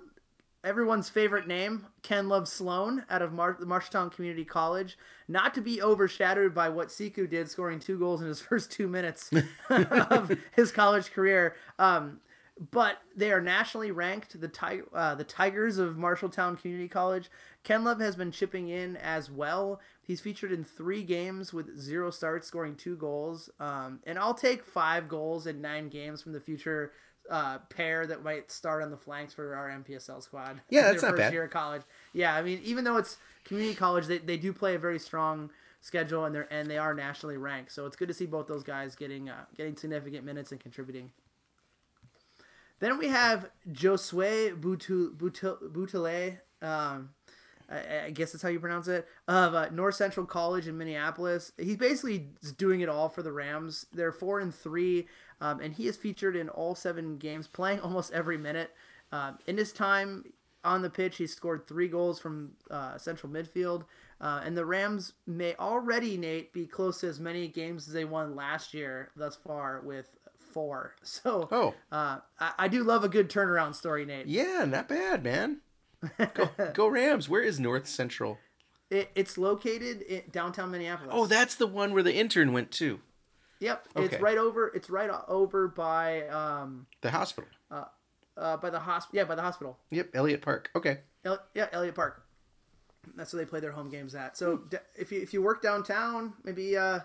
everyone's 0.63 1.09
favorite 1.09 1.47
name, 1.47 1.87
Ken 2.03 2.29
Love 2.29 2.47
Sloan 2.49 3.05
out 3.09 3.23
of 3.23 3.33
Mar- 3.33 3.57
Marshalltown 3.61 4.13
Community 4.13 4.45
College. 4.45 4.99
Not 5.29 5.55
to 5.55 5.61
be 5.63 5.83
overshadowed 5.83 6.55
by 6.55 6.69
what 6.69 6.89
Siku 6.89 7.29
did, 7.29 7.49
scoring 7.51 7.79
two 7.79 7.99
goals 7.99 8.21
in 8.21 8.29
his 8.29 8.41
first 8.49 8.71
two 8.71 8.89
minutes 8.89 9.31
of 9.71 10.37
his 10.55 10.73
college 10.73 11.11
career. 11.13 11.57
Um, 11.79 12.21
but 12.71 12.99
they 13.17 13.33
are 13.33 13.41
nationally 13.41 13.91
ranked. 13.91 14.39
The 14.39 14.49
Ti- 14.49 14.83
uh, 14.93 15.15
the 15.15 15.25
Tigers 15.25 15.79
of 15.79 15.95
Marshalltown 15.97 16.61
Community 16.61 16.89
College. 16.89 17.31
Ken 17.65 17.85
Love 17.85 18.01
has 18.01 18.17
been 18.17 18.31
chipping 18.31 18.69
in 18.69 18.97
as 18.97 19.31
well. 19.31 19.81
He's 20.03 20.21
featured 20.21 20.53
in 20.53 20.65
three 20.65 21.03
games 21.03 21.53
with 21.53 21.79
zero 21.79 22.11
starts, 22.11 22.47
scoring 22.47 22.77
two 22.77 22.97
goals. 22.97 23.49
Um, 23.59 24.01
and 24.07 24.19
I'll 24.19 24.35
take 24.35 24.65
five 24.65 25.09
goals 25.09 25.47
in 25.47 25.63
nine 25.63 25.89
games 25.89 26.21
from 26.23 26.33
the 26.33 26.41
future 26.41 26.93
uh, 27.31 27.59
pair 27.71 28.07
that 28.07 28.23
might 28.25 28.51
start 28.51 28.83
on 28.83 28.91
the 28.91 28.97
flanks 28.97 29.33
for 29.33 29.55
our 29.55 29.71
NPSL 29.71 30.23
squad. 30.23 30.61
Yeah, 30.69 30.81
Their 30.83 30.91
that's 30.93 31.03
not 31.03 31.11
first 31.13 31.21
bad. 31.21 31.33
Year 31.33 31.45
of 31.45 31.51
college. 31.51 31.83
Yeah, 32.13 32.35
I 32.35 32.43
mean, 32.43 32.61
even 32.63 32.85
though 32.85 32.97
it's 32.99 33.17
community 33.45 33.75
college, 33.75 34.07
they, 34.07 34.19
they 34.19 34.37
do 34.37 34.53
play 34.53 34.75
a 34.75 34.79
very 34.79 34.99
strong 34.99 35.51
schedule 35.81 36.27
and 36.27 36.35
they're 36.35 36.53
and 36.53 36.71
they 36.71 36.77
are 36.77 36.93
nationally 36.93 37.39
ranked. 37.39 37.73
So 37.73 37.87
it's 37.87 37.97
good 37.97 38.09
to 38.09 38.15
see 38.15 38.27
both 38.27 38.47
those 38.49 38.63
guys 38.63 38.97
getting 38.97 39.31
uh, 39.31 39.45
getting 39.57 39.77
significant 39.77 40.25
minutes 40.27 40.51
and 40.53 40.61
contributing. 40.61 41.13
Then 42.81 42.99
we 42.99 43.09
have 43.09 43.51
Josue 43.71 44.59
Boutele, 44.59 46.39
um, 46.63 47.11
I, 47.71 48.07
I 48.07 48.11
guess 48.11 48.33
that's 48.33 48.43
how 48.43 48.49
you 48.49 48.59
pronounce 48.59 48.89
it, 48.89 49.07
of 49.29 49.55
uh, 49.55 49.69
North 49.71 49.95
Central 49.95 50.27
College 50.27 50.67
in 50.67 50.77
Minneapolis. 50.77 51.53
He's 51.59 51.77
basically 51.77 52.31
doing 52.57 52.81
it 52.81 52.89
all 52.89 53.09
for 53.09 53.23
the 53.23 53.33
Rams. 53.33 53.87
They're 53.93 54.13
four 54.13 54.41
and 54.41 54.55
three, 54.55 55.07
um, 55.41 55.61
and 55.61 55.75
he 55.75 55.87
is 55.87 55.97
featured 55.97 56.37
in 56.37 56.49
all 56.49 56.75
seven 56.75 57.19
games, 57.19 57.47
playing 57.53 57.81
almost 57.81 58.13
every 58.13 58.39
minute. 58.39 58.73
Um, 59.13 59.39
in 59.47 59.59
his 59.59 59.73
time 59.73 60.25
on 60.65 60.83
the 60.83 60.91
pitch, 60.91 61.17
he 61.17 61.27
scored 61.27 61.67
three 61.67 61.89
goals 61.89 62.19
from 62.19 62.53
uh, 62.71 62.97
central 62.97 63.33
midfield. 63.33 63.85
Uh, 64.21 64.43
and 64.45 64.57
the 64.57 64.67
Rams 64.67 65.15
may 65.27 65.55
already, 65.57 66.17
Nate, 66.17 66.53
be 66.53 66.67
close 66.67 67.01
to 67.01 67.09
as 67.09 67.19
many 67.19 67.49
games 67.49 67.89
as 67.89 67.95
they 67.95 68.05
won 68.05 68.37
last 68.37 68.75
year 68.75 69.11
thus 69.17 69.37
far 69.37 69.81
with 69.81 70.17
four. 70.51 70.95
So, 71.03 71.49
Oh. 71.51 71.75
uh, 71.93 72.19
I, 72.39 72.53
I 72.59 72.69
do 72.69 72.83
love 72.85 73.05
a 73.05 73.09
good 73.09 73.29
turnaround 73.31 73.75
story, 73.75 74.05
Nate. 74.05 74.27
Yeah, 74.27 74.65
not 74.69 74.89
bad, 74.89 75.23
man. 75.25 75.61
Go, 76.35 76.49
go 76.75 76.87
Rams. 76.89 77.29
Where 77.29 77.43
is 77.43 77.59
North 77.61 77.87
Central? 77.87 78.39
It, 78.91 79.11
it's 79.15 79.37
located 79.39 80.03
in 80.03 80.23
downtown 80.33 80.71
Minneapolis. 80.71 81.13
Oh, 81.17 81.27
that's 81.27 81.55
the 81.55 81.67
one 81.67 81.93
where 81.93 82.03
the 82.03 82.15
intern 82.15 82.53
went 82.53 82.71
to. 82.73 83.01
Yep, 83.61 83.87
Okay. 83.97 84.05
it's 84.07 84.23
right 84.23 84.39
over. 84.39 84.69
It's 84.75 84.89
right 84.91 85.11
over 85.29 85.69
by 85.69 86.27
um 86.29 86.87
The 87.03 87.11
hospital. 87.11 87.49
uh 87.71 88.57
by 88.57 88.71
the 88.71 88.81
hospital. 88.81 89.19
Yeah, 89.19 89.25
by 89.25 89.35
the 89.35 89.43
hospital. 89.43 89.79
Yep, 89.91 90.11
Elliott 90.15 90.41
Park. 90.43 90.71
Okay. 90.75 91.01
El- 91.25 91.43
yeah, 91.55 91.67
Elliott 91.73 91.95
Park. 91.95 92.23
That's 93.17 93.33
where 93.33 93.45
they 93.45 93.49
play 93.51 93.61
their 93.61 93.73
home 93.73 93.91
games 93.91 94.15
at. 94.15 94.37
So 94.39 94.59
d- 94.71 94.79
if 94.99 95.13
you 95.13 95.21
if 95.21 95.33
you 95.35 95.43
work 95.43 95.61
downtown, 95.63 96.33
maybe 96.45 96.77
uh 96.77 97.01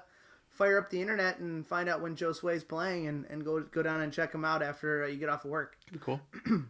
fire 0.55 0.77
up 0.79 0.89
the 0.89 1.01
internet 1.01 1.39
and 1.39 1.67
find 1.67 1.87
out 1.89 2.01
when 2.01 2.15
Josue's 2.15 2.63
playing, 2.63 3.07
and, 3.07 3.25
and 3.29 3.43
go 3.43 3.61
go 3.61 3.83
down 3.83 4.01
and 4.01 4.11
check 4.11 4.33
him 4.33 4.45
out 4.45 4.63
after 4.63 5.03
uh, 5.03 5.07
you 5.07 5.17
get 5.17 5.29
off 5.29 5.45
of 5.45 5.51
work. 5.51 5.77
Cool. 5.99 6.21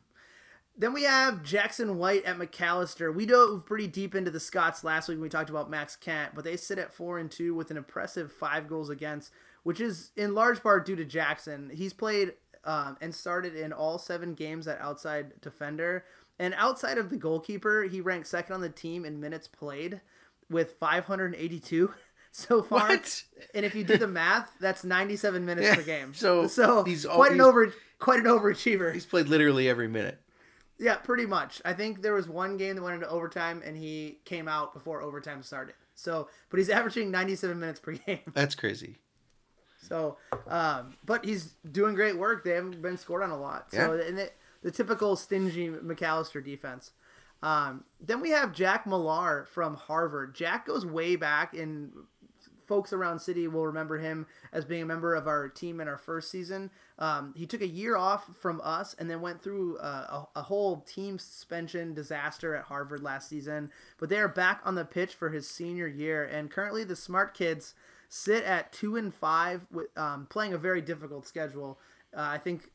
Then 0.78 0.91
we 0.91 1.04
have 1.04 1.41
Jackson 1.41 1.98
White 1.98 2.26
at 2.26 2.38
Macalester. 2.38 3.13
We 3.13 3.26
dove 3.26 3.65
pretty 3.65 3.88
deep 3.88 4.13
into 4.13 4.30
the 4.30 4.41
Scots 4.41 4.84
last 4.84 5.08
week 5.08 5.15
when 5.15 5.24
we 5.24 5.30
talked 5.30 5.50
about 5.50 5.69
Max 5.69 5.95
Kent, 5.95 6.34
but 6.36 6.43
they 6.43 6.58
sit 6.58 6.78
at 6.78 6.93
four 6.93 7.17
and 7.17 7.32
two 7.32 7.56
with 7.56 7.71
an 7.71 7.78
impressive 7.78 8.30
five 8.30 8.67
goals 8.67 8.89
against, 8.89 9.32
which 9.63 9.80
is 9.80 10.12
in 10.17 10.36
large 10.36 10.62
part 10.62 10.86
due 10.86 10.98
to 10.98 11.06
Jackson. 11.06 11.71
He's 11.74 11.93
played 11.93 12.34
um, 12.65 12.98
and 13.00 13.15
started 13.15 13.56
in 13.56 13.71
all 13.71 13.98
seven 13.98 14.34
games 14.34 14.67
at 14.67 14.82
outside 14.82 15.39
defender, 15.39 16.04
and 16.39 16.54
outside 16.58 16.98
of 16.98 17.10
the 17.10 17.15
goalkeeper, 17.17 17.84
he 17.84 18.02
ranked 18.02 18.28
second 18.28 18.56
on 18.56 18.62
the 18.62 18.69
team 18.69 19.06
in 19.06 19.21
minutes 19.21 19.48
played 19.48 20.02
with 20.50 20.74
582 20.74 21.93
so 22.38 22.62
far. 22.62 22.89
What? 22.89 23.24
And 23.54 23.65
if 23.65 23.76
you 23.76 23.84
do 23.86 23.98
the 23.98 24.08
math, 24.08 24.52
that's 24.60 24.84
97 24.84 25.45
minutes 25.45 25.67
Yeah, 25.67 25.76
per 25.76 25.82
game. 25.84 26.13
so 26.13 26.48
so 26.48 26.84
he's 26.84 27.06
quite 27.06 27.32
an 27.32 27.39
over 27.41 27.74
quite 28.00 28.19
an 28.19 28.26
overachiever. 28.26 28.93
He's 28.93 29.06
played 29.06 29.28
literally 29.30 29.69
every 29.69 29.88
minute. 29.88 30.19
Yeah, 30.78 30.95
pretty 30.98 31.26
much. 31.26 31.62
I 31.63 31.71
think 31.71 32.02
there 32.02 32.13
was 32.13 32.28
one 32.28 32.58
game 32.58 32.76
that 32.76 32.82
went 32.82 32.95
into 32.95 33.08
overtime, 33.08 33.62
and 33.65 33.78
he 33.78 34.19
came 34.26 34.50
out 34.50 34.74
before 34.74 35.02
overtime 35.02 35.41
started. 35.41 35.76
So, 35.95 36.28
but 36.50 36.58
he's 36.58 36.69
averaging 36.69 37.10
97 37.12 37.58
minutes 37.58 37.80
per 37.80 37.93
game. 38.06 38.19
That's 38.34 38.56
crazy. 38.56 38.98
So, 39.82 40.17
um, 40.48 40.95
but 41.06 41.24
he's 41.24 41.54
doing 41.71 41.95
great 41.95 42.17
work. 42.17 42.43
They 42.43 42.52
haven't 42.52 42.82
been 42.82 42.98
scored 42.98 43.24
on 43.24 43.30
a 43.32 43.38
lot. 43.39 43.71
So, 43.71 43.93
Yeah. 43.93 44.04
and 44.08 44.17
the, 44.17 44.32
the 44.63 44.71
typical 44.71 45.15
stingy 45.15 45.69
Macalester 45.69 46.43
defense. 46.43 46.91
Um, 47.43 47.84
then 48.02 48.19
we 48.19 48.32
have 48.32 48.52
Jack 48.52 48.86
Millar 48.88 49.45
from 49.52 49.76
Harvard. 49.76 50.34
Jack 50.36 50.65
goes 50.67 50.86
way 50.86 51.15
back, 51.15 51.54
and 51.54 51.91
folks 52.67 52.93
around 52.93 53.19
city 53.19 53.47
will 53.47 53.65
remember 53.65 53.97
him 53.97 54.25
as 54.51 54.65
being 54.65 54.84
a 54.84 54.86
member 54.86 55.15
of 55.15 55.28
our 55.28 55.47
team 55.49 55.80
in 55.80 55.88
our 55.88 55.97
first 55.97 56.32
season. 56.32 56.71
Um, 56.99 57.34
he 57.36 57.45
took 57.45 57.62
a 57.62 57.67
year 57.67 57.97
off 57.97 58.36
from 58.39 58.62
us 58.63 58.95
and 58.97 59.10
then 59.10 59.21
went 59.21 59.41
through 59.41 59.78
uh, 59.78 60.25
a, 60.36 60.39
a 60.39 60.43
whole 60.43 60.82
team 60.82 61.19
suspension 61.19 61.93
disaster 61.93 62.56
at 62.56 62.65
Harvard 62.65 63.04
last 63.04 63.30
season. 63.30 63.71
But 63.97 64.10
they 64.10 64.17
are 64.17 64.28
back 64.28 64.62
on 64.65 64.75
the 64.75 64.86
pitch 64.86 65.13
for 65.13 65.30
his 65.30 65.49
senior 65.49 65.88
year, 65.88 66.23
and 66.23 66.51
currently 66.51 66.84
the 66.84 66.95
Smart 66.95 67.34
Kids 67.34 67.73
sit 68.10 68.43
at 68.43 68.71
two 68.71 68.95
and 68.95 69.13
five, 69.13 69.65
with 69.71 69.88
um, 69.97 70.28
playing 70.30 70.54
a 70.54 70.58
very 70.58 70.82
difficult 70.82 71.28
schedule. 71.28 71.80
Uh, 72.15 72.21
I 72.21 72.38
think 72.38 72.69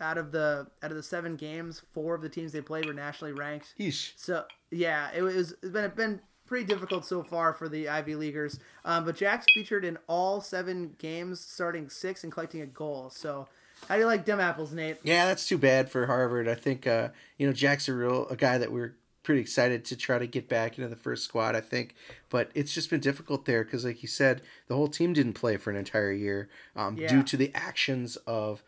out 0.00 0.18
of 0.18 0.32
the 0.32 0.66
out 0.82 0.90
of 0.90 0.96
the 0.96 1.02
seven 1.02 1.36
games, 1.36 1.82
four 1.92 2.14
of 2.14 2.22
the 2.22 2.28
teams 2.28 2.52
they 2.52 2.60
played 2.60 2.86
were 2.86 2.92
nationally 2.92 3.32
ranked. 3.32 3.74
Yeesh. 3.78 4.12
So 4.16 4.44
yeah, 4.70 5.10
it 5.14 5.22
was 5.22 5.52
it's 5.62 5.72
been 5.72 5.90
been 5.94 6.20
pretty 6.52 6.66
difficult 6.66 7.02
so 7.06 7.22
far 7.22 7.54
for 7.54 7.66
the 7.66 7.88
Ivy 7.88 8.14
Leaguers. 8.14 8.60
Um, 8.84 9.06
but 9.06 9.16
Jack's 9.16 9.46
featured 9.54 9.86
in 9.86 9.96
all 10.06 10.42
seven 10.42 10.94
games, 10.98 11.40
starting 11.40 11.88
six 11.88 12.24
and 12.24 12.30
collecting 12.30 12.60
a 12.60 12.66
goal. 12.66 13.08
So 13.08 13.48
how 13.88 13.94
do 13.94 14.02
you 14.02 14.06
like 14.06 14.26
them 14.26 14.38
apples, 14.38 14.70
Nate? 14.70 14.98
Yeah, 15.02 15.24
that's 15.24 15.48
too 15.48 15.56
bad 15.56 15.90
for 15.90 16.04
Harvard. 16.06 16.48
I 16.48 16.54
think 16.54 16.86
uh, 16.86 17.08
you 17.38 17.46
know 17.46 17.54
Jack's 17.54 17.88
a 17.88 17.94
real 17.94 18.28
a 18.28 18.36
guy 18.36 18.58
that 18.58 18.70
we're 18.70 18.94
pretty 19.22 19.40
excited 19.40 19.82
to 19.86 19.96
try 19.96 20.18
to 20.18 20.26
get 20.26 20.46
back 20.46 20.76
into 20.76 20.90
the 20.90 20.96
first 20.96 21.24
squad. 21.24 21.56
I 21.56 21.62
think, 21.62 21.94
but 22.28 22.50
it's 22.54 22.74
just 22.74 22.90
been 22.90 23.00
difficult 23.00 23.46
there 23.46 23.64
because, 23.64 23.86
like 23.86 24.02
you 24.02 24.08
said, 24.08 24.42
the 24.66 24.76
whole 24.76 24.88
team 24.88 25.14
didn't 25.14 25.32
play 25.32 25.56
for 25.56 25.70
an 25.70 25.76
entire 25.76 26.12
year 26.12 26.50
um, 26.76 26.98
Yeah. 26.98 27.08
due 27.08 27.22
to 27.22 27.36
the 27.38 27.50
actions 27.54 28.16
of 28.26 28.62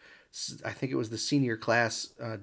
I 0.64 0.70
think 0.70 0.90
it 0.90 0.96
was 0.96 1.10
the 1.10 1.18
senior 1.18 1.58
class 1.58 2.14
uh, 2.18 2.38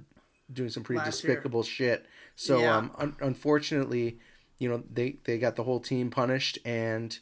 doing 0.53 0.69
some 0.69 0.83
pretty 0.83 0.99
Last 0.99 1.23
year. 1.23 1.33
despicable 1.33 1.63
shit. 1.63 2.05
So 2.35 2.59
Yeah. 2.59 2.77
um, 2.77 2.91
un- 2.99 3.15
unfortunately, 3.21 4.19
you 4.61 4.69
know 4.69 4.83
they 4.93 5.17
they 5.23 5.37
got 5.39 5.55
the 5.55 5.63
whole 5.63 5.79
team 5.79 6.09
punished, 6.11 6.59
and 6.63 7.17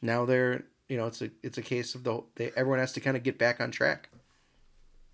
now 0.00 0.24
they're 0.24 0.64
you 0.88 0.96
know 0.96 1.06
it's 1.06 1.20
a 1.20 1.30
it's 1.42 1.58
a 1.58 1.62
case 1.62 1.94
of 1.96 2.04
the 2.04 2.22
they, 2.36 2.52
everyone 2.56 2.78
has 2.78 2.92
to 2.92 3.00
kind 3.00 3.16
of 3.16 3.22
get 3.24 3.38
back 3.38 3.60
on 3.60 3.70
track. 3.72 4.08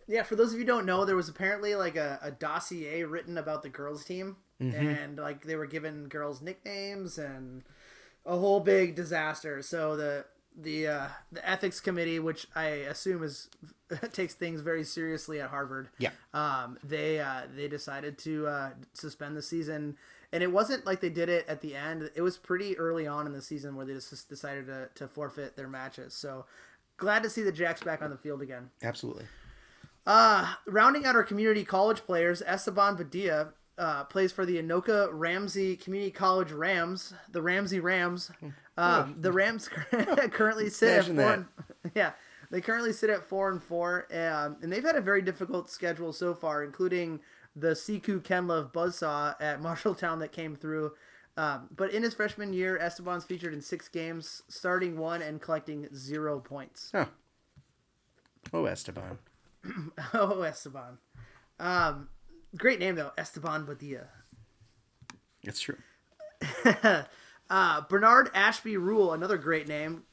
Yeah, 0.07 0.23
for 0.25 0.37
those 0.37 0.49
of 0.49 0.55
you 0.55 0.61
who 0.61 0.67
don't 0.67 0.85
know, 0.85 1.05
there 1.05 1.17
was 1.17 1.29
apparently 1.29 1.75
like 1.75 1.97
a, 1.97 2.19
a 2.23 2.31
dossier 2.31 3.05
written 3.05 3.39
about 3.39 3.63
the 3.63 3.69
girls 3.71 4.05
team, 4.05 4.37
Mm-hmm. 4.61 4.87
and 4.87 5.19
like 5.19 5.45
they 5.45 5.57
were 5.57 5.67
given 5.67 6.07
girls 6.09 6.41
nicknames 6.41 7.19
and 7.19 7.63
a 8.25 8.37
whole 8.37 8.61
big 8.61 8.95
disaster. 8.95 9.61
So 9.63 9.97
the 9.97 10.25
the 10.57 10.87
uh, 10.87 11.09
the 11.33 11.49
ethics 11.49 11.81
committee, 11.81 12.19
which 12.21 12.47
I 12.55 12.67
assume 12.67 13.23
is 13.25 13.49
takes 14.13 14.35
things 14.35 14.61
very 14.61 14.85
seriously 14.85 15.41
at 15.41 15.49
Harvard, 15.51 15.89
Yeah. 15.99 16.11
um, 16.35 16.79
they 16.85 17.19
uh, 17.19 17.43
they 17.57 17.67
decided 17.67 18.19
to 18.19 18.47
uh, 18.47 18.71
suspend 18.93 19.37
the 19.37 19.43
season, 19.43 19.97
and 20.33 20.43
it 20.43 20.51
wasn't 20.51 20.87
like 20.87 21.01
they 21.01 21.11
did 21.11 21.29
it 21.29 21.47
at 21.49 21.61
the 21.61 21.75
end. 21.75 22.11
It 22.15 22.23
was 22.23 22.39
pretty 22.39 22.77
early 22.79 23.07
on 23.07 23.27
in 23.27 23.33
the 23.33 23.43
season 23.43 23.77
where 23.77 23.85
they 23.85 23.93
just 23.95 24.29
decided 24.29 24.67
to, 24.67 24.89
to 24.95 25.09
forfeit 25.09 25.57
their 25.57 25.69
matches. 25.69 26.15
So 26.15 26.47
glad 26.97 27.23
to 27.23 27.31
see 27.31 27.43
the 27.43 27.53
Jacks 27.53 27.83
back 27.83 28.03
on 28.03 28.11
the 28.11 28.17
field 28.17 28.43
again. 28.43 28.71
Absolutely. 28.83 29.25
Uh, 30.07 30.55
rounding 30.67 31.05
out 31.05 31.15
our 31.15 31.23
community 31.23 31.65
college 31.65 32.01
players, 32.01 32.43
Esteban 32.43 32.97
Badia 32.97 33.49
uh, 33.79 34.05
plays 34.05 34.33
for 34.33 34.45
the 34.45 34.61
Anoka 34.61 35.09
Ramsey 35.13 35.77
Community 35.77 36.11
College 36.11 36.51
Rams, 36.51 37.15
the 37.31 37.43
Ramsey 37.43 37.81
Rams. 37.81 38.31
Um, 38.77 39.17
the 39.21 39.33
Rams 39.33 39.69
currently 40.31 40.71
sit 40.71 40.89
at 40.89 41.09
Imagine 41.09 41.17
four. 41.17 41.25
that. 41.25 41.35
And, 41.85 41.93
yeah, 41.95 42.13
they 42.51 42.61
currently 42.61 42.93
sit 42.93 43.11
at 43.11 43.25
four 43.25 43.51
and 43.51 43.63
four, 43.63 44.07
um, 44.13 44.57
and 44.63 44.73
they've 44.73 44.85
had 44.85 44.97
a 44.97 45.01
very 45.01 45.23
difficult 45.23 45.71
schedule 45.71 46.13
so 46.13 46.35
far, 46.35 46.65
including 46.65 47.21
the 47.55 47.69
Siku 47.69 48.21
Kenlove 48.21 48.73
Buzzsaw 48.73 49.35
at 49.41 49.61
Marshalltown 49.63 50.21
that 50.21 50.33
came 50.33 50.57
through. 50.57 50.93
Um, 51.37 51.69
but 51.75 51.91
in 51.93 52.03
his 52.03 52.15
freshman 52.15 52.53
year, 52.53 52.77
Esteban's 52.77 53.25
featured 53.25 53.55
in 53.55 53.63
six 53.63 53.89
games, 53.89 54.43
starting 54.49 54.99
one 54.99 55.23
and 55.23 55.41
collecting 55.41 55.89
zero 55.95 56.41
points. 56.41 56.91
Huh. 56.95 57.07
Oh, 58.53 58.67
Esteban. 58.67 59.19
oh, 60.15 60.43
Esteban. 60.43 60.99
Um, 61.59 62.09
great 62.57 62.81
name 62.81 62.97
though, 62.97 63.13
Esteban 63.17 63.65
Badia. 63.65 64.09
It's 65.43 65.61
true. 65.61 65.79
Uh, 67.53 67.83
Bernard 67.83 68.31
Ashby 68.33 68.79
Rule, 68.79 69.13
another 69.13 69.37
great 69.37 69.69
name. 69.69 70.05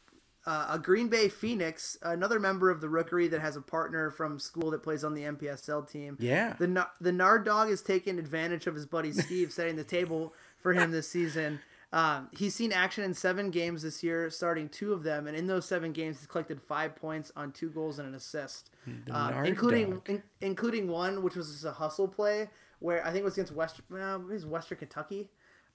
Uh, 0.45 0.67
a 0.71 0.79
Green 0.79 1.09
Bay 1.09 1.27
Phoenix, 1.27 1.97
another 2.01 2.39
member 2.39 2.69
of 2.69 2.81
the 2.81 2.89
Rookery 2.89 3.27
that 3.27 3.41
has 3.41 3.55
a 3.55 3.61
partner 3.61 4.09
from 4.09 4.39
school 4.39 4.71
that 4.71 4.81
plays 4.81 5.03
on 5.03 5.13
the 5.13 5.23
NPSL 5.23 5.89
team. 5.89 6.17
Yeah. 6.19 6.55
The 6.57 6.87
the 7.01 7.11
Nard 7.11 7.45
dog 7.45 7.69
has 7.69 7.81
taken 7.81 8.17
advantage 8.17 8.65
of 8.65 8.73
his 8.73 8.85
buddy 8.85 9.11
Steve 9.13 9.51
setting 9.51 9.75
the 9.75 9.83
table 9.83 10.33
for 10.61 10.73
him 10.73 10.91
this 10.91 11.09
season. 11.09 11.59
Um, 11.91 12.29
he's 12.37 12.53
seen 12.53 12.71
action 12.71 13.03
in 13.03 13.15
seven 13.15 13.49
games 13.49 13.81
this 13.81 14.03
year, 14.03 14.29
starting 14.29 14.69
two 14.69 14.93
of 14.93 15.03
them, 15.03 15.25
and 15.25 15.35
in 15.35 15.47
those 15.47 15.65
seven 15.65 15.91
games, 15.91 16.19
he's 16.19 16.27
collected 16.27 16.61
five 16.61 16.95
points 16.95 17.31
on 17.35 17.51
two 17.51 17.69
goals 17.69 17.97
and 17.97 18.07
an 18.07 18.13
assist, 18.13 18.69
um, 19.09 19.43
including 19.43 20.01
in, 20.05 20.21
including 20.39 20.87
one 20.87 21.23
which 21.23 21.35
was 21.35 21.51
just 21.51 21.65
a 21.65 21.71
hustle 21.71 22.07
play 22.07 22.47
where 22.79 23.05
I 23.05 23.07
think 23.11 23.21
it 23.21 23.25
was 23.25 23.33
against 23.33 23.53
Western, 23.53 23.85
well, 23.89 24.15
it 24.15 24.27
was 24.27 24.45
Western 24.45 24.77
Kentucky, 24.77 25.29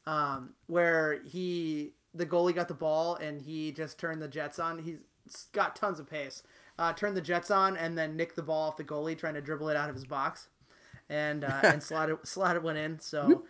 um, 0.07 0.55
where 0.67 1.21
he 1.25 1.93
the 2.15 2.27
goalie 2.27 2.55
got 2.55 2.69
the 2.69 2.75
ball 2.75 3.17
and 3.17 3.43
he 3.43 3.73
just 3.73 3.99
turned 3.99 4.23
the 4.23 4.29
Jets 4.29 4.59
on. 4.59 4.79
He's 4.79 4.99
got 5.53 5.77
tons 5.77 5.99
of 5.99 6.09
pace. 6.09 6.43
Uh, 6.79 6.93
turned 6.93 7.17
the 7.17 7.21
Jets 7.21 7.51
on 7.51 7.77
and 7.77 7.97
then 7.97 8.17
nicked 8.17 8.37
the 8.37 8.43
ball 8.43 8.69
off 8.69 8.77
the 8.77 8.85
goalie, 8.85 9.17
trying 9.17 9.35
to 9.35 9.41
dribble 9.41 9.69
it 9.69 9.77
out 9.77 9.89
of 9.89 9.95
his 9.95 10.05
box, 10.05 10.49
and 11.09 11.45
uh, 11.45 11.61
and 11.63 11.83
slotted 11.83 12.19
slotted 12.25 12.63
one 12.63 12.77
in. 12.77 12.99
So, 12.99 13.45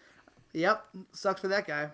yep, 0.53 0.85
sucks 1.13 1.41
for 1.41 1.49
that 1.49 1.67
guy. 1.67 1.91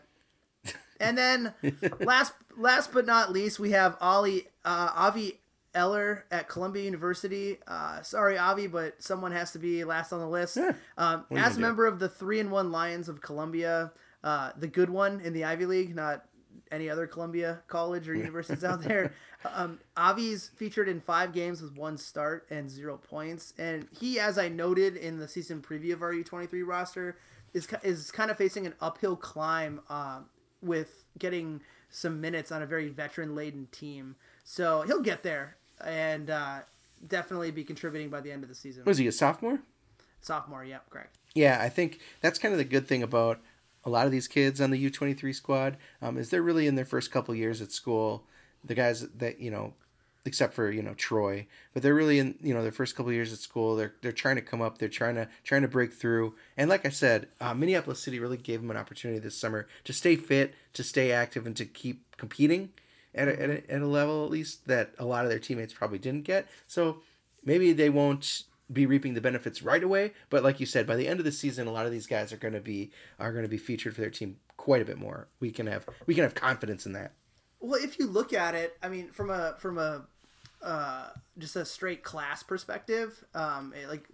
And 1.03 1.17
then 1.17 1.55
last 2.01 2.35
last 2.59 2.93
but 2.93 3.07
not 3.07 3.33
least, 3.33 3.59
we 3.59 3.71
have 3.71 3.97
Ollie 4.03 4.49
uh, 4.67 4.91
Avi 4.95 5.41
Eller 5.75 6.27
at 6.31 6.47
Columbia 6.47 6.83
University. 6.83 7.57
Uh, 7.67 8.03
sorry, 8.03 8.37
Avi, 8.37 8.67
but 8.67 9.03
someone 9.03 9.33
has 9.33 9.53
to 9.53 9.59
be 9.59 9.83
last 9.85 10.13
on 10.13 10.21
the 10.21 10.29
list. 10.29 10.59
Um, 10.99 11.25
as 11.31 11.53
a 11.53 11.57
do? 11.57 11.63
member 11.63 11.87
of 11.87 12.01
the 12.01 12.09
three 12.11 12.39
and 12.39 12.51
one 12.51 12.71
Lions 12.71 13.09
of 13.09 13.23
Columbia, 13.23 13.93
uh, 14.23 14.51
the 14.59 14.67
good 14.67 14.91
one 14.91 15.21
in 15.21 15.33
the 15.33 15.45
Ivy 15.45 15.65
League, 15.65 15.97
not 15.97 16.27
any 16.71 16.89
other 16.89 17.07
Columbia 17.07 17.61
college 17.67 18.09
or 18.09 18.15
universities 18.15 18.65
out 18.65 18.83
there. 18.85 19.13
Um, 19.45 19.81
Avi's 19.99 20.51
featured 20.55 20.89
in 20.89 21.01
five 21.01 21.33
games 21.33 21.63
with 21.63 21.77
one 21.77 21.97
start 21.97 22.47
and 22.51 22.71
zero 22.71 22.97
points, 22.97 23.55
and 23.59 23.89
he, 23.99 24.21
as 24.21 24.39
I 24.39 24.49
noted 24.49 24.97
in 24.97 25.19
the 25.19 25.29
season 25.29 25.63
preview 25.63 25.93
of 25.93 26.03
our 26.03 26.13
U23 26.13 26.67
roster, 26.67 27.17
is 27.53 27.69
is 27.83 28.11
kind 28.11 28.31
of 28.31 28.37
facing 28.37 28.67
an 28.67 28.75
uphill 28.81 29.17
climb 29.17 29.81
uh, 29.89 30.21
with 30.63 31.05
getting 31.19 31.63
some 31.91 32.21
minutes 32.21 32.53
on 32.53 32.63
a 32.63 32.67
very 32.67 32.89
veteran 32.89 33.35
laden 33.35 33.67
team. 33.73 34.17
So 34.45 34.83
he'll 34.83 35.03
get 35.03 35.23
there 35.23 35.57
and 35.85 36.31
uh, 36.31 36.61
definitely 37.07 37.51
be 37.51 37.65
contributing 37.65 38.09
by 38.11 38.21
the 38.21 38.31
end 38.31 38.43
of 38.43 38.49
the 38.49 38.55
season. 38.55 38.85
Was 38.85 38.99
he 38.99 39.07
a 39.07 39.13
sophomore? 39.13 39.61
Sophomore, 40.21 40.65
yep, 40.65 40.89
correct. 40.91 41.17
Yeah, 41.35 41.59
I 41.61 41.69
think 41.69 42.01
that's 42.21 42.39
kind 42.39 42.53
of 42.53 42.59
the 42.59 42.65
good 42.65 42.87
thing 42.87 43.03
about 43.03 43.41
a 43.85 43.91
lot 43.91 44.07
of 44.07 44.13
these 44.13 44.29
kids 44.29 44.61
on 44.61 44.71
the 44.71 44.91
U23 44.91 45.35
squad 45.35 45.77
um, 46.03 46.19
is 46.19 46.31
they're 46.31 46.43
really 46.43 46.67
in 46.67 46.75
their 46.75 46.85
first 46.85 47.11
couple 47.11 47.35
years 47.35 47.61
at 47.63 47.73
school. 47.73 48.25
The 48.65 48.75
guys 48.75 49.09
that 49.17 49.41
you 49.41 49.51
know, 49.51 49.73
except 50.25 50.53
for 50.53 50.71
you 50.71 50.83
know 50.83 50.95
Troy, 50.95 51.47
but 51.73 51.83
they're 51.83 51.95
really 51.95 52.19
in 52.19 52.35
you 52.43 52.53
know 52.53 52.63
their 52.63 52.73
first 52.73 52.95
couple 52.95 53.13
years 53.13 53.33
at 53.33 53.39
school. 53.39 53.77
They're 53.77 53.95
they're 54.03 54.13
trying 54.13 54.37
to 54.37 54.43
come 54.43 54.61
up. 54.61 54.79
They're 54.79 54.89
trying 54.89 55.15
to 55.15 55.29
trying 55.45 55.63
to 55.63 55.69
break 55.69 55.93
through. 55.93 56.35
And 56.57 56.69
like 56.69 56.85
I 56.85 56.91
said, 56.91 57.29
uh, 57.41 57.55
Minneapolis 57.55 58.03
City 58.03 58.19
really 58.19 58.37
gave 58.37 58.61
them 58.61 58.71
an 58.71 58.77
opportunity 58.77 59.19
this 59.19 59.39
summer 59.39 59.67
to 59.85 59.93
stay 59.93 60.17
fit, 60.17 60.55
to 60.75 60.83
stay 60.83 61.11
active, 61.11 61.47
and 61.47 61.57
to 61.57 61.65
keep 61.65 62.17
competing 62.19 62.71
at 63.15 63.29
a, 63.29 63.43
at 63.43 63.51
a, 63.51 63.71
at 63.73 63.83
a 63.83 63.87
level 63.87 64.25
at 64.25 64.31
least 64.31 64.67
that 64.69 64.95
a 64.99 65.05
lot 65.05 65.25
of 65.25 65.31
their 65.31 65.39
teammates 65.39 65.73
probably 65.73 65.99
didn't 65.99 66.25
get. 66.25 66.47
So 66.67 67.01
maybe 67.45 67.73
they 67.73 67.91
won't 67.91 68.45
be 68.73 68.87
reaping 68.87 69.15
the 69.15 69.21
benefits 69.21 69.63
right 69.63 69.83
away 69.83 70.13
but 70.29 70.43
like 70.43 70.61
you 70.61 70.67
said 70.67 70.87
by 70.87 70.97
the 70.97 71.09
end 71.09 71.19
of 71.19 71.25
the 71.25 71.33
season 71.33 71.67
a 71.67 71.73
lot 71.73 71.87
of 71.87 71.93
these 71.93 72.07
guys 72.07 72.33
are 72.33 72.37
going 72.37 72.55
to 72.55 72.61
be 72.61 72.91
are 73.19 73.33
going 73.33 73.43
to 73.43 73.49
be 73.49 73.59
featured 73.59 73.95
for 73.95 74.01
their 74.01 74.11
team 74.11 74.37
quite 74.57 74.83
a 74.83 74.85
bit 74.85 74.99
more 74.99 75.29
we 75.41 75.51
can 75.51 75.67
have 75.67 75.87
we 76.07 76.15
can 76.15 76.23
have 76.23 76.35
confidence 76.35 76.87
in 76.87 76.93
that 76.93 77.13
Well, 77.61 77.83
if 77.83 77.99
you 77.99 78.07
look 78.07 78.33
at 78.33 78.55
it, 78.55 78.77
I 78.83 78.89
mean, 78.89 79.11
from 79.11 79.29
a 79.31 79.55
from 79.59 79.77
a 79.79 80.07
uh, 80.63 81.11
just 81.39 81.57
a 81.57 81.65
straight 81.65 82.03
class 82.03 82.43
perspective, 82.43 83.23
um, 83.35 83.75
it, 83.77 83.89
like 83.89 84.07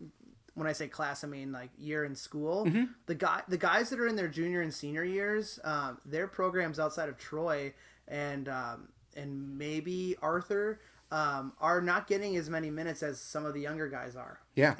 when 0.54 0.66
I 0.66 0.72
say 0.72 0.88
class, 0.88 1.22
I 1.22 1.28
mean 1.28 1.52
like 1.52 1.70
year 1.78 2.04
in 2.04 2.16
school. 2.16 2.64
The 3.06 3.14
guy, 3.14 3.42
the 3.46 3.58
guys 3.58 3.90
that 3.90 4.00
are 4.00 4.06
in 4.08 4.16
their 4.16 4.28
junior 4.28 4.62
and 4.62 4.74
senior 4.74 5.04
years, 5.04 5.60
um, 5.64 5.98
their 6.04 6.26
programs 6.26 6.80
outside 6.80 7.08
of 7.08 7.18
Troy 7.18 7.72
and 8.08 8.48
um, 8.48 8.88
and 9.16 9.56
maybe 9.58 10.16
Arthur 10.20 10.80
um, 11.10 11.52
are 11.60 11.80
not 11.80 12.06
getting 12.06 12.36
as 12.36 12.50
many 12.50 12.70
minutes 12.70 13.02
as 13.02 13.20
some 13.20 13.44
of 13.44 13.54
the 13.54 13.60
younger 13.60 13.88
guys 13.88 14.16
are. 14.16 14.40
yeah 14.54 14.74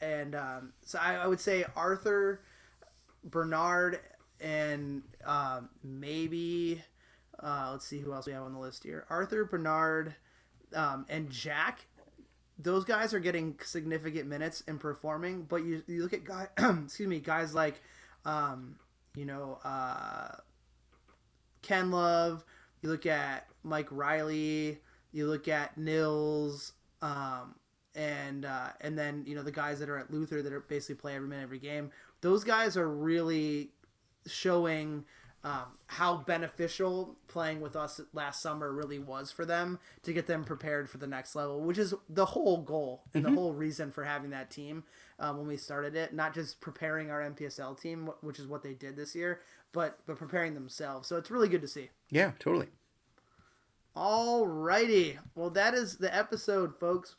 and 0.00 0.34
um, 0.34 0.72
so 0.84 0.98
I, 1.00 1.16
I 1.16 1.26
would 1.26 1.40
say 1.40 1.64
Arthur, 1.76 2.40
Bernard, 3.22 4.00
and 4.40 5.02
um, 5.24 5.68
maybe 5.82 6.82
uh, 7.42 7.70
let's 7.72 7.86
see 7.86 7.98
who 7.98 8.12
else 8.12 8.26
we 8.26 8.32
have 8.32 8.42
on 8.42 8.52
the 8.52 8.58
list 8.58 8.84
here. 8.84 9.06
Arthur, 9.10 9.44
Bernard, 9.44 10.14
um, 10.74 11.06
and 11.08 11.30
Jack. 11.30 11.86
Those 12.58 12.84
guys 12.84 13.14
are 13.14 13.20
getting 13.20 13.58
significant 13.64 14.28
minutes 14.28 14.62
and 14.68 14.78
performing, 14.78 15.44
but 15.44 15.64
you, 15.64 15.82
you 15.86 16.02
look 16.02 16.12
at 16.12 16.24
guy, 16.24 16.48
excuse 16.84 17.08
me, 17.08 17.18
guys 17.18 17.54
like, 17.54 17.80
um, 18.26 18.76
you 19.14 19.24
know, 19.24 19.58
uh, 19.64 20.36
Ken 21.62 21.90
Love. 21.90 22.44
You 22.82 22.90
look 22.90 23.06
at 23.06 23.46
Mike 23.62 23.88
Riley. 23.90 24.78
You 25.12 25.26
look 25.26 25.48
at 25.48 25.76
Nils, 25.76 26.72
um, 27.02 27.54
and 27.94 28.44
uh, 28.44 28.68
and 28.80 28.98
then 28.98 29.24
you 29.26 29.34
know 29.34 29.42
the 29.42 29.52
guys 29.52 29.80
that 29.80 29.88
are 29.88 29.98
at 29.98 30.10
Luther 30.10 30.42
that 30.42 30.52
are 30.52 30.60
basically 30.60 30.96
play 30.96 31.16
every 31.16 31.28
minute 31.28 31.42
every 31.42 31.58
game. 31.58 31.90
Those 32.20 32.44
guys 32.44 32.76
are 32.76 32.88
really 32.88 33.70
showing 34.26 35.04
um, 35.42 35.78
how 35.86 36.18
beneficial 36.18 37.16
playing 37.26 37.60
with 37.60 37.74
us 37.74 38.00
last 38.12 38.42
summer 38.42 38.70
really 38.72 38.98
was 38.98 39.30
for 39.30 39.46
them 39.46 39.78
to 40.02 40.12
get 40.12 40.26
them 40.26 40.44
prepared 40.44 40.90
for 40.90 40.98
the 40.98 41.06
next 41.06 41.34
level, 41.34 41.60
which 41.60 41.78
is 41.78 41.94
the 42.10 42.26
whole 42.26 42.58
goal 42.58 43.04
and 43.14 43.24
the 43.24 43.30
whole 43.30 43.54
reason 43.54 43.90
for 43.90 44.04
having 44.04 44.30
that 44.30 44.50
team 44.50 44.84
um, 45.18 45.38
when 45.38 45.46
we 45.46 45.56
started 45.56 45.96
it. 45.96 46.12
Not 46.12 46.34
just 46.34 46.60
preparing 46.60 47.10
our 47.10 47.20
NPSL 47.22 47.80
team, 47.80 48.10
which 48.20 48.38
is 48.38 48.46
what 48.46 48.62
they 48.62 48.74
did 48.74 48.96
this 48.96 49.14
year, 49.14 49.40
but 49.72 49.98
but 50.06 50.16
preparing 50.16 50.54
themselves. 50.54 51.08
So 51.08 51.16
it's 51.16 51.30
really 51.30 51.48
good 51.48 51.62
to 51.62 51.68
see. 51.68 51.90
yeah 52.10 52.32
totally 52.38 52.68
Alrighty. 53.96 55.18
Well, 55.34 55.50
that 55.50 55.74
is 55.74 55.96
the 55.96 56.14
episode, 56.14 56.78
folks. 56.78 57.16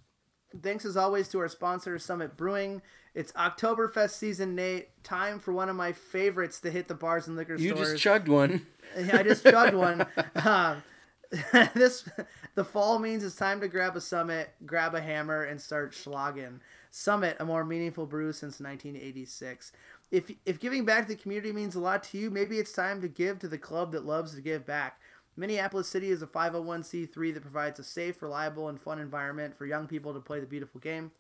Thanks 0.62 0.86
as 0.86 0.98
always 0.98 1.30
to 1.30 1.40
our 1.40 1.48
sponsor, 1.48 1.98
Summit 1.98 2.36
Brewing. 2.36 2.82
It's 3.14 3.32
Oktoberfest 3.34 4.12
season, 4.12 4.56
Nate. 4.56 5.04
Time 5.04 5.40
for 5.40 5.54
one 5.54 5.70
of 5.70 5.76
my 5.76 5.92
favorites 5.92 6.60
to 6.62 6.72
hit 6.72 6.88
the 6.88 6.96
bars 6.96 7.28
and 7.28 7.36
liquor 7.36 7.56
you 7.56 7.70
stores. 7.70 7.80
You 7.80 7.94
just 7.94 8.04
chugged 8.04 8.28
one 8.28 8.66
I 8.98 9.24
just 9.24 9.44
chugged 9.44 9.76
one. 9.76 10.06
Um, 10.36 10.84
this 11.74 12.08
the 12.56 12.64
fall 12.66 13.00
means 13.00 13.24
it's 13.24 13.36
time 13.36 13.62
to 13.62 13.68
grab 13.68 13.96
a 13.96 14.02
summit, 14.02 14.50
grab 14.66 14.96
a 14.96 15.02
hammer, 15.02 15.44
and 15.44 15.62
start 15.62 15.94
schlagen. 15.94 16.60
Summit, 16.90 17.38
a 17.40 17.46
more 17.46 17.64
meaningful 17.64 18.06
brew 18.06 18.34
since 18.34 18.60
1986. 18.60 19.72
If 20.10 20.32
if 20.46 20.60
giving 20.60 20.84
back 20.84 21.08
to 21.08 21.16
the 21.16 21.22
community 21.22 21.54
means 21.54 21.76
a 21.76 21.80
lot 21.80 22.04
to 22.06 22.18
you, 22.18 22.30
maybe 22.30 22.58
it's 22.58 22.74
time 22.74 23.02
to 23.02 23.08
give 23.08 23.40
to 23.40 23.48
the 23.48 23.58
club 23.58 23.94
that 23.94 24.06
loves 24.06 24.36
to 24.36 24.42
give 24.42 24.66
back. 24.66 25.00
Minneapolis 25.36 25.88
City 25.88 26.10
is 26.10 26.22
a 26.22 26.28
501c3 26.28 27.34
that 27.34 27.42
provides 27.42 27.80
a 27.80 27.84
safe, 27.84 28.22
reliable, 28.22 28.68
and 28.68 28.80
fun 28.80 29.00
environment 29.00 29.58
for 29.58 29.66
young 29.66 29.88
people 29.88 30.14
to 30.14 30.20
play 30.20 30.40
the 30.40 30.46
beautiful 30.46 30.80
game 30.80 31.12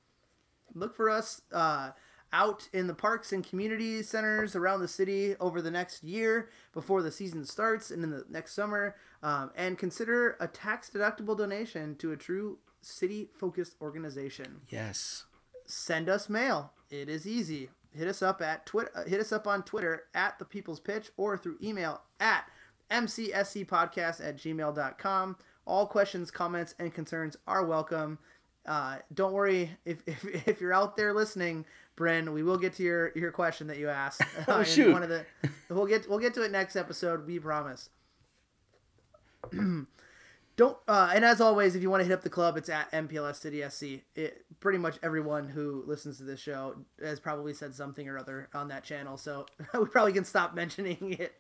look 0.73 0.95
for 0.95 1.09
us 1.09 1.41
uh, 1.51 1.91
out 2.33 2.69
in 2.73 2.87
the 2.87 2.93
parks 2.93 3.33
and 3.33 3.47
community 3.47 4.01
centers 4.01 4.55
around 4.55 4.79
the 4.79 4.87
city 4.87 5.35
over 5.39 5.61
the 5.61 5.71
next 5.71 6.03
year 6.03 6.49
before 6.73 7.01
the 7.01 7.11
season 7.11 7.45
starts 7.45 7.91
and 7.91 8.03
in 8.03 8.09
the 8.09 8.25
next 8.29 8.53
summer. 8.53 8.95
Um, 9.23 9.51
and 9.55 9.77
consider 9.77 10.37
a 10.39 10.47
tax 10.47 10.89
deductible 10.89 11.37
donation 11.37 11.95
to 11.97 12.11
a 12.11 12.17
true 12.17 12.59
city 12.81 13.29
focused 13.37 13.75
organization. 13.81 14.61
yes 14.69 15.25
Send 15.65 16.09
us 16.09 16.27
mail. 16.27 16.73
It 16.89 17.07
is 17.07 17.27
easy. 17.27 17.69
Hit 17.93 18.07
us 18.07 18.21
up 18.21 18.41
at 18.41 18.65
Twitter. 18.65 18.91
Uh, 18.95 19.03
hit 19.03 19.19
us 19.21 19.31
up 19.31 19.47
on 19.47 19.63
Twitter 19.63 20.03
at 20.13 20.39
the 20.39 20.45
People's 20.45 20.79
Pitch 20.79 21.11
or 21.17 21.37
through 21.37 21.57
email 21.61 22.01
at 22.19 22.45
mcscpodcast 22.91 24.25
at 24.25 24.37
gmail.com. 24.37 25.37
All 25.65 25.85
questions, 25.87 26.31
comments, 26.31 26.75
and 26.79 26.93
concerns 26.93 27.37
are 27.47 27.65
welcome. 27.65 28.19
Uh, 28.65 28.97
don't 29.13 29.33
worry 29.33 29.77
if, 29.85 30.01
if, 30.07 30.47
if 30.47 30.61
you're 30.61 30.73
out 30.73 30.97
there 30.97 31.13
listening, 31.13 31.65
Bryn, 31.95 32.33
we 32.33 32.43
will 32.43 32.57
get 32.57 32.73
to 32.73 32.83
your, 32.83 33.11
your 33.15 33.31
question 33.31 33.67
that 33.67 33.77
you 33.77 33.89
asked. 33.89 34.21
uh, 34.47 34.59
in 34.59 34.65
shoot. 34.65 34.91
One 34.91 35.03
of 35.03 35.09
the, 35.09 35.25
we'll 35.69 35.85
get 35.85 36.09
we'll 36.09 36.19
get 36.19 36.33
to 36.35 36.43
it 36.43 36.51
next 36.51 36.75
episode. 36.75 37.25
We 37.25 37.39
promise. 37.39 37.89
Don't 40.57 40.77
uh, 40.87 41.11
and 41.13 41.23
as 41.23 41.39
always, 41.39 41.75
if 41.75 41.81
you 41.81 41.89
want 41.89 42.01
to 42.01 42.05
hit 42.05 42.13
up 42.13 42.23
the 42.23 42.29
club, 42.29 42.57
it's 42.57 42.69
at 42.69 42.91
MPLS 42.91 43.35
City 43.37 43.63
SC. 43.67 44.03
It, 44.15 44.45
pretty 44.59 44.77
much 44.77 44.97
everyone 45.01 45.47
who 45.47 45.83
listens 45.87 46.17
to 46.17 46.23
this 46.23 46.39
show 46.39 46.75
has 47.01 47.19
probably 47.19 47.53
said 47.53 47.73
something 47.73 48.07
or 48.07 48.17
other 48.17 48.49
on 48.53 48.67
that 48.67 48.83
channel, 48.83 49.17
so 49.17 49.45
we 49.73 49.85
probably 49.85 50.13
can 50.13 50.25
stop 50.25 50.53
mentioning 50.53 51.15
it. 51.19 51.33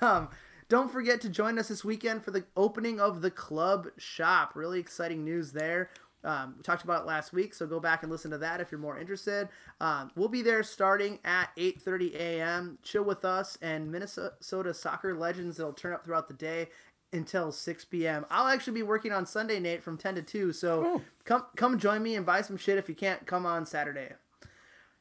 Um, 0.00 0.28
don't 0.68 0.90
forget 0.90 1.20
to 1.22 1.28
join 1.28 1.58
us 1.58 1.68
this 1.68 1.84
weekend 1.84 2.22
for 2.22 2.30
the 2.30 2.44
opening 2.56 3.00
of 3.00 3.22
the 3.22 3.30
club 3.30 3.86
shop. 3.96 4.52
Really 4.54 4.78
exciting 4.80 5.24
news 5.24 5.52
there. 5.52 5.90
Um, 6.24 6.54
we 6.56 6.62
talked 6.62 6.82
about 6.82 7.02
it 7.02 7.06
last 7.06 7.32
week, 7.32 7.54
so 7.54 7.64
go 7.66 7.78
back 7.78 8.02
and 8.02 8.10
listen 8.10 8.30
to 8.32 8.38
that 8.38 8.60
if 8.60 8.72
you're 8.72 8.80
more 8.80 8.98
interested. 8.98 9.48
Um, 9.80 10.10
we'll 10.16 10.28
be 10.28 10.42
there 10.42 10.62
starting 10.64 11.20
at 11.24 11.50
8:30 11.56 12.14
a.m. 12.16 12.78
Chill 12.82 13.04
with 13.04 13.24
us 13.24 13.56
and 13.62 13.90
Minnesota 13.90 14.74
soccer 14.74 15.14
legends 15.14 15.56
that'll 15.56 15.72
turn 15.72 15.92
up 15.94 16.04
throughout 16.04 16.26
the 16.28 16.34
day 16.34 16.68
until 17.12 17.50
6 17.52 17.84
p.m. 17.86 18.26
I'll 18.30 18.48
actually 18.48 18.74
be 18.74 18.82
working 18.82 19.12
on 19.12 19.24
Sunday, 19.24 19.58
Nate, 19.60 19.82
from 19.82 19.96
10 19.96 20.16
to 20.16 20.22
2. 20.22 20.52
So 20.52 20.84
Oh. 20.84 21.02
come 21.24 21.44
come 21.56 21.78
join 21.78 22.02
me 22.02 22.16
and 22.16 22.26
buy 22.26 22.42
some 22.42 22.56
shit 22.58 22.78
if 22.78 22.88
you 22.88 22.94
can't 22.96 23.24
come 23.26 23.46
on 23.46 23.64
Saturday. 23.64 24.12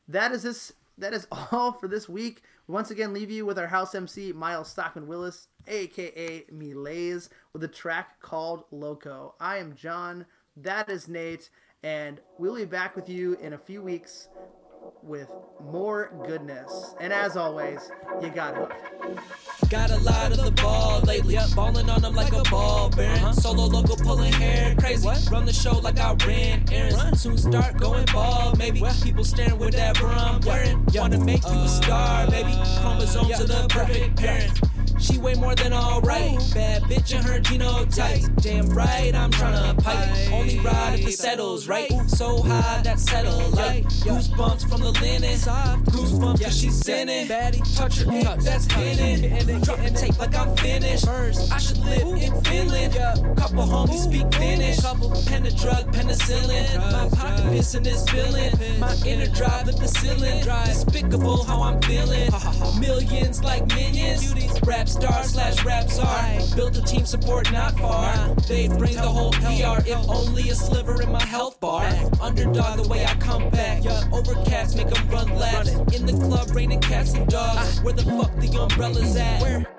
That 0.08 0.32
is 0.32 0.44
this. 0.44 0.72
That 0.98 1.14
is 1.14 1.28
all 1.52 1.72
for 1.74 1.88
this 1.88 2.10
week. 2.10 2.42
We 2.68 2.74
once 2.74 2.92
again 2.92 3.14
leave 3.14 3.32
you 3.32 3.46
with 3.46 3.60
our 3.60 3.68
house 3.68 3.94
MC 3.96 4.34
Miles 4.34 4.70
Stockman 4.70 5.08
Willis, 5.08 5.48
aka 5.68 6.46
Milays, 6.52 7.30
with 7.54 7.64
a 7.64 7.68
track 7.68 8.20
called 8.22 8.66
Loco. 8.72 9.36
I 9.40 9.58
am 9.58 9.76
John. 9.76 10.26
That 10.56 10.90
is 10.90 11.08
Nate, 11.08 11.50
and 11.84 12.20
we'll 12.40 12.56
be 12.56 12.66
back 12.66 12.96
with 12.96 13.08
you 13.10 13.36
in 13.36 13.54
a 13.54 13.58
few 13.58 13.82
weeks 13.82 14.28
with 15.04 15.32
more 15.62 16.12
goodness. 16.26 16.96
And 17.00 17.12
as 17.14 17.38
always, 17.38 17.90
you 18.22 18.30
got 18.30 18.56
hook. 18.56 18.74
Got 19.70 19.92
a 19.92 19.98
lot 19.98 20.32
of 20.32 20.44
the 20.44 20.52
ball 20.52 21.02
lately. 21.02 21.38
Balling 21.56 21.90
on 21.90 22.02
them 22.02 22.16
like 22.16 22.34
a 22.34 22.44
ball 22.50 22.90
baron. 22.90 23.34
Solo 23.34 23.66
local 23.66 23.96
pulling 23.98 24.34
hair 24.34 24.76
crazy. 24.76 25.08
Run 25.32 25.46
the 25.46 25.54
show 25.54 25.80
like 25.80 26.00
I 26.00 26.14
ran 26.26 26.66
errands. 26.72 27.22
Soon 27.22 27.38
start 27.38 27.78
going 27.78 28.06
ball. 28.06 28.56
Maybe 28.58 28.84
people 29.04 29.24
staring 29.24 29.60
whatever 29.60 30.08
I'm 30.08 30.42
wearing. 30.42 30.86
Wanna 30.94 31.20
make 31.20 31.44
you 31.44 31.60
a 31.60 31.68
star, 31.68 32.28
baby. 32.30 32.54
Chromosomes 32.82 33.42
are 33.42 33.46
the 33.46 33.68
perfect 33.70 34.18
parent. 34.18 34.60
She 35.00 35.18
way 35.18 35.36
more 35.36 35.56
than 35.56 35.74
alright. 35.74 36.38
Bad 36.54 36.84
bitch 36.84 37.14
in 37.14 37.24
her 37.24 37.40
genotype. 37.40 38.42
Damn 38.42 38.70
right, 38.70 39.14
I'm 39.14 39.32
tryna 39.32 39.82
pipe. 39.84 40.34
Only 40.34 40.60
ride 40.60 41.00
if 41.00 41.08
it 41.08 41.14
settles 41.14 41.68
right. 41.68 41.92
So 42.08 42.42
high 42.42 42.82
that 42.84 43.00
settle 43.00 43.50
like 43.52 43.84
goosebumps 44.06 44.70
from 44.70 44.82
the 44.82 44.92
linen. 45.02 45.38
Goosebumps 45.92 46.44
cause 46.44 46.58
she's 46.60 46.76
sinning. 46.76 47.28
Touch 47.76 48.02
her 48.02 48.12
ink, 48.12 48.28
that's 48.42 48.72
hidden. 48.72 49.62
Drop 49.62 49.80
the 49.80 49.90
tape 49.92 50.18
like 50.20 50.36
I'm 50.36 50.56
finished. 50.58 51.06
First, 51.06 51.52
I 51.52 51.58
should 51.58 51.80
live 51.80 52.22
in 52.22 52.42
Finland. 52.44 52.94
Couple 53.38 53.66
homies 53.66 54.04
speak 54.04 54.34
Finnish. 54.34 54.80
Couple 54.82 55.10
Pen 55.26 55.44
drug, 55.44 55.92
penicillin. 55.94 56.76
My 56.92 57.10
pocket 57.16 57.46
pissing 57.52 57.86
is 57.86 58.08
filling. 58.10 58.80
My 58.80 58.96
inner 59.06 59.28
drive 59.28 59.70
at 59.70 59.78
the 59.78 59.88
ceiling. 59.88 60.44
Despicable 60.66 61.44
how 61.44 61.62
I'm 61.62 61.82
feeling. 61.82 62.30
Millions 62.80 63.44
like 63.44 63.68
minions. 63.68 64.34
Rap 64.64 64.87
star 64.88 65.24
slash 65.24 65.64
rap 65.64 65.90
czar. 65.90 66.24
Built 66.56 66.78
a 66.78 66.82
team 66.82 67.06
support 67.06 67.52
not 67.52 67.78
far. 67.78 68.36
They 68.48 68.68
bring 68.68 68.96
the 68.96 69.02
whole 69.02 69.32
PR. 69.32 69.82
If 69.86 70.10
only 70.10 70.50
a 70.50 70.56
sliver 70.56 71.02
in 71.02 71.12
my 71.12 71.24
health 71.24 71.60
bar. 71.60 71.86
Underdog 72.22 72.84
the 72.84 72.88
way 72.90 73.06
I 73.06 73.16
come 73.16 73.50
back. 73.50 73.86
Overcast 74.12 74.78
make 74.78 74.90
them 74.90 75.10
run 75.10 75.30
laps. 75.36 75.70
In 75.96 76.06
the 76.06 76.14
club 76.14 76.50
raining 76.56 76.82
cats 76.82 77.14
and 77.14 77.28
dogs. 77.28 77.82
Where 77.82 77.94
the 77.94 78.04
fuck 78.04 78.36
the 78.40 78.58
umbrellas 78.60 79.16
at? 79.16 79.77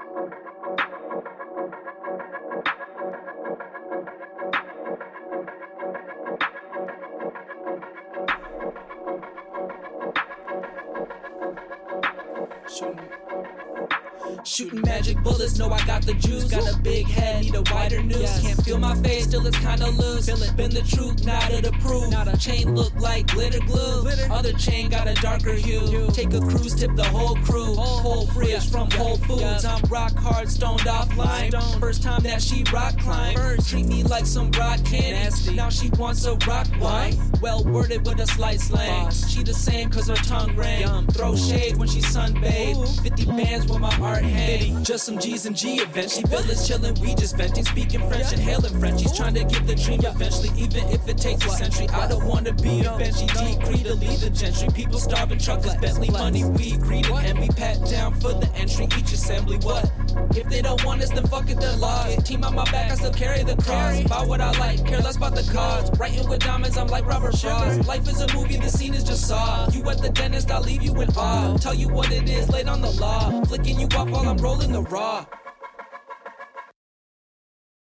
The 16.09 16.15
juice. 16.15 16.45
Got 16.45 16.75
a 16.75 16.79
big 16.79 17.07
head, 17.07 17.45
need 17.45 17.55
a 17.55 17.63
wider 17.71 18.03
noose. 18.03 18.41
Can't 18.41 18.61
feel 18.65 18.79
my 18.79 18.95
face, 19.03 19.25
still 19.25 19.47
it's 19.47 19.59
kinda 19.59 19.91
loose. 19.91 20.27
Feel 20.27 20.43
it, 20.43 20.57
been 20.57 20.71
the 20.71 20.83
truth, 20.83 21.25
not 21.25 21.43
the 21.51 21.73
proof. 21.81 22.11
Not 22.11 22.29
a 22.29 22.37
chain 22.39 22.75
look 22.75 22.95
like 22.99 23.27
glitter 23.27 23.61
glue. 23.61 24.09
Other 24.31 24.53
chain 24.55 24.89
got 24.89 25.07
a 25.07 25.15
darker 25.15 25.53
hue. 25.53 26.09
Take 26.13 26.33
a 26.33 26.41
cruise, 26.41 26.75
tip 26.75 26.95
the 26.97 27.05
whole 27.05 27.37
crew. 27.37 27.75
Whole 27.75 28.27
fridge 28.29 28.71
from 28.71 28.91
Whole 28.93 29.19
Foods. 29.19 29.65
I'm 29.65 29.83
rock 29.91 30.17
hard, 30.17 30.49
stoned 30.49 30.81
offline. 30.81 31.53
First 31.79 32.03
time 32.03 32.23
that 32.23 32.41
she 32.41 32.65
rock 32.73 32.99
climb. 32.99 33.37
Treat 33.67 33.87
me 33.87 34.03
like 34.03 34.25
some 34.27 34.51
rock 34.53 34.83
candy. 34.85 35.55
Now 35.55 35.69
she 35.69 35.91
wants 35.91 36.25
a 36.25 36.37
rock 36.47 36.69
wine. 36.81 37.15
Well 37.41 37.63
worded 37.65 38.07
with 38.07 38.21
a 38.21 38.27
slight 38.27 38.61
slang. 38.61 39.11
She 39.11 39.43
the 39.43 39.55
same 39.55 39.91
cause 39.91 40.09
her 40.09 40.17
tongue 40.17 40.57
rang. 40.57 41.07
Throw 41.09 41.37
shade 41.37 41.77
when 41.77 41.89
she 41.89 42.01
sunbathed. 42.01 43.03
50 43.03 43.27
bands 43.27 43.67
with 43.67 43.81
my 43.81 43.95
art 44.01 44.25
hang. 44.25 44.83
Just 44.85 45.07
some 45.07 45.19
G's 45.19 45.47
and 45.47 45.57
G 45.57 45.77
events. 45.77 46.17
She 46.17 46.23
villas 46.23 46.69
chillin', 46.69 46.99
we 47.01 47.15
just 47.15 47.37
venting. 47.37 47.65
Speaking 47.65 48.01
French 48.09 48.33
and 48.33 48.41
hailing 48.41 48.79
Frenchies. 48.81 49.17
Trying 49.17 49.35
to 49.35 49.45
get 49.45 49.67
the 49.67 49.75
dream 49.75 50.01
eventually, 50.05 50.51
even 50.57 50.89
if 50.89 51.07
it 51.09 51.19
takes 51.19 51.45
a 51.45 51.51
century. 51.51 51.89
I 51.91 52.09
don't 52.09 52.25
wanna 52.27 52.53
be 52.53 52.81
a 52.81 52.91
Benji 52.99 53.27
decree 53.29 53.83
to 53.85 53.95
lead 53.95 54.19
the 54.21 54.31
gentry. 54.31 54.69
People 54.75 54.99
starving, 54.99 55.39
truckers, 55.39 55.77
Bentley 55.77 56.11
money, 56.11 56.45
we 56.45 56.77
greed 56.79 57.07
and 57.07 57.39
we 57.39 57.49
Pat 57.49 57.85
down 57.91 58.13
for 58.21 58.33
the 58.35 58.49
entry, 58.55 58.87
each 58.99 59.13
assembly. 59.13 59.57
What? 59.59 59.91
If 60.37 60.49
they 60.49 60.63
don't 60.63 60.85
want 60.85 61.03
us, 61.03 61.11
then 61.11 61.27
fuck 61.27 61.51
it, 61.51 61.61
they're 61.61 61.77
lost. 61.77 62.27
Team 62.27 62.45
on 62.45 62.55
my 62.55 62.65
back, 62.65 62.91
I 62.91 62.95
still 62.95 63.13
carry 63.13 63.43
the 63.43 63.57
cross. 63.57 64.01
Buy 64.03 64.25
what 64.25 64.41
I 64.41 64.51
like, 64.59 64.85
care 64.87 65.01
less 65.01 65.17
about 65.17 65.35
the 65.35 65.51
cause. 65.53 65.91
Writing 65.99 66.29
with 66.29 66.41
diamonds, 66.41 66.77
I'm 66.77 66.89
like 66.89 67.07
Robert 67.07 67.39
Frost. 67.39 67.87
Life 67.87 68.09
is 68.09 68.21
a 68.21 68.35
movie, 68.35 68.57
the 68.57 68.69
scene 68.69 68.95
is 68.95 69.05
just 69.05 69.27
saw. 69.27 69.69
You 69.71 69.89
at 69.91 70.01
the 70.01 70.11
dentist, 70.11 70.51
I'll 70.51 70.63
leave 70.63 70.83
you 70.83 71.01
in 71.01 71.09
awe. 71.17 71.57
Tell 71.59 71.75
you 71.75 71.89
what 71.89 72.11
it 72.11 72.29
is, 72.29 72.49
late 72.51 72.69
on 72.69 72.81
the 72.81 72.91
law. 72.91 73.45
Flicking 73.45 73.81
you 73.81 73.89
off 73.97 74.11
while 74.11 74.29
I'm 74.29 74.39
rolling 74.39 74.73
the 74.73 74.83
raw. 74.83 75.27